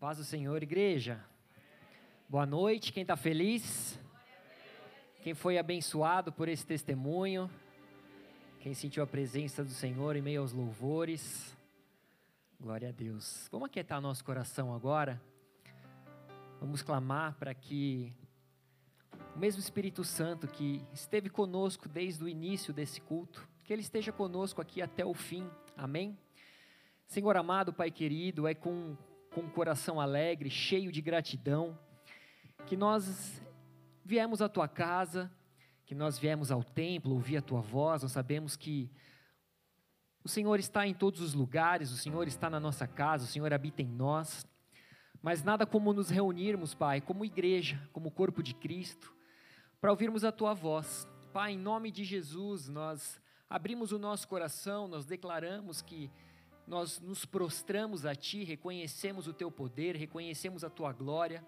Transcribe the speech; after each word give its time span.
Paz 0.00 0.16
do 0.16 0.24
Senhor, 0.24 0.62
igreja. 0.62 1.22
Boa 2.26 2.46
noite, 2.46 2.90
quem 2.90 3.02
está 3.02 3.16
feliz? 3.16 4.00
Quem 5.22 5.34
foi 5.34 5.58
abençoado 5.58 6.32
por 6.32 6.48
esse 6.48 6.64
testemunho? 6.64 7.50
Quem 8.60 8.72
sentiu 8.72 9.02
a 9.02 9.06
presença 9.06 9.62
do 9.62 9.68
Senhor 9.68 10.16
em 10.16 10.22
meio 10.22 10.40
aos 10.40 10.52
louvores? 10.52 11.54
Glória 12.58 12.88
a 12.88 12.92
Deus. 12.92 13.46
Vamos 13.52 13.66
aquietar 13.66 14.00
nosso 14.00 14.24
coração 14.24 14.74
agora. 14.74 15.20
Vamos 16.58 16.80
clamar 16.80 17.34
para 17.34 17.52
que 17.52 18.10
o 19.36 19.38
mesmo 19.38 19.60
Espírito 19.60 20.02
Santo 20.02 20.48
que 20.48 20.82
esteve 20.94 21.28
conosco 21.28 21.90
desde 21.90 22.24
o 22.24 22.28
início 22.28 22.72
desse 22.72 23.02
culto, 23.02 23.46
que 23.62 23.70
ele 23.70 23.82
esteja 23.82 24.12
conosco 24.12 24.62
aqui 24.62 24.80
até 24.80 25.04
o 25.04 25.12
fim. 25.12 25.46
Amém? 25.76 26.18
Senhor 27.06 27.36
amado, 27.36 27.70
Pai 27.70 27.90
querido, 27.90 28.48
é 28.48 28.54
com, 28.54 28.96
com 29.30 29.42
um 29.42 29.48
coração 29.48 30.00
alegre, 30.00 30.50
cheio 30.50 30.90
de 30.90 31.00
gratidão, 31.00 31.78
que 32.66 32.76
nós 32.76 33.40
viemos 34.04 34.42
à 34.42 34.48
tua 34.48 34.66
casa, 34.66 35.30
que 35.86 35.94
nós 35.94 36.18
viemos 36.18 36.50
ao 36.50 36.62
templo 36.62 37.14
ouvir 37.14 37.36
a 37.36 37.42
tua 37.42 37.60
voz, 37.60 38.02
nós 38.02 38.12
sabemos 38.12 38.56
que 38.56 38.90
o 40.22 40.28
Senhor 40.28 40.58
está 40.58 40.86
em 40.86 40.92
todos 40.92 41.20
os 41.20 41.32
lugares, 41.32 41.90
o 41.90 41.96
Senhor 41.96 42.28
está 42.28 42.50
na 42.50 42.60
nossa 42.60 42.86
casa, 42.86 43.24
o 43.24 43.28
Senhor 43.28 43.52
habita 43.52 43.82
em 43.82 43.88
nós, 43.88 44.46
mas 45.22 45.42
nada 45.42 45.64
como 45.64 45.92
nos 45.92 46.10
reunirmos, 46.10 46.74
Pai, 46.74 47.00
como 47.00 47.24
igreja, 47.24 47.80
como 47.92 48.10
corpo 48.10 48.42
de 48.42 48.54
Cristo, 48.54 49.14
para 49.80 49.90
ouvirmos 49.90 50.24
a 50.24 50.32
tua 50.32 50.54
voz. 50.54 51.08
Pai, 51.32 51.52
em 51.52 51.58
nome 51.58 51.90
de 51.90 52.04
Jesus, 52.04 52.68
nós 52.68 53.20
abrimos 53.48 53.92
o 53.92 53.98
nosso 53.98 54.26
coração, 54.28 54.88
nós 54.88 55.06
declaramos 55.06 55.80
que 55.80 56.10
nós 56.70 57.00
nos 57.00 57.24
prostramos 57.24 58.06
a 58.06 58.14
Ti, 58.14 58.44
reconhecemos 58.44 59.26
o 59.26 59.32
Teu 59.32 59.50
poder, 59.50 59.96
reconhecemos 59.96 60.62
a 60.62 60.70
Tua 60.70 60.92
glória, 60.92 61.44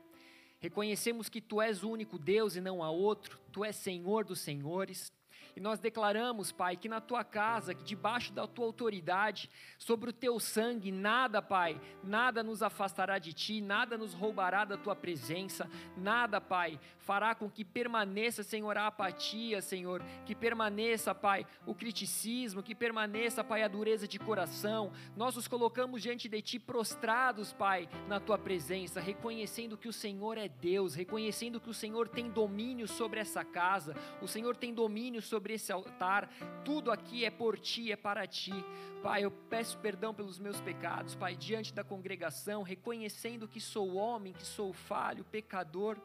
reconhecemos 0.58 1.28
que 1.28 1.40
Tu 1.40 1.62
és 1.62 1.84
o 1.84 1.90
único 1.90 2.18
Deus 2.18 2.56
e 2.56 2.60
não 2.60 2.82
há 2.82 2.90
outro, 2.90 3.38
Tu 3.52 3.64
és 3.64 3.76
Senhor 3.76 4.24
dos 4.24 4.40
Senhores. 4.40 5.12
E 5.54 5.60
nós 5.60 5.78
declaramos, 5.78 6.50
Pai, 6.50 6.76
que 6.76 6.88
na 6.88 7.00
tua 7.00 7.22
casa, 7.22 7.74
que 7.74 7.84
debaixo 7.84 8.32
da 8.32 8.48
tua 8.48 8.64
autoridade, 8.64 9.48
sobre 9.78 10.10
o 10.10 10.12
teu 10.12 10.40
sangue, 10.40 10.90
nada, 10.90 11.40
Pai, 11.40 11.80
nada 12.02 12.42
nos 12.42 12.60
afastará 12.60 13.18
de 13.18 13.32
ti, 13.32 13.60
nada 13.60 13.96
nos 13.96 14.14
roubará 14.14 14.64
da 14.64 14.76
tua 14.76 14.96
presença, 14.96 15.70
nada, 15.96 16.40
Pai, 16.40 16.80
fará 17.02 17.34
com 17.34 17.50
que 17.50 17.64
permaneça, 17.64 18.42
Senhor, 18.42 18.76
a 18.78 18.86
apatia, 18.86 19.60
Senhor, 19.60 20.02
que 20.24 20.34
permaneça, 20.34 21.14
Pai, 21.14 21.46
o 21.66 21.74
criticismo, 21.74 22.62
que 22.62 22.74
permaneça, 22.74 23.44
Pai, 23.44 23.62
a 23.62 23.68
dureza 23.68 24.08
de 24.08 24.18
coração. 24.18 24.92
Nós 25.16 25.36
nos 25.36 25.48
colocamos 25.48 26.02
diante 26.02 26.28
de 26.28 26.40
ti 26.40 26.58
prostrados, 26.58 27.52
Pai, 27.52 27.88
na 28.08 28.20
tua 28.20 28.38
presença, 28.38 29.00
reconhecendo 29.00 29.76
que 29.76 29.88
o 29.88 29.92
Senhor 29.92 30.38
é 30.38 30.48
Deus, 30.48 30.94
reconhecendo 30.94 31.60
que 31.60 31.70
o 31.70 31.74
Senhor 31.74 32.08
tem 32.08 32.30
domínio 32.30 32.86
sobre 32.86 33.20
essa 33.20 33.44
casa, 33.44 33.96
o 34.20 34.28
Senhor 34.28 34.56
tem 34.56 34.72
domínio 34.72 35.20
sobre 35.20 35.54
esse 35.54 35.72
altar, 35.72 36.30
tudo 36.64 36.90
aqui 36.90 37.24
é 37.24 37.30
por 37.30 37.58
ti, 37.58 37.90
é 37.90 37.96
para 37.96 38.26
ti. 38.26 38.54
Pai, 39.02 39.24
eu 39.24 39.32
peço 39.32 39.78
perdão 39.78 40.14
pelos 40.14 40.38
meus 40.38 40.60
pecados, 40.60 41.16
Pai, 41.16 41.34
diante 41.34 41.74
da 41.74 41.82
congregação, 41.82 42.62
reconhecendo 42.62 43.48
que 43.48 43.60
sou 43.60 43.96
homem, 43.96 44.32
que 44.32 44.44
sou 44.44 44.72
falho, 44.72 45.24
pecador. 45.24 45.98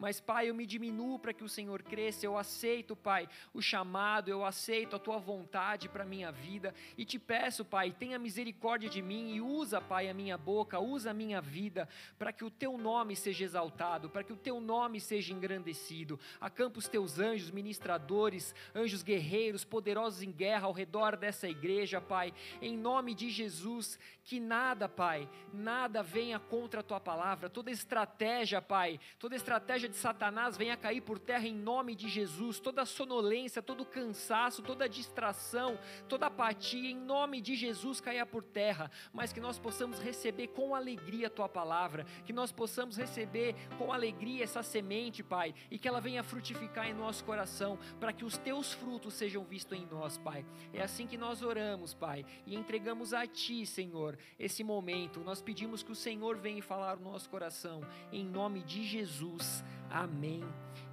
Mas, 0.00 0.18
Pai, 0.18 0.48
eu 0.48 0.54
me 0.54 0.64
diminuo 0.64 1.18
para 1.18 1.34
que 1.34 1.44
o 1.44 1.48
Senhor 1.48 1.82
cresça. 1.82 2.24
Eu 2.24 2.38
aceito, 2.38 2.96
Pai, 2.96 3.28
o 3.52 3.60
chamado, 3.60 4.30
eu 4.30 4.46
aceito 4.46 4.96
a 4.96 4.98
tua 4.98 5.18
vontade 5.18 5.90
para 5.90 6.04
a 6.04 6.06
minha 6.06 6.32
vida. 6.32 6.74
E 6.96 7.04
te 7.04 7.18
peço, 7.18 7.66
Pai, 7.66 7.92
tenha 7.92 8.18
misericórdia 8.18 8.88
de 8.88 9.02
mim 9.02 9.34
e 9.34 9.42
usa, 9.42 9.78
Pai, 9.78 10.08
a 10.08 10.14
minha 10.14 10.38
boca, 10.38 10.80
usa 10.80 11.10
a 11.10 11.14
minha 11.14 11.38
vida, 11.42 11.86
para 12.18 12.32
que 12.32 12.42
o 12.42 12.50
teu 12.50 12.78
nome 12.78 13.14
seja 13.14 13.44
exaltado, 13.44 14.08
para 14.08 14.24
que 14.24 14.32
o 14.32 14.38
teu 14.38 14.58
nome 14.58 14.98
seja 14.98 15.34
engrandecido. 15.34 16.18
Acampa 16.40 16.78
os 16.78 16.88
teus 16.88 17.18
anjos, 17.18 17.50
ministradores, 17.50 18.54
anjos 18.74 19.02
guerreiros, 19.02 19.66
poderosos 19.66 20.22
em 20.22 20.32
guerra 20.32 20.66
ao 20.66 20.72
redor 20.72 21.14
dessa 21.14 21.46
igreja, 21.46 22.00
Pai. 22.00 22.32
Em 22.62 22.74
nome 22.74 23.14
de 23.14 23.28
Jesus, 23.28 23.98
que 24.24 24.40
nada, 24.40 24.88
Pai, 24.88 25.28
nada 25.52 26.02
venha 26.02 26.38
contra 26.38 26.80
a 26.80 26.82
tua 26.82 27.00
palavra. 27.00 27.50
Toda 27.50 27.70
estratégia, 27.70 28.62
Pai, 28.62 28.98
toda 29.18 29.36
estratégia 29.36 29.89
de 29.90 29.96
Satanás 29.96 30.56
venha 30.56 30.76
cair 30.76 31.00
por 31.00 31.18
terra 31.18 31.46
em 31.46 31.54
nome 31.54 31.94
de 31.94 32.08
Jesus. 32.08 32.58
Toda 32.58 32.86
sonolência, 32.86 33.60
todo 33.60 33.84
cansaço, 33.84 34.62
toda 34.62 34.88
distração, 34.88 35.78
toda 36.08 36.26
apatia, 36.26 36.90
em 36.90 36.96
nome 36.96 37.40
de 37.40 37.54
Jesus 37.54 38.00
caia 38.00 38.24
por 38.24 38.42
terra. 38.42 38.90
Mas 39.12 39.32
que 39.32 39.40
nós 39.40 39.58
possamos 39.58 39.98
receber 39.98 40.48
com 40.48 40.74
alegria 40.74 41.26
a 41.26 41.30
tua 41.30 41.48
palavra, 41.48 42.06
que 42.24 42.32
nós 42.32 42.50
possamos 42.50 42.96
receber 42.96 43.54
com 43.76 43.92
alegria 43.92 44.44
essa 44.44 44.62
semente, 44.62 45.22
Pai, 45.22 45.54
e 45.70 45.78
que 45.78 45.88
ela 45.88 46.00
venha 46.00 46.22
frutificar 46.22 46.88
em 46.88 46.94
nosso 46.94 47.24
coração, 47.24 47.78
para 47.98 48.12
que 48.12 48.24
os 48.24 48.38
teus 48.38 48.72
frutos 48.72 49.14
sejam 49.14 49.44
vistos 49.44 49.76
em 49.76 49.86
nós, 49.86 50.16
Pai. 50.16 50.46
É 50.72 50.82
assim 50.82 51.06
que 51.06 51.18
nós 51.18 51.42
oramos, 51.42 51.92
Pai, 51.92 52.24
e 52.46 52.54
entregamos 52.54 53.12
a 53.12 53.26
Ti, 53.26 53.66
Senhor, 53.66 54.16
esse 54.38 54.62
momento. 54.62 55.20
Nós 55.20 55.42
pedimos 55.42 55.82
que 55.82 55.92
o 55.92 55.96
Senhor 55.96 56.36
venha 56.36 56.62
falar 56.62 56.96
no 56.96 57.10
nosso 57.10 57.28
coração, 57.28 57.82
em 58.12 58.24
nome 58.24 58.62
de 58.62 58.84
Jesus. 58.84 59.64
Amém 59.90 60.44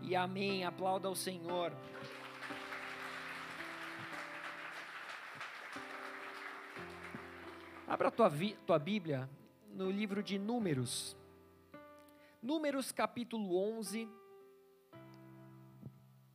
e 0.02 0.16
amém. 0.16 0.66
Aplauda 0.66 1.08
ao 1.08 1.16
Senhor. 1.16 1.72
Abra 7.88 8.08
a 8.08 8.12
tua, 8.12 8.32
tua 8.66 8.80
Bíblia 8.80 9.30
no 9.70 9.92
livro 9.92 10.24
de 10.24 10.40
Números. 10.40 11.16
Números 12.42 12.92
capítulo 12.92 13.56
11. 13.80 14.10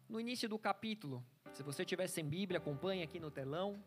No 0.08 0.20
início 0.20 0.48
do 0.48 0.58
capítulo. 0.58 1.24
Se 1.52 1.64
você 1.64 1.84
tiver 1.84 2.06
sem 2.06 2.24
Bíblia, 2.24 2.58
acompanhe 2.58 3.02
aqui 3.02 3.18
no 3.18 3.30
telão. 3.30 3.82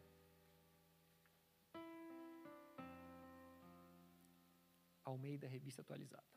Almeida, 5.05 5.47
revista 5.47 5.81
atualizada. 5.81 6.34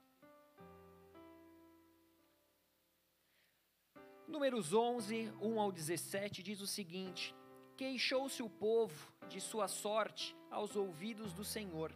Números 4.29 4.75
11, 4.75 5.33
1 5.41 5.59
ao 5.59 5.73
17 5.73 6.43
diz 6.43 6.61
o 6.61 6.67
seguinte: 6.67 7.35
Queixou-se 7.79 8.43
o 8.43 8.51
povo 8.51 9.11
de 9.27 9.41
sua 9.41 9.67
sorte 9.69 10.37
aos 10.51 10.77
ouvidos 10.77 11.33
do 11.33 11.43
Senhor. 11.43 11.91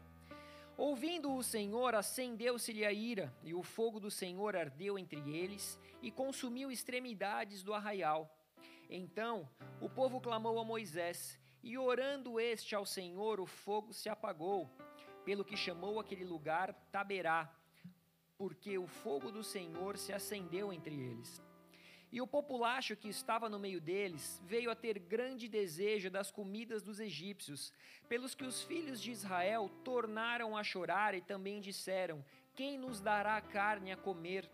Ouvindo 0.75 1.31
o 1.37 1.43
Senhor, 1.43 1.95
acendeu-se-lhe 1.95 2.87
a 2.87 2.91
ira, 2.91 3.31
e 3.45 3.53
o 3.53 3.63
fogo 3.63 4.01
do 4.01 4.11
Senhor 4.11 4.57
ardeu 4.57 4.99
entre 4.99 5.21
eles 5.31 5.79
e 6.01 6.11
consumiu 6.11 6.71
extremidades 6.71 7.63
do 7.63 7.75
arraial. 7.75 8.35
Então 8.89 9.47
o 9.79 9.91
povo 9.91 10.19
clamou 10.19 10.59
a 10.59 10.65
Moisés, 10.65 11.39
e 11.63 11.77
orando 11.77 12.41
este 12.41 12.75
ao 12.75 12.87
Senhor, 12.87 13.41
o 13.41 13.47
fogo 13.47 13.93
se 13.93 14.09
apagou, 14.09 14.71
pelo 15.23 15.45
que 15.45 15.55
chamou 15.55 16.01
aquele 16.01 16.25
lugar 16.25 16.73
Taberá, 16.91 17.55
porque 18.39 18.79
o 18.79 18.87
fogo 18.87 19.31
do 19.31 19.45
Senhor 19.45 19.99
se 19.99 20.15
acendeu 20.15 20.73
entre 20.73 20.95
eles. 20.95 21.52
E 22.13 22.21
o 22.21 22.27
populacho 22.27 22.95
que 22.95 23.09
estava 23.09 23.49
no 23.49 23.59
meio 23.59 23.81
deles 23.81 24.39
veio 24.45 24.71
a 24.71 24.75
ter 24.75 24.99
grande 24.99 25.49
desejo 25.49 26.11
das 26.11 26.31
comidas 26.31 26.83
dos 26.83 27.01
egípcios, 27.01 27.73
pelos 28.07 28.35
que 28.35 28.45
os 28.45 28.63
filhos 28.63 29.01
de 29.01 29.11
Israel 29.11 29.71
tornaram 29.83 30.55
a 30.55 30.63
chorar 30.63 31.15
e 31.15 31.23
também 31.23 31.59
disseram: 31.59 32.23
Quem 32.55 32.77
nos 32.77 33.01
dará 33.01 33.41
carne 33.41 33.93
a 33.93 33.97
comer? 33.97 34.47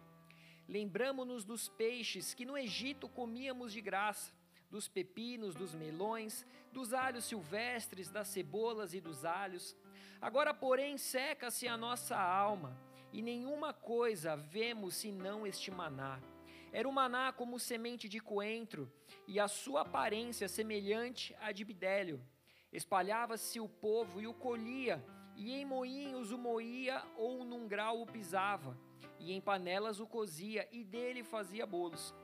Lembramo-nos 0.69 1.45
dos 1.45 1.69
peixes 1.69 2.33
que 2.33 2.45
no 2.45 2.57
Egito 2.57 3.09
comíamos 3.09 3.73
de 3.73 3.81
graça, 3.81 4.33
dos 4.71 4.87
pepinos, 4.87 5.57
dos 5.57 5.75
melões, 5.75 6.47
dos 6.73 6.93
alhos 6.93 7.25
silvestres, 7.25 8.09
das 8.09 8.29
cebolas 8.29 8.95
e 8.95 9.01
dos 9.01 9.25
alhos. 9.25 9.77
Agora, 10.21 10.55
porém, 10.55 10.97
seca-se 10.97 11.67
a 11.67 11.77
nossa 11.77 12.17
alma, 12.17 12.79
e 13.13 13.21
nenhuma 13.21 13.73
coisa 13.73 14.37
vemos 14.37 14.95
senão 14.95 15.45
este 15.45 15.73
maná 15.73 16.21
era 16.73 16.89
o 16.89 16.93
maná 16.93 17.33
como 17.33 17.59
semente 17.59 18.09
de 18.09 18.21
coentro, 18.21 18.93
e 19.27 19.41
a 19.41 19.49
sua 19.49 19.83
aparência 19.83 20.49
semelhante 20.49 21.35
à 21.41 21.53
de 21.53 21.65
bidélio. 21.65 22.21
Espalhava-se 22.73 23.59
o 23.61 23.69
povo 23.69 24.21
e 24.21 24.27
o 24.27 24.35
colhia, 24.35 25.05
e 25.37 25.55
em 25.55 25.65
moinhos 25.65 26.33
o 26.33 26.39
moía 26.39 27.03
ou 27.17 27.45
num 27.45 27.67
grau 27.67 28.03
o 28.03 28.07
pisava, 28.07 28.77
e 29.19 29.33
em 29.33 29.41
panelas 29.41 30.01
o 30.01 30.07
cozia, 30.07 30.69
e 30.71 30.85
dele 30.85 31.23
fazia 31.25 31.67
bolos. 31.67 32.15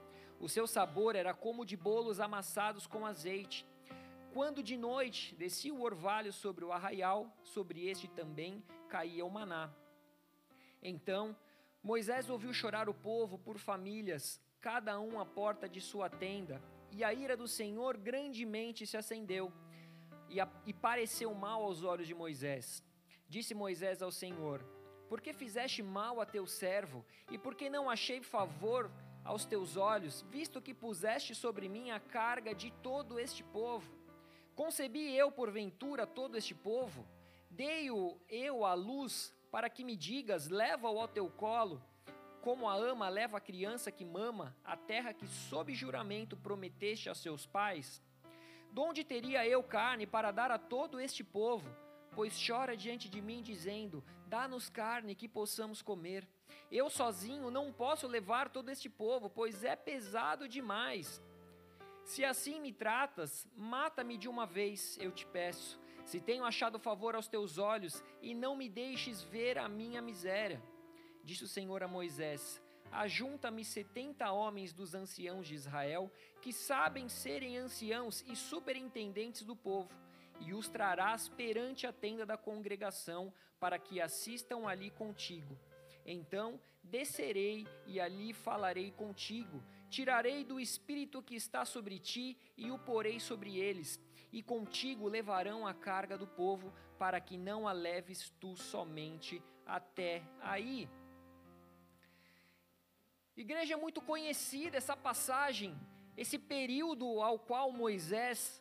O 0.41 0.49
seu 0.49 0.67
sabor 0.67 1.17
era 1.17 1.33
como 1.33 1.65
de 1.65 1.77
bolos 1.77 2.21
amassados 2.21 2.87
com 2.87 3.07
azeite. 3.07 3.67
Quando 4.33 4.63
de 4.63 4.77
noite 4.77 5.35
descia 5.37 5.73
o 5.73 5.83
orvalho 5.83 6.33
sobre 6.33 6.65
o 6.65 6.73
arraial, 6.73 7.33
sobre 7.43 7.87
este 7.89 8.09
também 8.09 8.63
caía 8.89 9.25
o 9.25 9.31
maná. 9.31 9.73
Então 10.83 11.37
Moisés 11.85 12.31
ouviu 12.31 12.51
chorar 12.55 12.89
o 12.89 12.95
povo 12.95 13.37
por 13.37 13.59
famílias, 13.59 14.41
cada 14.59 14.99
um 14.99 15.21
à 15.21 15.27
porta 15.27 15.69
de 15.69 15.83
sua 15.83 16.09
tenda, 16.09 16.59
e 16.91 17.05
a 17.05 17.13
ira 17.13 17.37
do 17.37 17.47
Senhor 17.47 17.99
grandemente 17.99 18.87
se 18.87 18.97
acendeu, 18.97 19.53
e, 20.31 20.41
a, 20.41 20.49
e 20.65 20.73
pareceu 20.73 21.35
mal 21.35 21.63
aos 21.63 21.85
olhos 21.85 22.07
de 22.07 22.15
Moisés. 22.15 22.83
Disse 23.29 23.53
Moisés 23.53 24.01
ao 24.01 24.11
Senhor: 24.11 24.65
Porque 25.11 25.35
fizeste 25.35 25.83
mal 25.83 26.23
a 26.23 26.25
teu 26.25 26.47
servo, 26.47 27.05
e 27.31 27.37
porque 27.37 27.69
não 27.69 27.91
achei 27.91 28.23
favor 28.23 28.91
aos 29.23 29.45
teus 29.45 29.77
olhos, 29.77 30.23
visto 30.31 30.63
que 30.63 30.73
puseste 30.73 31.35
sobre 31.35 31.69
mim 31.69 31.91
a 31.91 32.01
carga 32.01 32.55
de 32.55 32.71
todo 32.83 33.21
este 33.21 33.45
povo? 33.45 33.95
Concebi 34.55 35.15
eu, 35.15 35.31
porventura, 35.31 36.07
todo 36.07 36.39
este 36.39 36.55
povo? 36.55 37.07
Dei-o 37.51 38.19
eu 38.31 38.65
à 38.65 38.73
luz 38.73 39.34
para 39.55 39.71
que 39.71 39.85
me 39.85 39.95
digas: 39.95 40.49
leva-o 40.49 40.99
ao 40.99 41.07
teu 41.07 41.31
colo, 41.31 41.81
como 42.43 42.69
a 42.69 42.75
ama 42.75 43.09
leva 43.09 43.37
a 43.37 43.41
criança 43.41 43.93
que 43.93 44.05
mama, 44.05 44.53
a 44.65 44.77
terra 44.77 45.15
que 45.15 45.29
sob 45.29 45.73
juramento 45.73 46.37
prometeste 46.37 47.09
a 47.09 47.15
seus 47.15 47.47
pais? 47.47 48.03
Donde 48.73 49.05
teria 49.05 49.47
eu 49.47 49.63
carne 49.63 50.09
para 50.09 50.33
dar 50.33 50.51
a 50.51 50.59
todo 50.59 50.99
este 50.99 51.23
povo? 51.23 51.69
Pois 52.17 52.37
chora 52.45 52.77
diante 52.77 53.09
de 53.09 53.23
mim, 53.23 53.43
dizendo: 53.43 54.03
Dá-nos 54.27 54.69
carne 54.69 55.15
que 55.15 55.29
possamos 55.29 55.81
comer. 55.81 56.27
Eu 56.69 56.91
sozinho 56.91 57.49
não 57.49 57.73
posso 57.73 58.09
levar 58.09 58.49
todo 58.49 58.71
este 58.71 58.89
povo, 58.91 59.31
pois 59.31 59.63
é 59.63 59.77
pesado 59.77 60.49
demais. 60.49 61.23
Se 62.05 62.25
assim 62.25 62.59
me 62.61 62.73
tratas, 62.73 63.47
mata-me 63.55 64.17
de 64.17 64.29
uma 64.29 64.47
vez, 64.47 64.99
eu 64.99 65.13
te 65.13 65.25
peço. 65.25 65.84
Se 66.05 66.21
tenho 66.21 66.45
achado 66.45 66.79
favor 66.79 67.15
aos 67.15 67.29
teus 67.29 67.59
olhos, 67.59 68.03
e 68.21 68.35
não 68.35 68.55
me 68.57 68.69
deixes 68.69 69.23
ver 69.23 69.59
a 69.59 69.69
minha 69.69 70.03
miséria. 70.03 70.63
Disse 71.23 71.45
o 71.45 71.49
Senhor 71.49 71.83
a 71.83 71.89
Moisés: 71.89 72.63
Ajunta-me 72.93 73.65
setenta 73.65 74.31
homens 74.31 74.73
dos 74.73 74.95
anciãos 74.95 75.49
de 75.49 75.55
Israel, 75.55 76.13
que 76.43 76.53
sabem 76.53 77.09
serem 77.09 77.57
anciãos 77.57 78.23
e 78.27 78.37
superintendentes 78.37 79.43
do 79.43 79.57
povo, 79.57 79.91
e 80.41 80.53
os 80.53 80.69
trarás 80.69 81.29
perante 81.29 81.87
a 81.87 81.93
tenda 81.93 82.27
da 82.27 82.37
congregação, 82.37 83.33
para 83.59 83.79
que 83.79 84.01
assistam 84.01 84.69
ali 84.69 84.91
contigo. 84.91 85.59
Então 86.05 86.61
descerei 86.83 87.67
e 87.87 87.99
ali 87.99 88.33
falarei 88.35 88.91
contigo. 88.91 89.63
Tirarei 89.89 90.45
do 90.45 90.61
espírito 90.61 91.23
que 91.23 91.35
está 91.35 91.65
sobre 91.65 91.99
ti 91.99 92.37
e 92.57 92.71
o 92.71 92.79
porei 92.79 93.19
sobre 93.19 93.59
eles, 93.59 93.99
e 94.35 94.43
contigo 94.43 95.07
levarão 95.07 95.65
a 95.65 95.73
carga 95.73 96.19
do 96.19 96.27
povo, 96.27 96.75
para 96.99 97.21
que 97.21 97.37
não 97.39 97.69
a 97.69 97.73
leves 97.73 98.31
tu 98.41 98.57
somente 98.57 99.41
até 99.65 100.25
aí. 100.41 100.89
Igreja 103.37 103.77
muito 103.77 104.03
conhecida 104.03 104.77
essa 104.77 104.97
passagem, 104.97 105.73
esse 106.17 106.37
período 106.37 107.23
ao 107.23 107.39
qual 107.39 107.71
Moisés 107.71 108.61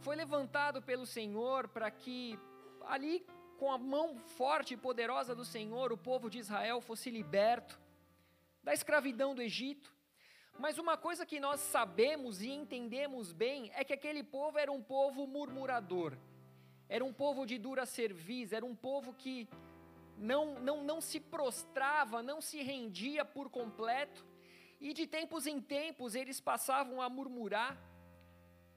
foi 0.00 0.14
levantado 0.14 0.82
pelo 0.82 1.06
Senhor 1.06 1.68
para 1.68 1.90
que 1.90 2.38
ali 2.82 3.26
com 3.56 3.72
a 3.72 3.78
mão 3.78 4.18
forte 4.18 4.74
e 4.74 4.76
poderosa 4.76 5.34
do 5.34 5.44
Senhor 5.44 5.90
o 5.90 5.96
povo 5.96 6.28
de 6.28 6.38
Israel 6.38 6.82
fosse 6.82 7.10
liberto 7.10 7.80
da 8.62 8.74
escravidão 8.74 9.34
do 9.34 9.40
Egito. 9.40 9.90
Mas 10.58 10.76
uma 10.76 10.96
coisa 10.96 11.24
que 11.24 11.38
nós 11.38 11.60
sabemos 11.60 12.42
e 12.42 12.48
entendemos 12.50 13.32
bem 13.32 13.70
é 13.74 13.84
que 13.84 13.92
aquele 13.92 14.24
povo 14.24 14.58
era 14.58 14.72
um 14.72 14.82
povo 14.82 15.24
murmurador, 15.24 16.18
era 16.88 17.04
um 17.04 17.12
povo 17.12 17.46
de 17.46 17.56
dura 17.58 17.86
cerviz, 17.86 18.52
era 18.52 18.66
um 18.66 18.74
povo 18.74 19.12
que 19.12 19.48
não, 20.16 20.58
não, 20.58 20.82
não 20.82 21.00
se 21.00 21.20
prostrava, 21.20 22.22
não 22.22 22.40
se 22.40 22.60
rendia 22.60 23.24
por 23.24 23.48
completo, 23.48 24.26
e 24.80 24.92
de 24.92 25.06
tempos 25.06 25.46
em 25.46 25.60
tempos 25.60 26.16
eles 26.16 26.40
passavam 26.40 27.00
a 27.00 27.08
murmurar. 27.08 27.78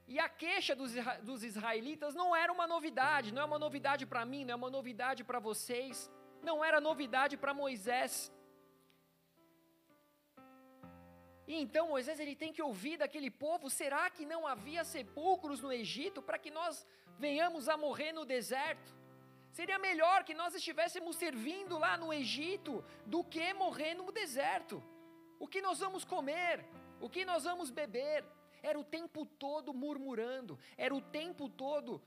E 0.07 0.19
a 0.19 0.27
queixa 0.27 0.75
dos, 0.75 0.93
dos 1.23 1.43
israelitas 1.43 2.13
não 2.13 2.35
era 2.35 2.51
uma 2.53 2.67
novidade, 2.67 3.33
não 3.33 3.41
é 3.41 3.45
uma 3.45 3.57
novidade 3.57 4.05
para 4.05 4.23
mim, 4.23 4.45
não 4.45 4.53
é 4.53 4.55
uma 4.55 4.69
novidade 4.69 5.23
para 5.23 5.39
vocês, 5.39 6.11
não 6.43 6.63
era 6.63 6.79
novidade 6.79 7.37
para 7.37 7.53
Moisés. 7.53 8.31
E 11.51 11.55
então 11.55 11.89
Moisés 11.89 12.17
ele 12.17 12.33
tem 12.33 12.53
que 12.53 12.61
ouvir 12.61 12.95
daquele 12.95 13.29
povo: 13.29 13.69
será 13.69 14.09
que 14.09 14.25
não 14.25 14.47
havia 14.47 14.85
sepulcros 14.85 15.59
no 15.59 15.69
Egito 15.69 16.21
para 16.21 16.39
que 16.39 16.49
nós 16.49 16.87
venhamos 17.19 17.67
a 17.67 17.75
morrer 17.75 18.13
no 18.13 18.23
deserto? 18.23 18.95
Seria 19.51 19.77
melhor 19.77 20.23
que 20.23 20.33
nós 20.33 20.55
estivéssemos 20.55 21.17
servindo 21.17 21.77
lá 21.77 21.97
no 21.97 22.13
Egito 22.13 22.81
do 23.05 23.21
que 23.21 23.53
morrer 23.53 23.95
no 23.95 24.13
deserto. 24.13 24.81
O 25.37 25.45
que 25.45 25.61
nós 25.61 25.79
vamos 25.79 26.05
comer? 26.05 26.63
O 27.01 27.09
que 27.09 27.25
nós 27.25 27.43
vamos 27.43 27.69
beber? 27.69 28.23
Era 28.63 28.79
o 28.79 28.85
tempo 28.85 29.25
todo 29.25 29.73
murmurando, 29.73 30.57
era 30.77 30.95
o 30.95 31.01
tempo 31.01 31.49
todo 31.49 32.01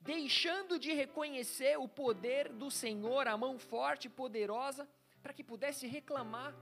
deixando 0.00 0.76
de 0.76 0.92
reconhecer 0.92 1.78
o 1.78 1.86
poder 1.86 2.52
do 2.52 2.68
Senhor, 2.68 3.28
a 3.28 3.36
mão 3.36 3.60
forte 3.60 4.06
e 4.06 4.10
poderosa, 4.10 4.88
para 5.22 5.32
que 5.32 5.44
pudesse 5.44 5.86
reclamar 5.86 6.52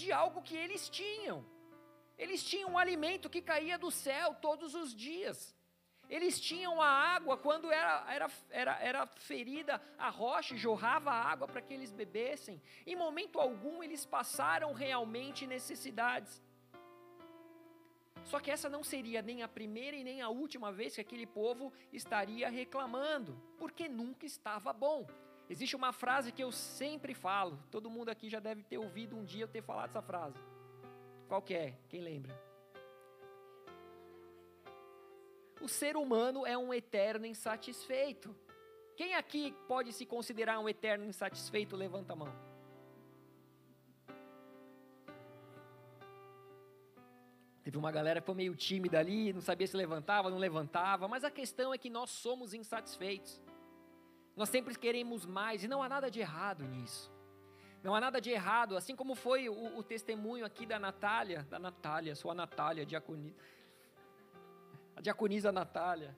de 0.00 0.08
algo 0.22 0.40
que 0.48 0.56
eles 0.64 0.88
tinham. 0.88 1.38
Eles 2.22 2.42
tinham 2.50 2.70
um 2.72 2.78
alimento 2.84 3.32
que 3.34 3.48
caía 3.52 3.76
do 3.84 3.90
céu 3.90 4.28
todos 4.46 4.74
os 4.74 4.90
dias. 5.06 5.38
Eles 6.16 6.40
tinham 6.40 6.74
a 6.80 6.88
água 7.16 7.36
quando 7.36 7.70
era, 7.70 7.94
era, 8.16 8.28
era, 8.48 8.74
era 8.90 9.06
ferida 9.30 9.74
a 9.98 10.08
rocha, 10.08 10.56
jorrava 10.56 11.10
água 11.10 11.46
para 11.46 11.60
que 11.60 11.74
eles 11.74 11.92
bebessem. 11.92 12.62
Em 12.86 12.96
momento 12.96 13.38
algum 13.38 13.82
eles 13.82 14.04
passaram 14.06 14.72
realmente 14.72 15.46
necessidades. 15.46 16.42
Só 18.24 18.40
que 18.40 18.50
essa 18.50 18.68
não 18.68 18.82
seria 18.82 19.20
nem 19.20 19.42
a 19.42 19.48
primeira 19.48 19.96
e 19.96 20.04
nem 20.04 20.20
a 20.22 20.28
última 20.28 20.70
vez 20.72 20.94
que 20.94 21.00
aquele 21.00 21.26
povo 21.26 21.72
estaria 21.92 22.48
reclamando, 22.50 23.32
porque 23.58 23.88
nunca 23.88 24.24
estava 24.26 24.72
bom. 24.72 25.06
Existe 25.48 25.74
uma 25.74 25.92
frase 25.92 26.30
que 26.30 26.42
eu 26.42 26.52
sempre 26.52 27.14
falo, 27.14 27.58
todo 27.70 27.90
mundo 27.90 28.10
aqui 28.10 28.28
já 28.28 28.40
deve 28.40 28.62
ter 28.62 28.78
ouvido 28.78 29.16
um 29.16 29.24
dia 29.24 29.44
eu 29.44 29.48
ter 29.48 29.62
falado 29.62 29.88
essa 29.88 30.02
frase. 30.02 30.38
Qual 31.26 31.40
que 31.40 31.54
é? 31.54 31.78
Quem 31.88 32.00
lembra? 32.02 32.48
o 35.60 35.68
ser 35.68 35.96
humano 35.96 36.46
é 36.46 36.56
um 36.56 36.72
eterno 36.72 37.26
insatisfeito. 37.26 38.34
Quem 38.96 39.14
aqui 39.14 39.54
pode 39.68 39.92
se 39.92 40.04
considerar 40.06 40.58
um 40.58 40.68
eterno 40.68 41.04
insatisfeito? 41.04 41.76
Levanta 41.76 42.14
a 42.14 42.16
mão. 42.16 42.32
Teve 47.62 47.76
uma 47.76 47.92
galera 47.92 48.20
que 48.20 48.26
foi 48.26 48.34
meio 48.34 48.56
tímida 48.56 48.98
ali, 48.98 49.30
não 49.30 49.42
sabia 49.42 49.66
se 49.66 49.76
levantava, 49.76 50.30
não 50.30 50.38
levantava, 50.38 51.06
mas 51.06 51.22
a 51.22 51.30
questão 51.30 51.72
é 51.74 51.76
que 51.76 51.90
nós 51.90 52.08
somos 52.10 52.54
insatisfeitos. 52.54 53.42
Nós 54.38 54.48
sempre 54.48 54.78
queremos 54.78 55.26
mais 55.26 55.64
e 55.64 55.68
não 55.68 55.82
há 55.82 55.88
nada 55.88 56.08
de 56.08 56.20
errado 56.20 56.62
nisso. 56.64 57.12
Não 57.82 57.92
há 57.92 58.00
nada 58.00 58.20
de 58.20 58.30
errado, 58.30 58.76
assim 58.76 58.94
como 58.94 59.16
foi 59.16 59.48
o, 59.48 59.76
o 59.76 59.82
testemunho 59.82 60.44
aqui 60.46 60.64
da 60.64 60.78
Natália, 60.78 61.42
da 61.50 61.58
Natália, 61.58 62.14
sua 62.14 62.34
Natália, 62.34 62.86
diaconisa 62.86 63.34
a 64.94 65.00
diaconisa 65.00 65.50
Natália. 65.50 66.16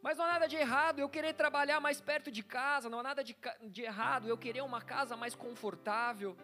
Mas 0.00 0.16
não 0.16 0.24
há 0.24 0.28
nada 0.28 0.48
de 0.48 0.56
errado 0.56 0.98
eu 0.98 1.10
querer 1.10 1.34
trabalhar 1.34 1.78
mais 1.78 2.00
perto 2.00 2.30
de 2.30 2.42
casa, 2.42 2.88
não 2.88 3.00
há 3.00 3.02
nada 3.02 3.22
de, 3.22 3.36
de 3.62 3.82
errado 3.82 4.26
eu 4.28 4.38
querer 4.38 4.62
uma 4.62 4.80
casa 4.80 5.14
mais 5.14 5.34
confortável. 5.34 6.34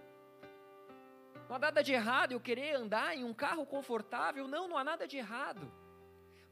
Não 1.49 1.57
há 1.57 1.59
nada 1.59 1.83
de 1.83 1.95
errado 1.95 2.33
eu 2.33 2.41
querer 2.41 2.75
andar 2.75 3.17
em 3.17 3.25
um 3.25 3.33
carro 3.33 3.65
confortável, 3.65 4.47
não, 4.47 4.69
não 4.69 4.77
há 4.77 4.85
nada 4.85 5.09
de 5.09 5.17
errado. 5.17 5.73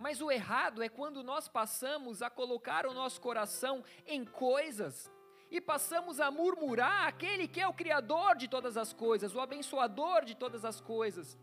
Mas 0.01 0.23
o 0.23 0.31
errado 0.31 0.83
é 0.83 0.89
quando 0.89 1.23
nós 1.23 1.47
passamos 1.47 2.23
a 2.23 2.31
colocar 2.31 2.87
o 2.87 2.95
nosso 2.95 3.21
coração 3.21 3.85
em 4.07 4.25
coisas 4.25 5.11
e 5.51 5.61
passamos 5.61 6.19
a 6.19 6.31
murmurar 6.31 7.07
aquele 7.07 7.47
que 7.47 7.61
é 7.61 7.69
o 7.69 7.75
Criador 7.75 8.35
de 8.35 8.49
todas 8.49 8.79
as 8.79 8.95
coisas, 8.95 9.35
o 9.35 9.41
abençoador 9.41 10.25
de 10.25 10.35
todas 10.35 10.65
as 10.65 10.81
coisas. 10.81 11.37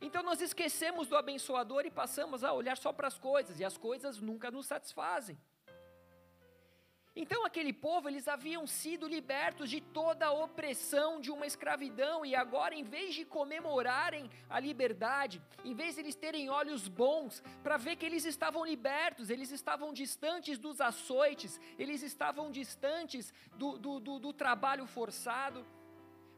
Então 0.00 0.24
nós 0.24 0.40
esquecemos 0.40 1.06
do 1.06 1.16
abençoador 1.16 1.86
e 1.86 1.90
passamos 1.90 2.42
a 2.42 2.52
olhar 2.52 2.76
só 2.76 2.92
para 2.92 3.06
as 3.06 3.16
coisas, 3.16 3.60
e 3.60 3.64
as 3.64 3.76
coisas 3.78 4.18
nunca 4.18 4.50
nos 4.50 4.66
satisfazem. 4.66 5.38
Então 7.14 7.44
aquele 7.44 7.74
povo, 7.74 8.08
eles 8.08 8.26
haviam 8.26 8.66
sido 8.66 9.06
libertos 9.06 9.68
de 9.68 9.82
toda 9.82 10.26
a 10.26 10.32
opressão 10.32 11.20
de 11.20 11.30
uma 11.30 11.46
escravidão 11.46 12.24
e 12.24 12.34
agora 12.34 12.74
em 12.74 12.84
vez 12.84 13.14
de 13.14 13.26
comemorarem 13.26 14.30
a 14.48 14.58
liberdade, 14.58 15.42
em 15.62 15.74
vez 15.74 15.94
de 15.94 16.00
eles 16.00 16.14
terem 16.14 16.48
olhos 16.48 16.88
bons 16.88 17.42
para 17.62 17.76
ver 17.76 17.96
que 17.96 18.06
eles 18.06 18.24
estavam 18.24 18.64
libertos, 18.64 19.28
eles 19.28 19.50
estavam 19.50 19.92
distantes 19.92 20.58
dos 20.58 20.80
açoites, 20.80 21.60
eles 21.78 22.02
estavam 22.02 22.50
distantes 22.50 23.32
do, 23.56 23.76
do, 23.76 24.00
do, 24.00 24.18
do 24.18 24.32
trabalho 24.32 24.86
forçado, 24.86 25.66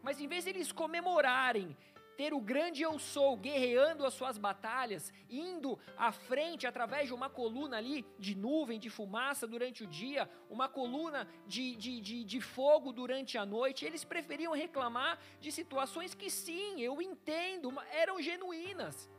mas 0.03 0.21
em 0.21 0.27
vez 0.27 0.43
de 0.43 0.51
eles 0.51 0.73
comemorarem 0.73 1.77
ter 2.17 2.33
o 2.33 2.41
grande 2.41 2.83
eu 2.83 2.99
sou 2.99 3.37
guerreando 3.37 4.07
as 4.07 4.15
suas 4.15 4.37
batalhas, 4.39 5.13
indo 5.29 5.79
à 5.97 6.11
frente 6.13 6.67
através 6.67 7.07
de 7.09 7.15
uma 7.15 7.29
coluna 7.29 7.77
ali 7.77 8.07
de 8.19 8.35
nuvem, 8.35 8.79
de 8.79 8.91
fumaça 8.91 9.47
durante 9.47 9.85
o 9.85 9.87
dia, 9.87 10.29
uma 10.49 10.69
coluna 10.69 11.29
de, 11.47 11.77
de, 11.77 12.01
de, 12.01 12.25
de 12.25 12.41
fogo 12.41 12.93
durante 12.93 13.37
a 13.37 13.45
noite. 13.45 13.85
Eles 13.85 14.05
preferiam 14.05 14.53
reclamar 14.53 15.19
de 15.41 15.51
situações 15.51 16.15
que, 16.15 16.31
sim, 16.31 16.81
eu 16.81 17.01
entendo, 17.03 17.73
eram 17.91 18.21
genuínas. 18.21 19.11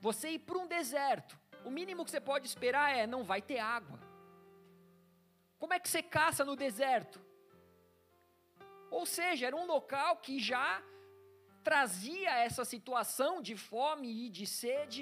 Você 0.00 0.30
ir 0.30 0.40
para 0.40 0.58
um 0.58 0.66
deserto, 0.66 1.38
o 1.64 1.70
mínimo 1.70 2.04
que 2.04 2.10
você 2.10 2.20
pode 2.20 2.46
esperar 2.46 2.96
é 2.96 3.06
não 3.06 3.24
vai 3.24 3.42
ter 3.42 3.58
água. 3.58 3.98
Como 5.58 5.72
é 5.72 5.80
que 5.80 5.88
você 5.88 6.02
caça 6.02 6.44
no 6.44 6.54
deserto? 6.54 7.20
Ou 8.90 9.04
seja, 9.04 9.46
era 9.46 9.56
um 9.56 9.66
local 9.66 10.18
que 10.18 10.38
já 10.38 10.82
trazia 11.68 12.32
essa 12.46 12.64
situação 12.64 13.32
de 13.42 13.54
fome 13.56 14.08
e 14.24 14.28
de 14.30 14.46
sede. 14.46 15.00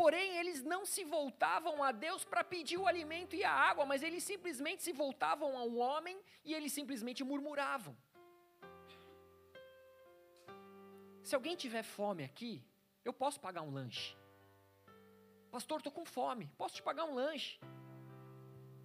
Porém, 0.00 0.36
eles 0.40 0.58
não 0.72 0.82
se 0.84 1.02
voltavam 1.02 1.82
a 1.82 1.90
Deus 1.92 2.22
para 2.30 2.44
pedir 2.44 2.76
o 2.76 2.86
alimento 2.86 3.34
e 3.34 3.42
a 3.42 3.54
água, 3.70 3.86
mas 3.90 4.02
eles 4.02 4.22
simplesmente 4.22 4.82
se 4.82 4.92
voltavam 4.92 5.56
ao 5.56 5.70
homem 5.84 6.16
e 6.44 6.52
eles 6.52 6.74
simplesmente 6.78 7.24
murmuravam. 7.24 7.96
Se 11.22 11.34
alguém 11.34 11.56
tiver 11.56 11.82
fome 11.82 12.22
aqui, 12.22 12.52
eu 13.02 13.14
posso 13.22 13.40
pagar 13.40 13.62
um 13.62 13.72
lanche. 13.78 14.14
Pastor, 15.50 15.78
estou 15.78 15.92
com 15.98 16.04
fome, 16.04 16.50
posso 16.58 16.74
te 16.74 16.82
pagar 16.82 17.04
um 17.06 17.14
lanche? 17.14 17.58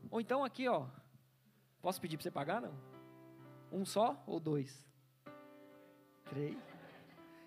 Ou 0.10 0.22
então 0.22 0.42
aqui, 0.42 0.70
ó, 0.70 0.88
posso 1.82 2.00
pedir 2.00 2.16
para 2.16 2.24
você 2.24 2.32
pagar? 2.32 2.62
Não? 2.62 2.76
Um 3.74 3.86
só 3.86 4.08
ou 4.26 4.40
dois? 4.40 4.88
Três? 6.30 6.67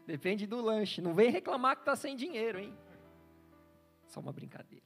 Depende 0.07 0.47
do 0.47 0.61
lanche. 0.61 1.01
Não 1.01 1.15
vem 1.15 1.31
reclamar 1.31 1.77
que 1.77 1.83
está 1.83 1.95
sem 1.97 2.17
dinheiro, 2.17 2.59
hein? 2.59 2.77
Só 4.07 4.21
uma 4.21 4.33
brincadeira. 4.33 4.85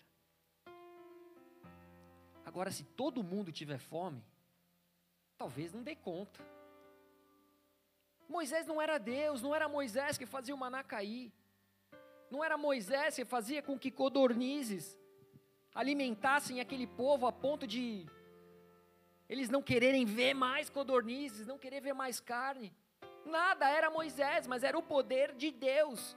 Agora, 2.45 2.71
se 2.71 2.85
todo 2.85 3.23
mundo 3.23 3.51
tiver 3.51 3.79
fome, 3.79 4.23
talvez 5.37 5.73
não 5.73 5.83
dê 5.83 5.97
conta. 5.97 6.41
Moisés 8.29 8.67
não 8.67 8.81
era 8.81 8.99
Deus, 8.99 9.43
não 9.43 9.55
era 9.55 9.69
Moisés 9.69 10.19
que 10.19 10.27
fazia 10.27 10.55
o 10.55 10.59
maná 10.59 10.83
cair. 10.83 11.33
Não 12.31 12.43
era 12.43 12.57
Moisés 12.57 13.17
que 13.17 13.25
fazia 13.25 13.63
com 13.63 13.79
que 13.79 13.91
codornizes 13.91 14.99
alimentassem 15.75 16.61
aquele 16.61 16.87
povo 16.87 17.27
a 17.27 17.33
ponto 17.33 17.67
de 17.67 18.07
eles 19.29 19.49
não 19.49 19.63
quererem 19.63 20.05
ver 20.05 20.35
mais 20.35 20.69
codornizes, 20.69 21.47
não 21.47 21.59
querer 21.59 21.81
ver 21.81 21.95
mais 21.95 22.21
carne. 22.21 22.73
Nada 23.25 23.69
era 23.69 23.91
Moisés, 23.91 24.47
mas 24.47 24.63
era 24.63 24.79
o 24.79 24.83
poder 24.83 25.35
de 25.35 25.51
Deus. 25.51 26.17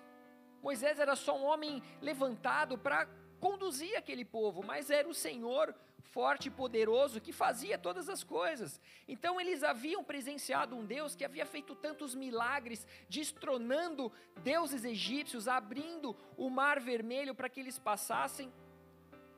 Moisés 0.62 1.00
era 1.00 1.16
só 1.16 1.38
um 1.38 1.46
homem 1.46 1.82
levantado 2.02 2.78
para 2.78 3.08
conduzir 3.40 3.96
aquele 3.96 4.26
povo, 4.26 4.64
mas 4.64 4.90
era 4.90 5.08
o 5.08 5.14
Senhor 5.14 5.74
forte 6.08 6.48
e 6.48 6.52
poderoso 6.52 7.22
que 7.22 7.32
fazia 7.32 7.78
todas 7.78 8.10
as 8.10 8.24
coisas. 8.24 8.82
Então 9.08 9.40
eles 9.40 9.64
haviam 9.64 10.04
presenciado 10.04 10.76
um 10.76 10.86
Deus 10.86 11.16
que 11.16 11.26
havia 11.26 11.46
feito 11.46 11.76
tantos 11.76 12.16
milagres, 12.16 12.88
destronando 13.10 14.12
deuses 14.44 14.84
egípcios, 14.84 15.48
abrindo 15.48 16.16
o 16.36 16.50
mar 16.50 16.80
vermelho 16.80 17.36
para 17.36 17.50
que 17.50 17.60
eles 17.60 17.78
passassem. 17.78 18.52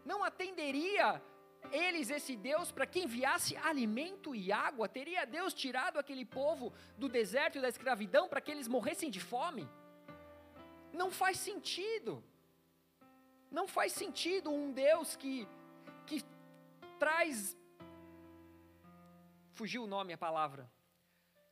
Não 0.05 0.23
atenderia 0.23 1.21
eles 1.71 2.09
esse 2.09 2.35
Deus 2.35 2.71
para 2.71 2.85
que 2.85 2.99
enviasse 2.99 3.55
alimento 3.57 4.35
e 4.35 4.51
água? 4.51 4.87
Teria 4.87 5.25
Deus 5.25 5.53
tirado 5.53 5.99
aquele 5.99 6.25
povo 6.25 6.73
do 6.97 7.07
deserto 7.07 7.57
e 7.57 7.61
da 7.61 7.69
escravidão 7.69 8.27
para 8.27 8.41
que 8.41 8.51
eles 8.51 8.67
morressem 8.67 9.09
de 9.09 9.19
fome? 9.19 9.69
Não 10.91 11.11
faz 11.11 11.37
sentido. 11.37 12.23
Não 13.51 13.67
faz 13.67 13.93
sentido 13.93 14.51
um 14.51 14.71
Deus 14.71 15.15
que, 15.15 15.47
que 16.05 16.23
traz. 16.97 17.57
Fugiu 19.53 19.83
o 19.83 19.87
nome 19.87 20.13
a 20.13 20.17
palavra. 20.17 20.69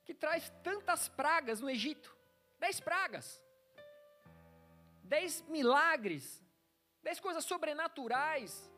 Que 0.05 0.13
traz 0.13 0.49
tantas 0.63 1.07
pragas 1.09 1.59
no 1.59 1.69
Egito. 1.69 2.15
Dez 2.59 2.79
pragas. 2.79 3.41
Dez 5.03 5.41
milagres. 5.47 6.43
Dez 7.03 7.19
coisas 7.19 7.45
sobrenaturais. 7.45 8.71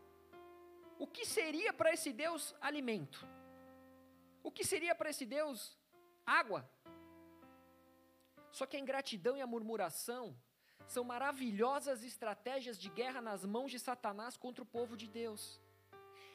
O 1.00 1.08
que 1.08 1.25
seria 1.25 1.72
para 1.72 1.94
esse 1.94 2.12
Deus 2.12 2.53
alimento? 2.60 3.25
O 4.44 4.51
que 4.51 4.65
seria 4.65 4.94
para 4.94 5.10
esse 5.10 5.25
Deus 5.25 5.77
água? 6.25 6.70
Só 8.51 8.65
que 8.65 8.75
a 8.75 8.79
ingratidão 8.79 9.38
e 9.38 9.41
a 9.41 9.48
murmuração 9.48 10.36
são 10.88 11.03
maravilhosas 11.03 12.03
estratégias 12.03 12.77
de 12.77 12.89
guerra 12.89 13.22
nas 13.22 13.46
mãos 13.46 13.72
de 13.72 13.79
Satanás 13.79 14.36
contra 14.36 14.63
o 14.63 14.68
povo 14.68 14.98
de 14.98 15.08
Deus. 15.08 15.62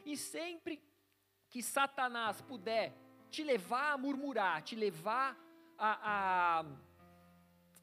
E 0.07 0.17
sempre 0.17 0.83
que 1.51 1.63
Satanás 1.63 2.41
puder 2.41 2.95
te 3.31 3.43
levar 3.43 3.93
a 3.93 3.99
murmurar, 3.99 4.63
te 4.63 4.77
levar 4.77 5.37
a, 5.77 6.65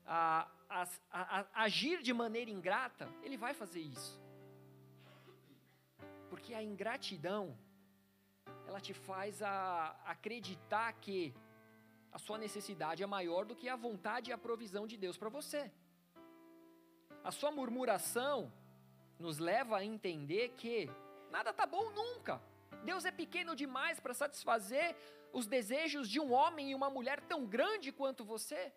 a, 0.06 0.48
a, 0.70 0.98
a, 1.12 1.64
agir 1.64 2.02
de 2.02 2.14
maneira 2.14 2.50
ingrata, 2.50 3.10
ele 3.22 3.38
vai 3.38 3.54
fazer 3.54 3.82
isso. 3.82 4.21
Porque 6.42 6.56
a 6.56 6.64
ingratidão, 6.64 7.56
ela 8.68 8.82
te 8.82 8.96
faz 8.96 9.44
acreditar 10.14 10.92
que 10.94 11.36
a 12.12 12.18
sua 12.18 12.40
necessidade 12.40 13.04
é 13.04 13.06
maior 13.06 13.46
do 13.46 13.56
que 13.56 13.70
a 13.70 13.76
vontade 13.76 14.32
e 14.32 14.34
a 14.34 14.40
provisão 14.40 14.88
de 14.88 14.98
Deus 14.98 15.20
para 15.20 15.30
você. 15.30 15.72
A 17.24 17.32
sua 17.32 17.52
murmuração 17.52 18.52
nos 19.20 19.38
leva 19.38 19.78
a 19.78 19.86
entender 19.86 20.50
que 20.62 20.90
nada 21.30 21.52
está 21.52 21.68
bom 21.68 21.92
nunca. 21.92 22.42
Deus 22.84 23.06
é 23.06 23.12
pequeno 23.12 23.56
demais 23.56 24.00
para 24.00 24.16
satisfazer 24.16 24.96
os 25.32 25.46
desejos 25.46 26.10
de 26.10 26.20
um 26.20 26.34
homem 26.34 26.72
e 26.72 26.76
uma 26.76 26.90
mulher 26.90 27.22
tão 27.22 27.46
grande 27.46 27.92
quanto 27.92 28.26
você. 28.26 28.74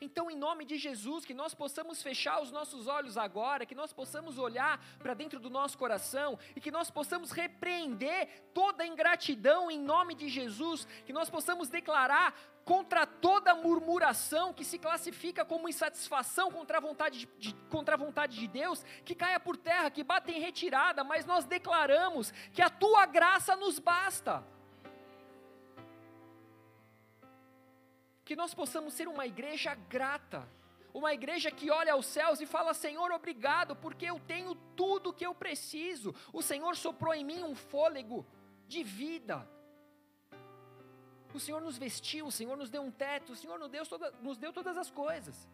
Então, 0.00 0.30
em 0.30 0.36
nome 0.36 0.64
de 0.64 0.78
Jesus, 0.78 1.26
que 1.26 1.34
nós 1.34 1.54
possamos 1.54 2.02
fechar 2.02 2.40
os 2.42 2.50
nossos 2.50 2.86
olhos 2.86 3.18
agora, 3.18 3.66
que 3.66 3.74
nós 3.74 3.92
possamos 3.92 4.38
olhar 4.38 4.82
para 4.98 5.12
dentro 5.12 5.38
do 5.38 5.50
nosso 5.50 5.76
coração 5.76 6.38
e 6.56 6.60
que 6.60 6.70
nós 6.70 6.90
possamos 6.90 7.32
repreender 7.32 8.28
toda 8.54 8.86
ingratidão 8.86 9.70
em 9.70 9.78
nome 9.78 10.14
de 10.14 10.28
Jesus, 10.28 10.86
que 11.04 11.12
nós 11.12 11.28
possamos 11.28 11.68
declarar 11.68 12.34
contra 12.64 13.04
toda 13.04 13.54
murmuração 13.54 14.54
que 14.54 14.64
se 14.64 14.78
classifica 14.78 15.44
como 15.44 15.68
insatisfação 15.68 16.50
contra 16.50 16.78
a 16.78 16.80
vontade 16.80 17.18
de, 17.18 17.28
de, 17.38 17.54
contra 17.68 17.94
a 17.94 17.98
vontade 17.98 18.38
de 18.38 18.48
Deus, 18.48 18.82
que 19.04 19.14
caia 19.14 19.40
por 19.40 19.56
terra, 19.56 19.90
que 19.90 20.04
bata 20.04 20.30
em 20.30 20.40
retirada, 20.40 21.04
mas 21.04 21.26
nós 21.26 21.44
declaramos 21.44 22.30
que 22.52 22.62
a 22.62 22.70
tua 22.70 23.06
graça 23.06 23.54
nos 23.56 23.78
basta. 23.78 24.42
Que 28.30 28.36
nós 28.36 28.54
possamos 28.54 28.94
ser 28.94 29.08
uma 29.08 29.26
igreja 29.26 29.74
grata, 29.74 30.48
uma 30.94 31.12
igreja 31.12 31.50
que 31.50 31.68
olha 31.68 31.94
aos 31.94 32.06
céus 32.06 32.40
e 32.40 32.46
fala: 32.46 32.72
Senhor, 32.72 33.10
obrigado, 33.10 33.74
porque 33.74 34.06
eu 34.06 34.20
tenho 34.20 34.54
tudo 34.76 35.12
que 35.12 35.26
eu 35.26 35.34
preciso. 35.34 36.14
O 36.32 36.40
Senhor 36.40 36.76
soprou 36.76 37.12
em 37.12 37.24
mim 37.24 37.42
um 37.42 37.56
fôlego 37.56 38.24
de 38.68 38.84
vida. 38.84 39.44
O 41.34 41.40
Senhor 41.40 41.60
nos 41.60 41.76
vestiu, 41.76 42.28
o 42.28 42.30
Senhor 42.30 42.56
nos 42.56 42.70
deu 42.70 42.82
um 42.82 42.92
teto, 42.92 43.32
o 43.32 43.36
Senhor 43.36 43.58
nos 43.58 43.68
deu, 43.68 43.84
toda, 43.84 44.12
nos 44.22 44.38
deu 44.38 44.52
todas 44.52 44.78
as 44.78 44.92
coisas. 44.92 45.48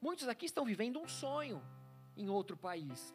Muitos 0.00 0.28
aqui 0.28 0.46
estão 0.46 0.64
vivendo 0.64 1.00
um 1.00 1.08
sonho 1.08 1.60
em 2.16 2.28
outro 2.28 2.56
país. 2.56 3.12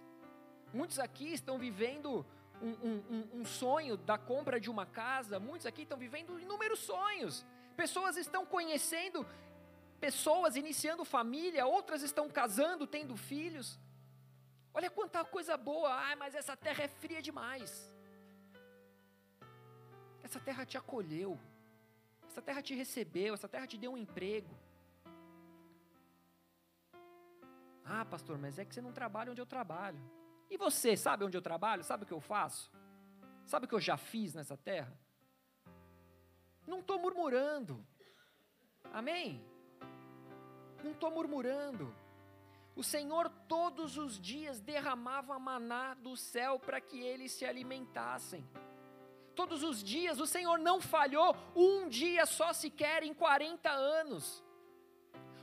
Muitos 0.73 0.99
aqui 0.99 1.31
estão 1.31 1.57
vivendo 1.57 2.25
um, 2.61 3.03
um, 3.09 3.39
um, 3.41 3.45
sonho 3.45 3.95
da 3.97 4.17
compra 4.17 4.59
de 4.59 4.69
uma 4.69 4.85
casa, 4.85 5.39
muitos 5.39 5.65
aqui 5.65 5.83
estão 5.83 5.97
vivendo 5.97 6.39
inúmeros 6.39 6.79
sonhos. 6.79 7.45
Pessoas 7.75 8.17
estão 8.17 8.45
conhecendo 8.45 9.25
pessoas, 9.99 10.55
iniciando 10.55 11.03
família, 11.05 11.65
outras 11.65 12.01
estão 12.01 12.29
casando, 12.29 12.87
tendo 12.87 13.15
filhos. 13.15 13.79
Olha 14.73 14.89
quanta 14.89 15.23
coisa 15.25 15.57
boa, 15.57 15.89
ah, 15.89 16.15
mas 16.15 16.35
essa 16.35 16.55
terra 16.55 16.83
é 16.83 16.87
fria 16.87 17.21
demais. 17.21 17.91
Essa 20.23 20.39
terra 20.39 20.65
te 20.65 20.77
acolheu, 20.77 21.39
essa 22.27 22.41
terra 22.41 22.61
te 22.61 22.75
recebeu, 22.75 23.33
essa 23.33 23.47
terra 23.47 23.67
te 23.67 23.77
deu 23.77 23.93
um 23.93 23.97
emprego. 23.97 24.55
Ah, 27.83 28.05
pastor, 28.05 28.37
mas 28.37 28.59
é 28.59 28.65
que 28.65 28.73
você 28.73 28.81
não 28.81 28.91
trabalha 28.91 29.31
onde 29.31 29.41
eu 29.41 29.45
trabalho. 29.45 29.99
E 30.49 30.57
você, 30.57 30.97
sabe 30.97 31.23
onde 31.23 31.37
eu 31.37 31.41
trabalho? 31.41 31.83
Sabe 31.83 32.03
o 32.03 32.07
que 32.07 32.13
eu 32.13 32.19
faço? 32.19 32.71
Sabe 33.45 33.65
o 33.65 33.69
que 33.69 33.75
eu 33.75 33.79
já 33.79 33.97
fiz 33.97 34.33
nessa 34.33 34.57
terra? 34.57 34.91
Não 36.65 36.79
estou 36.79 36.99
murmurando. 36.99 37.85
Amém? 38.91 39.43
Não 40.83 40.91
estou 40.91 41.11
murmurando. 41.11 41.93
O 42.75 42.83
Senhor 42.83 43.29
todos 43.47 43.97
os 43.97 44.19
dias 44.19 44.59
derramava 44.59 45.37
maná 45.37 45.93
do 45.95 46.15
céu 46.15 46.57
para 46.57 46.79
que 46.79 46.99
eles 46.99 47.31
se 47.31 47.45
alimentassem. 47.45 48.47
Todos 49.35 49.63
os 49.63 49.83
dias 49.83 50.19
o 50.19 50.27
Senhor 50.27 50.57
não 50.57 50.79
falhou 50.79 51.35
um 51.55 51.87
dia 51.87 52.25
só 52.25 52.53
sequer 52.53 53.03
em 53.03 53.13
40 53.13 53.69
anos. 53.69 54.43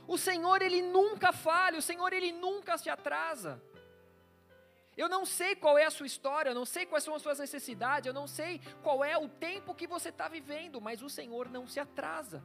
O 0.07 0.17
Senhor 0.17 0.61
ele 0.61 0.81
nunca 0.81 1.33
falha, 1.33 1.77
o 1.77 1.81
Senhor 1.81 2.13
ele 2.13 2.31
nunca 2.31 2.77
se 2.77 2.89
atrasa. 2.89 3.61
Eu 4.97 5.07
não 5.07 5.23
sei 5.25 5.55
qual 5.55 5.77
é 5.77 5.85
a 5.85 5.91
sua 5.91 6.07
história, 6.07 6.49
eu 6.49 6.55
não 6.55 6.65
sei 6.65 6.85
quais 6.85 7.03
são 7.03 7.13
as 7.13 7.21
suas 7.21 7.37
necessidades, 7.37 8.07
eu 8.07 8.13
não 8.13 8.27
sei 8.27 8.59
qual 8.81 9.05
é 9.05 9.15
o 9.15 9.29
tempo 9.29 9.75
que 9.75 9.85
você 9.85 10.09
está 10.09 10.27
vivendo, 10.27 10.81
mas 10.81 11.03
o 11.03 11.09
Senhor 11.09 11.49
não 11.49 11.67
se 11.67 11.79
atrasa. 11.79 12.43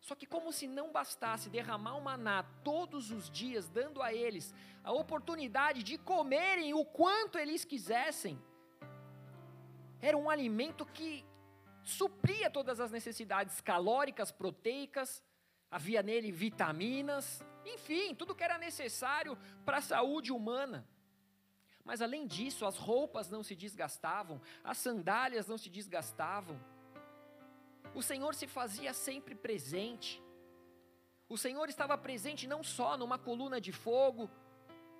Só 0.00 0.14
que, 0.14 0.24
como 0.24 0.52
se 0.52 0.66
não 0.66 0.92
bastasse 0.92 1.50
derramar 1.50 1.96
o 1.96 2.00
maná 2.00 2.44
todos 2.62 3.10
os 3.10 3.28
dias, 3.28 3.68
dando 3.68 4.00
a 4.00 4.14
eles 4.14 4.54
a 4.82 4.92
oportunidade 4.92 5.82
de 5.82 5.98
comerem 5.98 6.72
o 6.72 6.84
quanto 6.84 7.38
eles 7.38 7.64
quisessem, 7.64 8.40
era 10.00 10.16
um 10.16 10.30
alimento 10.30 10.86
que 10.86 11.24
supria 11.82 12.48
todas 12.48 12.80
as 12.80 12.90
necessidades 12.90 13.60
calóricas, 13.60 14.30
proteicas, 14.30 15.22
havia 15.70 16.02
nele 16.02 16.30
vitaminas, 16.30 17.44
enfim, 17.68 18.14
tudo 18.14 18.34
que 18.34 18.44
era 18.44 18.58
necessário 18.58 19.36
para 19.64 19.78
a 19.78 19.82
saúde 19.82 20.32
humana. 20.32 20.86
Mas 21.84 22.02
além 22.02 22.26
disso, 22.26 22.66
as 22.66 22.76
roupas 22.76 23.30
não 23.30 23.42
se 23.42 23.54
desgastavam, 23.54 24.40
as 24.64 24.78
sandálias 24.78 25.46
não 25.46 25.56
se 25.56 25.68
desgastavam. 25.68 26.58
O 27.94 28.02
Senhor 28.02 28.34
se 28.34 28.46
fazia 28.46 28.92
sempre 28.92 29.34
presente. 29.34 30.22
O 31.28 31.38
Senhor 31.38 31.68
estava 31.68 31.96
presente 31.96 32.46
não 32.46 32.62
só 32.62 32.96
numa 32.96 33.18
coluna 33.18 33.60
de 33.60 33.72
fogo, 33.72 34.28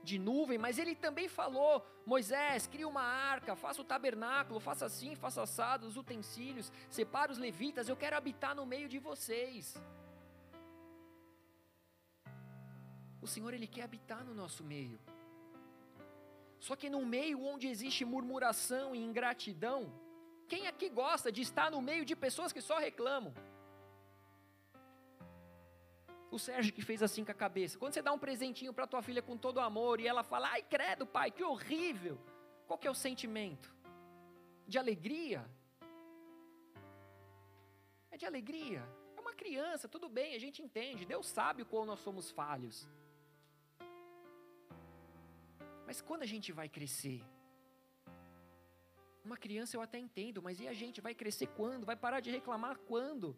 de 0.02 0.18
nuvem, 0.18 0.58
mas 0.58 0.78
ele 0.78 0.94
também 0.94 1.28
falou: 1.28 1.84
Moisés, 2.06 2.66
cria 2.68 2.86
uma 2.86 3.02
arca, 3.02 3.56
faça 3.56 3.82
o 3.82 3.84
tabernáculo, 3.84 4.60
faça 4.60 4.86
assim, 4.86 5.16
faça 5.16 5.42
assado, 5.42 5.86
os 5.86 5.96
utensílios, 5.96 6.72
separa 6.88 7.32
os 7.32 7.38
levitas, 7.38 7.88
eu 7.88 7.96
quero 7.96 8.16
habitar 8.16 8.54
no 8.54 8.64
meio 8.64 8.88
de 8.88 8.98
vocês. 8.98 9.76
O 13.26 13.28
Senhor, 13.34 13.52
Ele 13.52 13.66
quer 13.74 13.82
habitar 13.82 14.24
no 14.24 14.34
nosso 14.40 14.62
meio. 14.72 14.98
Só 16.66 16.74
que 16.80 16.88
no 16.88 17.04
meio 17.14 17.38
onde 17.52 17.66
existe 17.66 18.04
murmuração 18.04 18.94
e 18.94 18.98
ingratidão, 19.08 19.80
quem 20.50 20.68
aqui 20.68 20.88
gosta 20.88 21.32
de 21.36 21.42
estar 21.42 21.68
no 21.74 21.80
meio 21.82 22.04
de 22.04 22.14
pessoas 22.24 22.52
que 22.52 22.62
só 22.68 22.78
reclamam? 22.78 23.34
O 26.30 26.38
Sérgio 26.38 26.72
que 26.72 26.82
fez 26.82 27.02
assim 27.02 27.24
com 27.24 27.32
a 27.32 27.42
cabeça. 27.46 27.78
Quando 27.80 27.94
você 27.94 28.02
dá 28.08 28.12
um 28.12 28.24
presentinho 28.26 28.72
para 28.72 28.86
tua 28.92 29.02
filha 29.02 29.22
com 29.28 29.36
todo 29.36 29.58
amor 29.70 30.00
e 30.00 30.06
ela 30.06 30.22
fala: 30.22 30.50
"Ai, 30.52 30.62
credo, 30.62 31.04
pai, 31.04 31.28
que 31.32 31.42
horrível". 31.42 32.16
Qual 32.68 32.78
que 32.78 32.86
é 32.86 32.90
o 32.90 33.00
sentimento? 33.06 33.74
De 34.68 34.78
alegria? 34.78 35.40
É 38.12 38.16
de 38.16 38.26
alegria. 38.30 38.84
É 39.16 39.20
uma 39.20 39.34
criança, 39.42 39.88
tudo 39.88 40.08
bem, 40.08 40.36
a 40.36 40.42
gente 40.46 40.62
entende. 40.62 41.04
Deus 41.14 41.26
sabe 41.26 41.62
o 41.62 41.66
quão 41.66 41.84
nós 41.84 42.00
somos 42.06 42.30
falhos. 42.30 42.88
Mas 45.86 46.00
quando 46.00 46.22
a 46.22 46.26
gente 46.26 46.50
vai 46.52 46.68
crescer? 46.68 47.24
Uma 49.24 49.36
criança 49.36 49.76
eu 49.76 49.80
até 49.80 49.98
entendo, 49.98 50.42
mas 50.42 50.60
e 50.60 50.68
a 50.68 50.72
gente 50.72 51.00
vai 51.00 51.14
crescer 51.14 51.48
quando? 51.48 51.86
Vai 51.86 51.96
parar 51.96 52.20
de 52.20 52.30
reclamar 52.30 52.78
quando? 52.78 53.36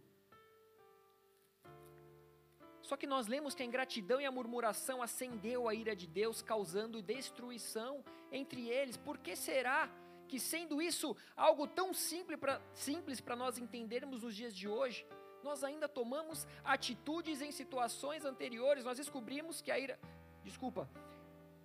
Só 2.83 2.97
que 2.97 3.07
nós 3.07 3.26
lemos 3.26 3.55
que 3.55 3.62
a 3.62 3.67
ingratidão 3.67 4.19
e 4.21 4.25
a 4.25 4.31
murmuração 4.31 5.02
acendeu 5.02 5.69
a 5.69 5.75
ira 5.75 5.95
de 5.95 6.07
Deus, 6.07 6.40
causando 6.40 7.02
destruição 7.02 8.02
entre 8.33 8.69
eles. 8.69 8.97
Por 8.97 9.19
que 9.19 9.37
será 9.37 9.90
que, 10.26 10.40
sendo 10.40 10.81
isso 10.81 11.14
algo 11.37 11.67
tão 11.67 11.93
simples 11.93 13.21
para 13.21 13.37
nós 13.37 13.59
entendermos 13.59 14.23
nos 14.23 14.35
dias 14.35 14.55
de 14.55 14.67
hoje, 14.67 15.07
nós 15.43 15.62
ainda 15.62 15.87
tomamos 15.87 16.47
atitudes 16.64 17.43
em 17.43 17.52
situações 17.52 18.25
anteriores? 18.25 18.85
Nós 18.85 18.97
descobrimos 18.97 19.61
que 19.61 19.71
a 19.71 19.78
ira. 19.78 19.99
Desculpa. 20.43 20.88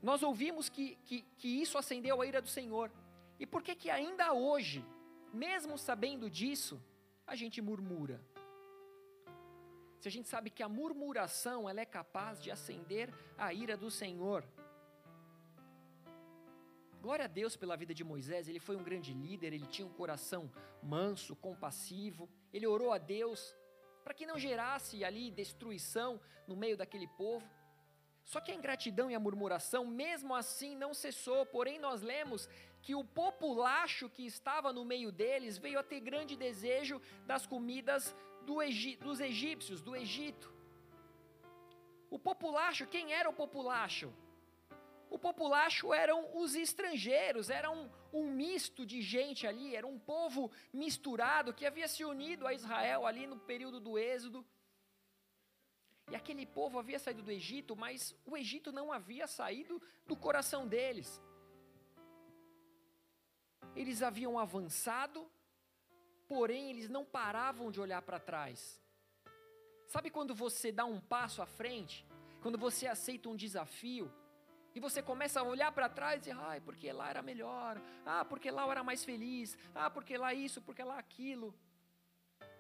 Nós 0.04 0.22
ouvimos 0.22 0.70
que, 0.70 0.96
que, 1.06 1.22
que 1.40 1.48
isso 1.48 1.78
acendeu 1.78 2.22
a 2.22 2.28
ira 2.28 2.42
do 2.42 2.48
Senhor. 2.48 2.92
E 3.40 3.48
por 3.48 3.64
que 3.64 3.74
que 3.74 3.90
ainda 3.90 4.34
hoje, 4.34 4.86
mesmo 5.34 5.78
sabendo 5.78 6.30
disso, 6.30 6.80
a 7.26 7.36
gente 7.36 7.60
murmura? 7.62 8.22
se 10.04 10.10
a 10.10 10.12
gente 10.12 10.28
sabe 10.28 10.50
que 10.50 10.62
a 10.62 10.68
murmuração 10.68 11.70
ela 11.70 11.80
é 11.80 11.86
capaz 11.86 12.44
de 12.44 12.52
acender 12.52 13.10
a 13.38 13.54
ira 13.54 13.78
do 13.78 13.90
Senhor. 13.90 14.46
Glória 17.02 17.24
a 17.24 17.28
Deus 17.30 17.56
pela 17.56 17.78
vida 17.78 17.94
de 17.94 18.04
Moisés, 18.04 18.50
ele 18.50 18.60
foi 18.60 18.76
um 18.76 18.84
grande 18.84 19.14
líder, 19.14 19.54
ele 19.54 19.66
tinha 19.66 19.88
um 19.88 19.94
coração 19.94 20.52
manso, 20.82 21.38
compassivo, 21.38 22.30
ele 22.52 22.68
orou 22.68 22.92
a 22.92 22.98
Deus 22.98 23.56
para 24.04 24.14
que 24.14 24.26
não 24.26 24.38
gerasse 24.38 25.06
ali 25.06 25.32
destruição 25.32 26.20
no 26.50 26.58
meio 26.58 26.76
daquele 26.76 27.08
povo. 27.08 27.50
Só 28.26 28.40
que 28.40 28.52
a 28.52 28.56
ingratidão 28.56 29.12
e 29.12 29.16
a 29.16 29.20
murmuração, 29.20 29.86
mesmo 29.86 30.34
assim, 30.34 30.76
não 30.76 30.94
cessou, 30.94 31.46
porém 31.46 31.78
nós 31.78 32.02
lemos 32.02 32.50
que 32.82 32.96
o 32.96 33.04
populacho 33.04 34.10
que 34.10 34.26
estava 34.26 34.74
no 34.74 34.84
meio 34.84 35.12
deles 35.12 35.58
veio 35.58 35.80
a 35.80 35.84
ter 35.84 36.00
grande 36.00 36.36
desejo 36.36 37.02
das 37.26 37.46
comidas 37.46 38.16
do 38.46 38.58
dos 39.00 39.20
egípcios, 39.20 39.82
do 39.82 39.96
Egito. 39.96 40.54
O 42.10 42.20
populacho, 42.20 42.86
quem 42.86 43.14
era 43.14 43.30
o 43.30 43.34
populacho? 43.34 44.14
O 45.10 45.18
populacho 45.18 45.94
eram 45.94 46.28
os 46.36 46.56
estrangeiros, 46.56 47.50
era 47.50 47.70
um, 47.70 47.90
um 48.12 48.32
misto 48.32 48.86
de 48.86 49.02
gente 49.02 49.46
ali, 49.48 49.76
era 49.76 49.86
um 49.88 50.00
povo 50.00 50.52
misturado 50.72 51.54
que 51.54 51.66
havia 51.66 51.88
se 51.88 52.04
unido 52.04 52.48
a 52.48 52.54
Israel 52.54 53.06
ali 53.06 53.26
no 53.28 53.38
período 53.38 53.80
do 53.80 53.98
Êxodo. 53.98 54.46
E 56.14 56.16
aquele 56.16 56.46
povo 56.46 56.78
havia 56.78 57.00
saído 57.00 57.24
do 57.24 57.32
Egito, 57.32 57.76
mas 57.76 58.16
o 58.24 58.38
Egito 58.38 58.72
não 58.72 58.94
havia 58.94 59.26
saído 59.26 59.82
do 60.06 60.16
coração 60.16 60.68
deles. 60.68 61.20
Eles 63.76 64.04
haviam 64.04 64.38
avançado, 64.38 65.28
porém 66.28 66.70
eles 66.70 66.88
não 66.88 67.04
paravam 67.04 67.72
de 67.72 67.82
olhar 67.82 68.04
para 68.04 68.20
trás. 68.20 68.80
Sabe 69.88 70.12
quando 70.12 70.36
você 70.36 70.72
dá 70.72 70.86
um 70.86 71.00
passo 71.00 71.42
à 71.42 71.48
frente? 71.48 72.06
Quando 72.44 72.60
você 72.60 72.86
aceita 72.86 73.28
um 73.28 73.36
desafio 73.36 74.14
e 74.76 74.80
você 74.80 75.02
começa 75.02 75.40
a 75.40 75.44
olhar 75.44 75.72
para 75.72 75.90
trás 75.90 76.28
e 76.28 76.32
ai, 76.32 76.62
porque 76.62 76.94
lá 76.94 77.10
era 77.10 77.24
melhor, 77.24 77.82
ah, 78.06 78.24
porque 78.24 78.52
lá 78.52 78.62
eu 78.68 78.72
era 78.72 78.84
mais 78.84 79.04
feliz, 79.04 79.58
ah, 79.74 79.90
porque 79.90 80.16
lá 80.16 80.32
isso, 80.32 80.62
porque 80.62 80.84
lá 80.84 81.00
aquilo. 81.00 81.56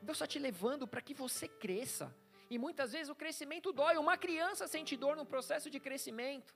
Deus 0.01 0.17
está 0.17 0.25
te 0.25 0.39
levando 0.39 0.87
para 0.87 1.01
que 1.03 1.13
você 1.13 1.47
cresça. 1.47 2.11
E 2.49 2.57
muitas 2.57 2.91
vezes 2.91 3.09
o 3.09 3.15
crescimento 3.15 3.71
dói. 3.71 3.97
Uma 3.97 4.17
criança 4.17 4.67
sente 4.67 4.95
dor 4.95 5.15
no 5.15 5.25
processo 5.25 5.69
de 5.69 5.79
crescimento. 5.79 6.53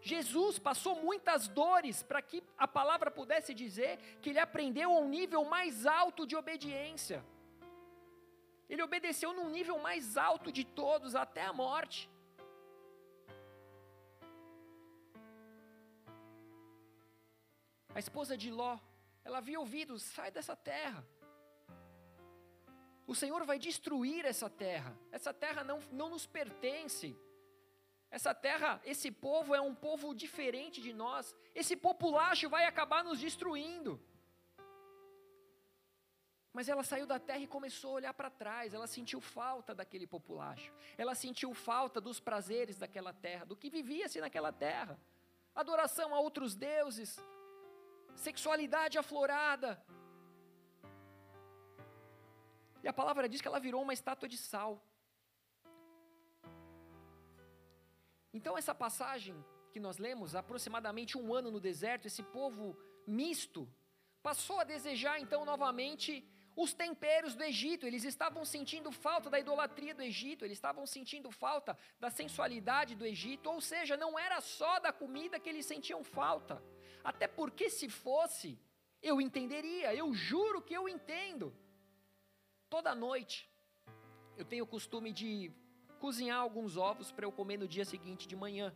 Jesus 0.00 0.58
passou 0.58 0.96
muitas 0.96 1.48
dores 1.48 2.02
para 2.02 2.20
que 2.20 2.42
a 2.58 2.68
palavra 2.68 3.10
pudesse 3.10 3.54
dizer 3.54 3.98
que 4.20 4.30
ele 4.30 4.38
aprendeu 4.38 4.90
a 4.92 4.98
um 4.98 5.08
nível 5.08 5.44
mais 5.46 5.86
alto 5.86 6.26
de 6.26 6.36
obediência. 6.36 7.24
Ele 8.68 8.82
obedeceu 8.82 9.32
num 9.32 9.48
nível 9.48 9.78
mais 9.78 10.16
alto 10.16 10.52
de 10.52 10.64
todos, 10.64 11.14
até 11.14 11.42
a 11.42 11.52
morte. 11.52 12.10
A 17.94 17.98
esposa 17.98 18.36
de 18.36 18.50
Ló, 18.50 18.78
ela 19.24 19.38
havia 19.38 19.60
ouvido: 19.60 19.98
sai 19.98 20.30
dessa 20.30 20.56
terra. 20.56 21.06
O 23.06 23.14
Senhor 23.14 23.44
vai 23.44 23.58
destruir 23.58 24.24
essa 24.24 24.48
terra. 24.48 24.96
Essa 25.12 25.32
terra 25.32 25.62
não, 25.62 25.80
não 25.92 26.08
nos 26.08 26.26
pertence. 26.26 27.16
Essa 28.10 28.32
terra, 28.34 28.80
esse 28.84 29.10
povo 29.10 29.54
é 29.54 29.60
um 29.60 29.74
povo 29.74 30.14
diferente 30.14 30.80
de 30.80 30.92
nós. 30.92 31.34
Esse 31.54 31.76
populacho 31.76 32.48
vai 32.48 32.64
acabar 32.64 33.02
nos 33.04 33.18
destruindo. 33.18 34.00
Mas 36.52 36.68
ela 36.68 36.84
saiu 36.84 37.04
da 37.04 37.18
terra 37.18 37.40
e 37.40 37.48
começou 37.48 37.90
a 37.90 37.94
olhar 37.94 38.14
para 38.14 38.30
trás. 38.30 38.72
Ela 38.72 38.86
sentiu 38.86 39.20
falta 39.20 39.74
daquele 39.74 40.06
populacho. 40.06 40.72
Ela 40.96 41.14
sentiu 41.14 41.52
falta 41.52 42.00
dos 42.00 42.20
prazeres 42.20 42.78
daquela 42.78 43.12
terra, 43.12 43.44
do 43.44 43.56
que 43.56 43.68
vivia-se 43.68 44.20
naquela 44.20 44.52
terra. 44.52 44.96
Adoração 45.52 46.14
a 46.14 46.20
outros 46.20 46.54
deuses, 46.54 47.18
sexualidade 48.14 48.96
aflorada. 48.96 49.84
E 52.84 52.88
a 52.88 52.92
palavra 52.92 53.26
diz 53.32 53.40
que 53.40 53.48
ela 53.48 53.58
virou 53.66 53.80
uma 53.82 53.94
estátua 53.98 54.28
de 54.28 54.36
sal. 54.36 54.72
Então, 58.30 58.58
essa 58.58 58.74
passagem 58.74 59.34
que 59.72 59.80
nós 59.80 59.96
lemos, 59.96 60.34
aproximadamente 60.34 61.16
um 61.16 61.32
ano 61.32 61.50
no 61.50 61.60
deserto, 61.68 62.06
esse 62.06 62.22
povo 62.22 62.76
misto, 63.06 63.66
passou 64.22 64.60
a 64.60 64.64
desejar 64.64 65.18
então 65.18 65.46
novamente 65.46 66.28
os 66.54 66.74
temperos 66.74 67.34
do 67.34 67.42
Egito, 67.42 67.86
eles 67.86 68.04
estavam 68.04 68.44
sentindo 68.44 68.92
falta 68.92 69.30
da 69.30 69.40
idolatria 69.40 69.94
do 69.94 70.02
Egito, 70.02 70.44
eles 70.44 70.58
estavam 70.58 70.86
sentindo 70.86 71.30
falta 71.30 71.76
da 71.98 72.10
sensualidade 72.10 72.94
do 72.94 73.06
Egito, 73.06 73.50
ou 73.50 73.62
seja, 73.62 73.96
não 73.96 74.18
era 74.18 74.42
só 74.42 74.78
da 74.78 74.92
comida 74.92 75.40
que 75.40 75.48
eles 75.48 75.64
sentiam 75.64 76.04
falta, 76.04 76.62
até 77.02 77.26
porque 77.26 77.70
se 77.70 77.88
fosse, 77.88 78.58
eu 79.02 79.20
entenderia, 79.22 79.94
eu 79.94 80.12
juro 80.12 80.60
que 80.60 80.74
eu 80.74 80.86
entendo. 80.86 81.46
Toda 82.74 82.92
noite, 82.92 83.48
eu 84.36 84.44
tenho 84.44 84.64
o 84.64 84.66
costume 84.66 85.12
de 85.12 85.52
cozinhar 86.00 86.40
alguns 86.40 86.76
ovos 86.76 87.12
para 87.12 87.24
eu 87.24 87.30
comer 87.30 87.56
no 87.56 87.68
dia 87.68 87.84
seguinte 87.84 88.26
de 88.26 88.34
manhã. 88.34 88.74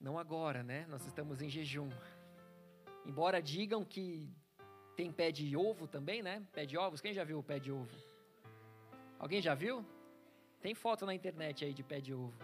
Não 0.00 0.18
agora, 0.18 0.64
né? 0.64 0.84
Nós 0.88 1.06
estamos 1.06 1.40
em 1.40 1.48
jejum. 1.48 1.88
Embora 3.06 3.40
digam 3.40 3.84
que 3.84 4.28
tem 4.96 5.12
pé 5.12 5.30
de 5.30 5.56
ovo 5.56 5.86
também, 5.86 6.24
né? 6.24 6.44
Pé 6.52 6.66
de 6.66 6.76
ovos. 6.76 7.00
Quem 7.00 7.14
já 7.14 7.22
viu 7.22 7.38
o 7.38 7.42
pé 7.50 7.60
de 7.60 7.70
ovo? 7.70 7.96
Alguém 9.16 9.40
já 9.40 9.54
viu? 9.54 9.86
Tem 10.60 10.74
foto 10.74 11.06
na 11.06 11.14
internet 11.14 11.64
aí 11.64 11.72
de 11.72 11.84
pé 11.84 12.00
de 12.00 12.12
ovo. 12.12 12.36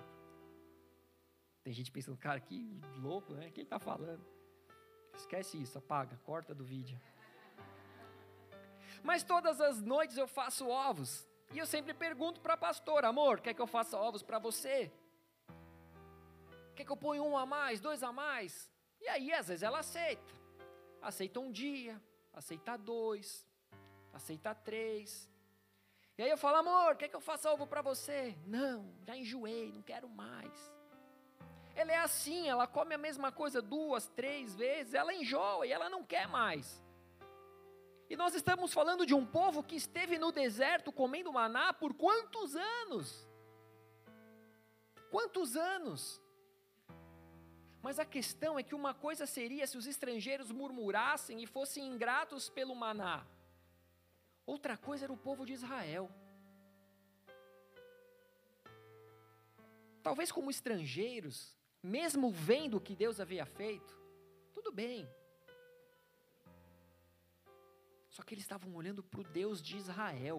Tem 1.64 1.72
gente 1.72 1.90
pensando, 1.90 2.16
cara, 2.16 2.38
que 2.38 2.80
louco, 2.98 3.34
né? 3.34 3.48
O 3.48 3.50
que 3.50 3.58
ele 3.58 3.66
está 3.66 3.80
falando? 3.80 4.24
Esquece 5.16 5.60
isso, 5.60 5.78
apaga, 5.78 6.16
corta 6.18 6.54
do 6.54 6.64
vídeo. 6.64 6.96
Mas 9.02 9.22
todas 9.22 9.60
as 9.60 9.82
noites 9.82 10.16
eu 10.16 10.26
faço 10.26 10.68
ovos. 10.68 11.26
E 11.52 11.58
eu 11.58 11.66
sempre 11.66 11.94
pergunto 11.94 12.40
para 12.40 12.54
a 12.54 12.56
pastora, 12.56 13.08
amor, 13.08 13.40
quer 13.40 13.54
que 13.54 13.62
eu 13.62 13.66
faça 13.66 13.96
ovos 13.96 14.22
para 14.22 14.38
você? 14.38 14.90
Quer 16.74 16.84
que 16.84 16.92
eu 16.92 16.96
ponha 16.96 17.22
um 17.22 17.36
a 17.36 17.46
mais, 17.46 17.80
dois 17.80 18.02
a 18.02 18.12
mais? 18.12 18.70
E 19.00 19.08
aí, 19.08 19.32
às 19.32 19.48
vezes, 19.48 19.62
ela 19.62 19.78
aceita. 19.78 20.34
Aceita 21.00 21.40
um 21.40 21.50
dia, 21.52 22.00
aceita 22.32 22.76
dois, 22.76 23.46
aceita 24.12 24.54
três. 24.54 25.30
E 26.18 26.22
aí 26.22 26.30
eu 26.30 26.38
falo, 26.38 26.56
amor, 26.56 26.96
quer 26.96 27.08
que 27.08 27.16
eu 27.16 27.20
faça 27.20 27.50
ovo 27.52 27.66
para 27.66 27.82
você? 27.82 28.36
Não, 28.46 28.92
já 29.06 29.16
enjoei, 29.16 29.70
não 29.72 29.82
quero 29.82 30.08
mais. 30.08 30.72
Ela 31.74 31.92
é 31.92 31.98
assim, 31.98 32.48
ela 32.48 32.66
come 32.66 32.94
a 32.94 32.98
mesma 32.98 33.30
coisa 33.30 33.60
duas, 33.60 34.08
três 34.08 34.54
vezes, 34.56 34.94
ela 34.94 35.14
enjoa 35.14 35.66
e 35.66 35.72
ela 35.72 35.90
não 35.90 36.02
quer 36.02 36.26
mais. 36.26 36.82
E 38.08 38.16
nós 38.16 38.34
estamos 38.34 38.72
falando 38.72 39.04
de 39.04 39.14
um 39.14 39.26
povo 39.26 39.62
que 39.62 39.76
esteve 39.76 40.18
no 40.18 40.30
deserto 40.30 40.92
comendo 40.92 41.32
maná 41.32 41.72
por 41.72 41.92
quantos 41.94 42.54
anos? 42.54 43.28
Quantos 45.10 45.56
anos? 45.56 46.22
Mas 47.82 47.98
a 47.98 48.04
questão 48.04 48.58
é 48.58 48.62
que 48.62 48.74
uma 48.74 48.94
coisa 48.94 49.26
seria 49.26 49.66
se 49.66 49.76
os 49.76 49.86
estrangeiros 49.86 50.50
murmurassem 50.50 51.42
e 51.42 51.46
fossem 51.46 51.86
ingratos 51.86 52.48
pelo 52.48 52.74
maná. 52.74 53.24
Outra 54.44 54.76
coisa 54.76 55.06
era 55.06 55.12
o 55.12 55.16
povo 55.16 55.44
de 55.44 55.52
Israel. 55.52 56.08
Talvez 60.02 60.30
como 60.30 60.50
estrangeiros, 60.50 61.56
mesmo 61.82 62.30
vendo 62.30 62.76
o 62.76 62.80
que 62.80 62.94
Deus 62.94 63.18
havia 63.18 63.44
feito, 63.44 64.00
tudo 64.52 64.70
bem. 64.70 65.08
Só 68.16 68.22
que 68.22 68.32
eles 68.32 68.44
estavam 68.44 68.74
olhando 68.74 69.02
para 69.02 69.20
o 69.20 69.24
Deus 69.24 69.60
de 69.60 69.76
Israel, 69.76 70.38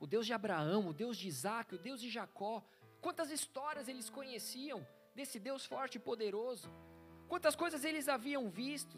o 0.00 0.06
Deus 0.12 0.26
de 0.26 0.32
Abraão, 0.32 0.88
o 0.88 0.92
Deus 0.92 1.16
de 1.16 1.28
Isaac, 1.28 1.76
o 1.76 1.78
Deus 1.78 2.00
de 2.00 2.10
Jacó. 2.10 2.54
Quantas 3.00 3.30
histórias 3.30 3.86
eles 3.86 4.10
conheciam 4.10 4.84
desse 5.14 5.38
Deus 5.38 5.64
forte 5.64 5.94
e 5.98 6.00
poderoso, 6.00 6.68
quantas 7.28 7.54
coisas 7.54 7.84
eles 7.84 8.08
haviam 8.08 8.50
visto. 8.50 8.96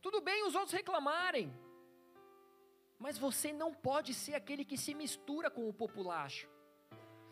Tudo 0.00 0.22
bem 0.22 0.42
os 0.46 0.54
outros 0.54 0.72
reclamarem, 0.72 1.52
mas 2.98 3.18
você 3.18 3.52
não 3.52 3.74
pode 3.74 4.14
ser 4.14 4.34
aquele 4.34 4.64
que 4.64 4.78
se 4.78 4.94
mistura 4.94 5.50
com 5.50 5.68
o 5.68 5.74
populacho. 5.74 6.48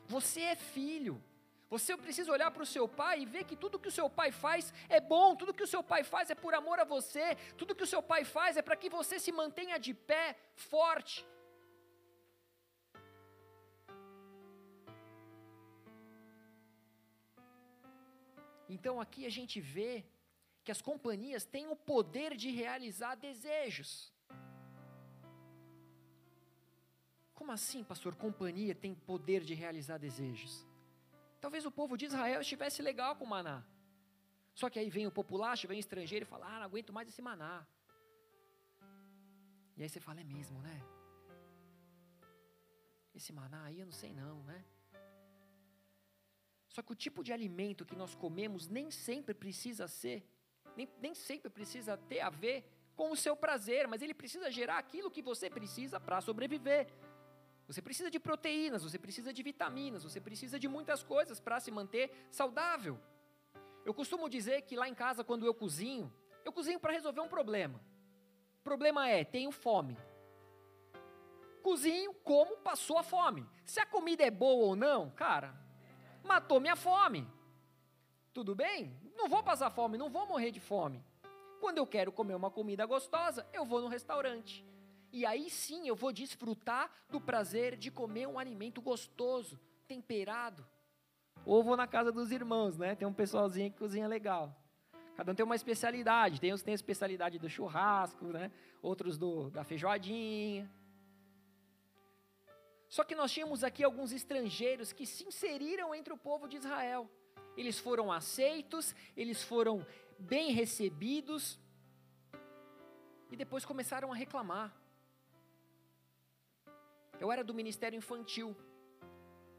Você 0.04 0.42
é 0.42 0.56
filho, 0.56 1.24
você 1.70 1.96
precisa 1.96 2.32
olhar 2.32 2.50
para 2.50 2.64
o 2.64 2.66
seu 2.66 2.88
pai 2.88 3.20
e 3.20 3.26
ver 3.34 3.44
que 3.44 3.54
tudo 3.54 3.78
que 3.78 3.86
o 3.86 3.96
seu 3.98 4.10
pai 4.10 4.32
faz 4.32 4.74
é 4.88 5.00
bom, 5.00 5.36
tudo 5.36 5.54
que 5.54 5.62
o 5.62 5.72
seu 5.74 5.82
pai 5.84 6.02
faz 6.02 6.28
é 6.28 6.34
por 6.34 6.52
amor 6.52 6.80
a 6.80 6.84
você, 6.84 7.36
tudo 7.56 7.76
que 7.76 7.84
o 7.84 7.86
seu 7.86 8.02
pai 8.02 8.24
faz 8.24 8.56
é 8.56 8.62
para 8.62 8.74
que 8.74 8.90
você 8.90 9.20
se 9.20 9.30
mantenha 9.30 9.78
de 9.78 9.94
pé, 9.94 10.36
forte. 10.56 11.24
Então 18.68 19.00
aqui 19.00 19.24
a 19.24 19.30
gente 19.30 19.60
vê 19.60 20.04
que 20.64 20.72
as 20.72 20.82
companhias 20.82 21.44
têm 21.44 21.68
o 21.68 21.76
poder 21.76 22.36
de 22.36 22.50
realizar 22.50 23.14
desejos. 23.14 24.12
Como 27.32 27.52
assim, 27.52 27.84
pastor? 27.84 28.16
Companhia 28.16 28.74
tem 28.74 28.92
poder 28.94 29.42
de 29.42 29.54
realizar 29.54 29.98
desejos? 29.98 30.69
Talvez 31.40 31.64
o 31.64 31.70
povo 31.70 31.96
de 31.96 32.06
Israel 32.06 32.40
estivesse 32.40 32.82
legal 32.82 33.16
com 33.16 33.24
o 33.24 33.28
maná. 33.28 33.62
Só 34.54 34.68
que 34.68 34.78
aí 34.78 34.90
vem 34.90 35.06
o 35.06 35.10
populacho, 35.10 35.68
vem 35.68 35.78
o 35.78 35.80
estrangeiro 35.86 36.24
e 36.24 36.32
fala: 36.32 36.46
Ah, 36.46 36.58
não 36.58 36.66
aguento 36.66 36.92
mais 36.92 37.08
esse 37.08 37.22
maná. 37.22 37.66
E 39.76 39.82
aí 39.82 39.88
você 39.88 40.00
fala: 40.00 40.20
É 40.20 40.24
mesmo, 40.24 40.60
né? 40.60 40.76
Esse 43.14 43.32
maná 43.32 43.64
aí 43.64 43.80
eu 43.80 43.86
não 43.86 43.92
sei 43.92 44.12
não, 44.12 44.42
né? 44.44 44.64
Só 46.68 46.82
que 46.82 46.92
o 46.92 46.94
tipo 46.94 47.24
de 47.24 47.32
alimento 47.32 47.84
que 47.84 47.96
nós 47.96 48.14
comemos 48.14 48.68
nem 48.68 48.90
sempre 48.90 49.34
precisa 49.34 49.88
ser, 49.88 50.24
nem, 50.76 50.88
nem 51.00 51.14
sempre 51.14 51.50
precisa 51.50 51.96
ter 51.96 52.20
a 52.20 52.30
ver 52.30 52.64
com 52.94 53.10
o 53.10 53.16
seu 53.16 53.34
prazer, 53.34 53.88
mas 53.88 54.02
ele 54.02 54.14
precisa 54.14 54.50
gerar 54.50 54.78
aquilo 54.78 55.10
que 55.10 55.22
você 55.22 55.50
precisa 55.50 55.98
para 55.98 56.20
sobreviver. 56.20 56.86
Você 57.70 57.80
precisa 57.80 58.10
de 58.10 58.18
proteínas, 58.18 58.82
você 58.82 58.98
precisa 58.98 59.32
de 59.32 59.44
vitaminas, 59.44 60.02
você 60.02 60.20
precisa 60.20 60.58
de 60.58 60.66
muitas 60.66 61.04
coisas 61.04 61.38
para 61.38 61.60
se 61.60 61.70
manter 61.70 62.10
saudável. 62.28 62.98
Eu 63.84 63.94
costumo 63.94 64.28
dizer 64.28 64.62
que 64.62 64.74
lá 64.74 64.88
em 64.88 64.94
casa, 64.94 65.22
quando 65.22 65.46
eu 65.46 65.54
cozinho, 65.54 66.12
eu 66.44 66.52
cozinho 66.52 66.80
para 66.80 66.92
resolver 66.92 67.20
um 67.20 67.28
problema. 67.28 67.80
O 68.58 68.62
problema 68.64 69.08
é, 69.08 69.22
tenho 69.22 69.52
fome. 69.52 69.96
Cozinho 71.62 72.12
como 72.24 72.56
passou 72.56 72.98
a 72.98 73.04
fome. 73.04 73.48
Se 73.64 73.78
a 73.78 73.86
comida 73.86 74.24
é 74.24 74.32
boa 74.32 74.66
ou 74.66 74.74
não, 74.74 75.08
cara, 75.10 75.54
matou 76.24 76.58
minha 76.58 76.74
fome. 76.74 77.24
Tudo 78.34 78.52
bem? 78.52 78.92
Não 79.14 79.28
vou 79.28 79.44
passar 79.44 79.70
fome, 79.70 79.96
não 79.96 80.10
vou 80.10 80.26
morrer 80.26 80.50
de 80.50 80.58
fome. 80.58 81.04
Quando 81.60 81.78
eu 81.78 81.86
quero 81.86 82.10
comer 82.10 82.34
uma 82.34 82.50
comida 82.50 82.84
gostosa, 82.84 83.46
eu 83.52 83.64
vou 83.64 83.80
no 83.80 83.86
restaurante. 83.86 84.68
E 85.12 85.26
aí 85.26 85.50
sim 85.50 85.88
eu 85.88 85.96
vou 85.96 86.12
desfrutar 86.12 86.90
do 87.08 87.20
prazer 87.20 87.76
de 87.76 87.90
comer 87.90 88.26
um 88.26 88.38
alimento 88.38 88.80
gostoso, 88.80 89.58
temperado. 89.86 90.64
Ou 91.44 91.62
vou 91.62 91.76
na 91.76 91.86
casa 91.86 92.12
dos 92.12 92.30
irmãos, 92.30 92.76
né? 92.76 92.94
Tem 92.94 93.08
um 93.08 93.12
pessoalzinho 93.12 93.70
que 93.70 93.78
cozinha 93.78 94.06
legal. 94.06 94.54
Cada 95.16 95.32
um 95.32 95.34
tem 95.34 95.44
uma 95.44 95.56
especialidade. 95.56 96.40
Tem 96.40 96.52
uns 96.52 96.60
que 96.60 96.66
tem 96.66 96.72
a 96.72 96.74
especialidade 96.74 97.38
do 97.38 97.48
churrasco, 97.48 98.26
né? 98.26 98.52
Outros 98.82 99.18
do, 99.18 99.50
da 99.50 99.64
feijoadinha. 99.64 100.70
Só 102.88 103.04
que 103.04 103.14
nós 103.14 103.32
tínhamos 103.32 103.62
aqui 103.62 103.84
alguns 103.84 104.12
estrangeiros 104.12 104.92
que 104.92 105.06
se 105.06 105.24
inseriram 105.24 105.94
entre 105.94 106.12
o 106.12 106.16
povo 106.16 106.48
de 106.48 106.56
Israel. 106.56 107.08
Eles 107.56 107.78
foram 107.78 108.10
aceitos, 108.10 108.94
eles 109.16 109.42
foram 109.42 109.86
bem 110.18 110.52
recebidos, 110.52 111.58
e 113.30 113.36
depois 113.36 113.64
começaram 113.64 114.12
a 114.12 114.14
reclamar. 114.14 114.74
Eu 117.20 117.30
era 117.30 117.44
do 117.44 117.52
ministério 117.52 117.96
infantil 117.96 118.56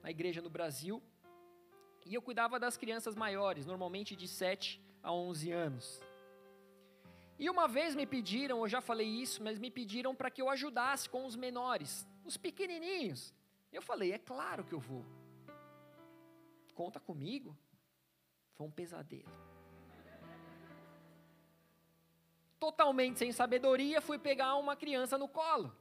na 0.02 0.10
igreja 0.10 0.42
no 0.42 0.50
Brasil 0.50 1.02
e 2.08 2.16
eu 2.16 2.22
cuidava 2.22 2.60
das 2.60 2.76
crianças 2.76 3.16
maiores, 3.16 3.68
normalmente 3.68 4.16
de 4.16 4.28
7 4.28 4.84
a 5.04 5.14
11 5.14 5.52
anos. 5.52 6.02
E 7.38 7.50
uma 7.50 7.68
vez 7.68 7.96
me 7.96 8.06
pediram, 8.06 8.60
eu 8.60 8.68
já 8.68 8.82
falei 8.82 9.08
isso, 9.08 9.44
mas 9.44 9.60
me 9.60 9.70
pediram 9.70 10.16
para 10.16 10.32
que 10.32 10.42
eu 10.42 10.50
ajudasse 10.50 11.08
com 11.08 11.26
os 11.26 11.36
menores, 11.36 12.08
os 12.26 12.36
pequenininhos. 12.36 13.34
Eu 13.72 13.82
falei, 13.82 14.12
é 14.12 14.18
claro 14.18 14.64
que 14.64 14.74
eu 14.74 14.80
vou. 14.80 15.06
Conta 16.74 17.00
comigo. 17.00 17.56
Foi 18.56 18.66
um 18.66 18.72
pesadelo. 18.72 19.32
Totalmente 22.60 23.20
sem 23.20 23.32
sabedoria, 23.32 24.02
fui 24.02 24.20
pegar 24.20 24.56
uma 24.56 24.76
criança 24.76 25.18
no 25.18 25.28
colo. 25.28 25.76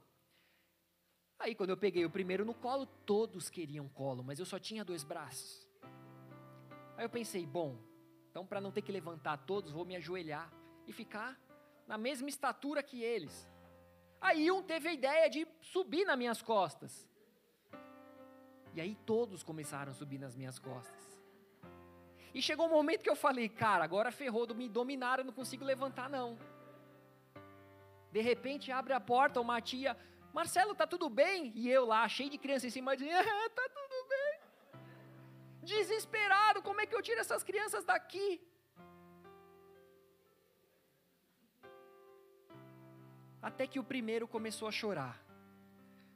Aí, 1.41 1.55
quando 1.55 1.71
eu 1.71 1.77
peguei 1.77 2.05
o 2.05 2.09
primeiro 2.09 2.45
no 2.45 2.53
colo, 2.53 2.85
todos 3.03 3.49
queriam 3.49 3.89
colo, 3.89 4.23
mas 4.23 4.37
eu 4.37 4.45
só 4.45 4.59
tinha 4.59 4.85
dois 4.85 5.03
braços. 5.03 5.67
Aí 6.95 7.03
eu 7.03 7.09
pensei, 7.09 7.47
bom, 7.47 7.79
então 8.29 8.45
para 8.45 8.61
não 8.61 8.71
ter 8.71 8.83
que 8.83 8.91
levantar 8.91 9.37
todos, 9.37 9.71
vou 9.71 9.83
me 9.83 9.95
ajoelhar 9.95 10.53
e 10.85 10.93
ficar 10.93 11.35
na 11.87 11.97
mesma 11.97 12.29
estatura 12.29 12.83
que 12.83 13.01
eles. 13.01 13.49
Aí 14.21 14.51
um 14.51 14.61
teve 14.61 14.89
a 14.89 14.93
ideia 14.93 15.27
de 15.27 15.47
subir 15.61 16.05
nas 16.05 16.15
minhas 16.15 16.43
costas. 16.43 17.09
E 18.75 18.79
aí 18.79 18.95
todos 19.03 19.41
começaram 19.41 19.91
a 19.91 19.95
subir 19.95 20.19
nas 20.19 20.35
minhas 20.35 20.59
costas. 20.59 21.19
E 22.35 22.39
chegou 22.39 22.67
um 22.67 22.71
momento 22.71 23.01
que 23.01 23.09
eu 23.09 23.15
falei, 23.15 23.49
cara, 23.49 23.83
agora 23.83 24.11
ferrou, 24.11 24.45
me 24.53 24.69
dominaram, 24.69 25.21
eu 25.21 25.25
não 25.25 25.33
consigo 25.33 25.65
levantar 25.65 26.07
não. 26.07 26.37
De 28.11 28.21
repente 28.21 28.71
abre 28.71 28.93
a 28.93 28.99
porta, 28.99 29.41
uma 29.41 29.59
tia 29.59 29.97
Marcelo, 30.33 30.73
tá 30.73 30.87
tudo 30.87 31.09
bem? 31.09 31.51
E 31.55 31.69
eu 31.69 31.85
lá, 31.85 32.07
cheio 32.07 32.29
de 32.29 32.37
criança 32.37 32.67
em 32.67 32.69
cima, 32.69 32.95
dizendo, 32.95 33.17
ah, 33.29 33.49
tá 33.49 33.69
tudo 33.69 34.07
bem. 34.09 34.39
Desesperado, 35.63 36.61
como 36.61 36.81
é 36.81 36.85
que 36.85 36.95
eu 36.95 37.01
tiro 37.01 37.19
essas 37.19 37.43
crianças 37.43 37.83
daqui? 37.83 38.41
Até 43.41 43.65
que 43.67 43.79
o 43.79 43.83
primeiro 43.83 44.27
começou 44.27 44.67
a 44.67 44.71
chorar. 44.71 45.21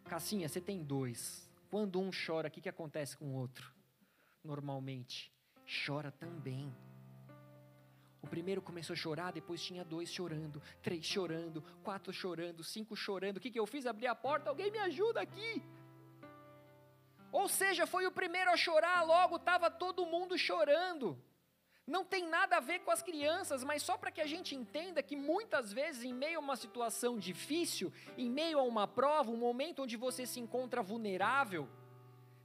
Cassinha, 0.06 0.48
você 0.48 0.62
tem 0.62 0.84
dois. 0.84 1.50
Quando 1.70 2.00
um 2.00 2.12
chora, 2.12 2.48
o 2.48 2.52
que, 2.52 2.62
que 2.62 2.70
acontece 2.70 3.18
com 3.18 3.26
o 3.26 3.34
outro? 3.34 3.74
Normalmente, 4.44 5.34
chora 5.86 6.12
também. 6.12 6.72
O 8.26 8.28
primeiro 8.28 8.60
começou 8.60 8.96
a 8.96 8.98
chorar, 8.98 9.32
depois 9.32 9.62
tinha 9.62 9.84
dois 9.86 10.12
chorando, 10.12 10.60
três 10.82 11.06
chorando, 11.06 11.64
quatro 11.84 12.12
chorando, 12.12 12.64
cinco 12.64 12.96
chorando. 12.96 13.38
O 13.38 13.40
que, 13.40 13.52
que 13.52 13.60
eu 13.60 13.68
fiz? 13.68 13.86
Abri 13.86 14.08
a 14.08 14.16
porta, 14.16 14.50
alguém 14.50 14.72
me 14.72 14.80
ajuda 14.80 15.22
aqui. 15.22 15.62
Ou 17.32 17.48
seja, 17.48 17.86
foi 17.86 18.08
o 18.08 18.12
primeiro 18.12 18.50
a 18.50 18.58
chorar, 18.58 19.04
logo 19.04 19.36
estava 19.36 19.70
todo 19.70 20.08
mundo 20.08 20.36
chorando. 20.40 21.16
Não 21.86 22.04
tem 22.04 22.28
nada 22.28 22.58
a 22.58 22.60
ver 22.60 22.80
com 22.80 22.90
as 22.90 23.04
crianças, 23.04 23.64
mas 23.64 23.84
só 23.84 23.96
para 23.96 24.10
que 24.10 24.22
a 24.22 24.26
gente 24.26 24.56
entenda 24.56 25.04
que 25.04 25.16
muitas 25.16 25.72
vezes, 25.72 26.04
em 26.04 26.14
meio 26.14 26.40
a 26.40 26.42
uma 26.42 26.56
situação 26.56 27.20
difícil, 27.20 27.94
em 28.18 28.28
meio 28.28 28.58
a 28.58 28.64
uma 28.64 28.88
prova, 28.88 29.30
um 29.30 29.38
momento 29.38 29.84
onde 29.84 29.96
você 29.96 30.26
se 30.26 30.40
encontra 30.40 30.82
vulnerável, 30.82 31.70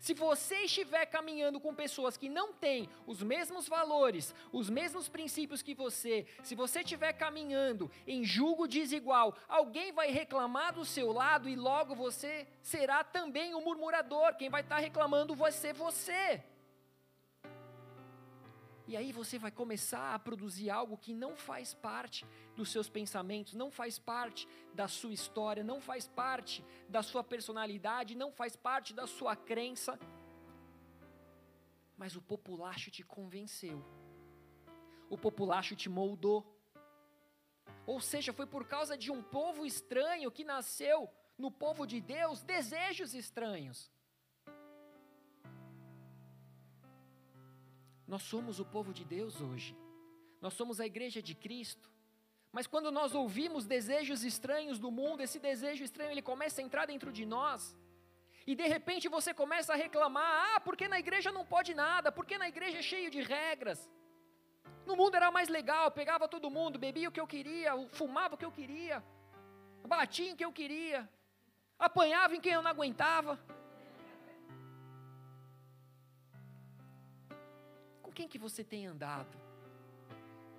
se 0.01 0.15
você 0.15 0.63
estiver 0.63 1.05
caminhando 1.05 1.61
com 1.61 1.75
pessoas 1.75 2.17
que 2.17 2.27
não 2.27 2.55
têm 2.55 2.89
os 3.07 3.23
mesmos 3.23 3.69
valores, 3.69 4.35
os 4.51 4.71
mesmos 4.71 5.11
princípios 5.11 5.61
que 5.61 5.75
você, 5.75 6.27
se 6.43 6.55
você 6.55 6.81
estiver 6.81 7.13
caminhando 7.13 7.91
em 8.07 8.25
julgo 8.25 8.67
desigual, 8.67 9.37
alguém 9.47 9.93
vai 9.93 10.11
reclamar 10.11 10.73
do 10.73 10.87
seu 10.87 11.13
lado 11.13 11.51
e 11.51 11.55
logo 11.55 11.95
você 11.95 12.49
será 12.63 13.05
também 13.05 13.55
o 13.55 13.61
murmurador. 13.61 14.35
Quem 14.37 14.49
vai 14.49 14.63
estar 14.63 14.79
reclamando 14.79 15.35
vai 15.35 15.53
ser 15.53 15.75
você. 15.75 16.43
E 18.89 18.97
aí 18.97 19.13
você 19.13 19.39
vai 19.39 19.51
começar 19.51 20.15
a 20.15 20.19
produzir 20.19 20.71
algo 20.71 20.97
que 20.97 21.13
não 21.13 21.37
faz 21.37 21.75
parte 21.75 22.27
dos 22.61 22.70
seus 22.70 22.88
pensamentos, 22.90 23.55
não 23.55 23.70
faz 23.70 23.99
parte 23.99 24.46
da 24.81 24.87
sua 24.87 25.14
história, 25.18 25.64
não 25.64 25.81
faz 25.81 26.07
parte 26.07 26.62
da 26.94 27.03
sua 27.03 27.25
personalidade, 27.25 28.14
não 28.23 28.31
faz 28.40 28.55
parte 28.55 28.92
da 28.92 29.07
sua 29.07 29.35
crença. 29.35 29.99
Mas 31.96 32.16
o 32.16 32.23
populacho 32.33 32.90
te 32.90 33.03
convenceu. 33.03 33.79
O 35.09 35.16
populacho 35.27 35.75
te 35.75 35.88
moldou. 35.88 36.40
Ou 37.87 37.99
seja, 37.99 38.31
foi 38.38 38.46
por 38.46 38.66
causa 38.75 38.94
de 39.05 39.11
um 39.11 39.23
povo 39.23 39.64
estranho 39.64 40.31
que 40.31 40.44
nasceu 40.44 41.09
no 41.38 41.51
povo 41.51 41.87
de 41.92 41.99
Deus 41.99 42.42
desejos 42.42 43.14
estranhos. 43.14 43.90
Nós 48.07 48.23
somos 48.23 48.61
o 48.61 48.66
povo 48.66 48.92
de 48.92 49.05
Deus 49.16 49.40
hoje. 49.40 49.75
Nós 50.42 50.53
somos 50.53 50.79
a 50.79 50.87
igreja 50.92 51.23
de 51.23 51.35
Cristo. 51.35 51.89
Mas 52.53 52.67
quando 52.67 52.91
nós 52.91 53.15
ouvimos 53.15 53.65
desejos 53.65 54.25
estranhos 54.25 54.79
do 54.79 54.91
mundo, 54.91 55.23
esse 55.23 55.39
desejo 55.39 55.85
estranho 55.85 56.11
ele 56.11 56.23
começa 56.23 56.61
a 56.61 56.65
entrar 56.65 56.87
dentro 56.87 57.13
de 57.13 57.25
nós. 57.25 57.77
E 58.47 58.55
de 58.55 58.67
repente 58.67 59.09
você 59.09 59.33
começa 59.33 59.73
a 59.73 59.77
reclamar: 59.77 60.31
"Ah, 60.49 60.61
porque 60.61 60.89
na 60.89 60.99
igreja 60.99 61.31
não 61.31 61.45
pode 61.55 61.73
nada? 61.75 62.11
Porque 62.11 62.37
na 62.39 62.49
igreja 62.49 62.79
é 62.79 62.83
cheio 62.83 63.11
de 63.11 63.23
regras?" 63.23 63.81
No 64.85 64.97
mundo 64.97 65.15
era 65.15 65.31
mais 65.31 65.49
legal, 65.49 65.91
pegava 65.91 66.27
todo 66.27 66.51
mundo, 66.51 66.79
bebia 66.79 67.09
o 67.09 67.13
que 67.13 67.21
eu 67.21 67.27
queria, 67.27 67.73
fumava 68.01 68.35
o 68.35 68.39
que 68.39 68.45
eu 68.45 68.51
queria, 68.51 69.05
batia 69.87 70.31
em 70.31 70.37
que 70.37 70.45
eu 70.45 70.53
queria, 70.53 71.09
apanhava 71.79 72.35
em 72.35 72.41
quem 72.41 72.53
eu 72.53 72.63
não 72.63 72.71
aguentava. 72.71 73.39
Com 78.03 78.11
quem 78.11 78.27
que 78.27 78.39
você 78.39 78.65
tem 78.65 78.87
andado? 78.87 79.39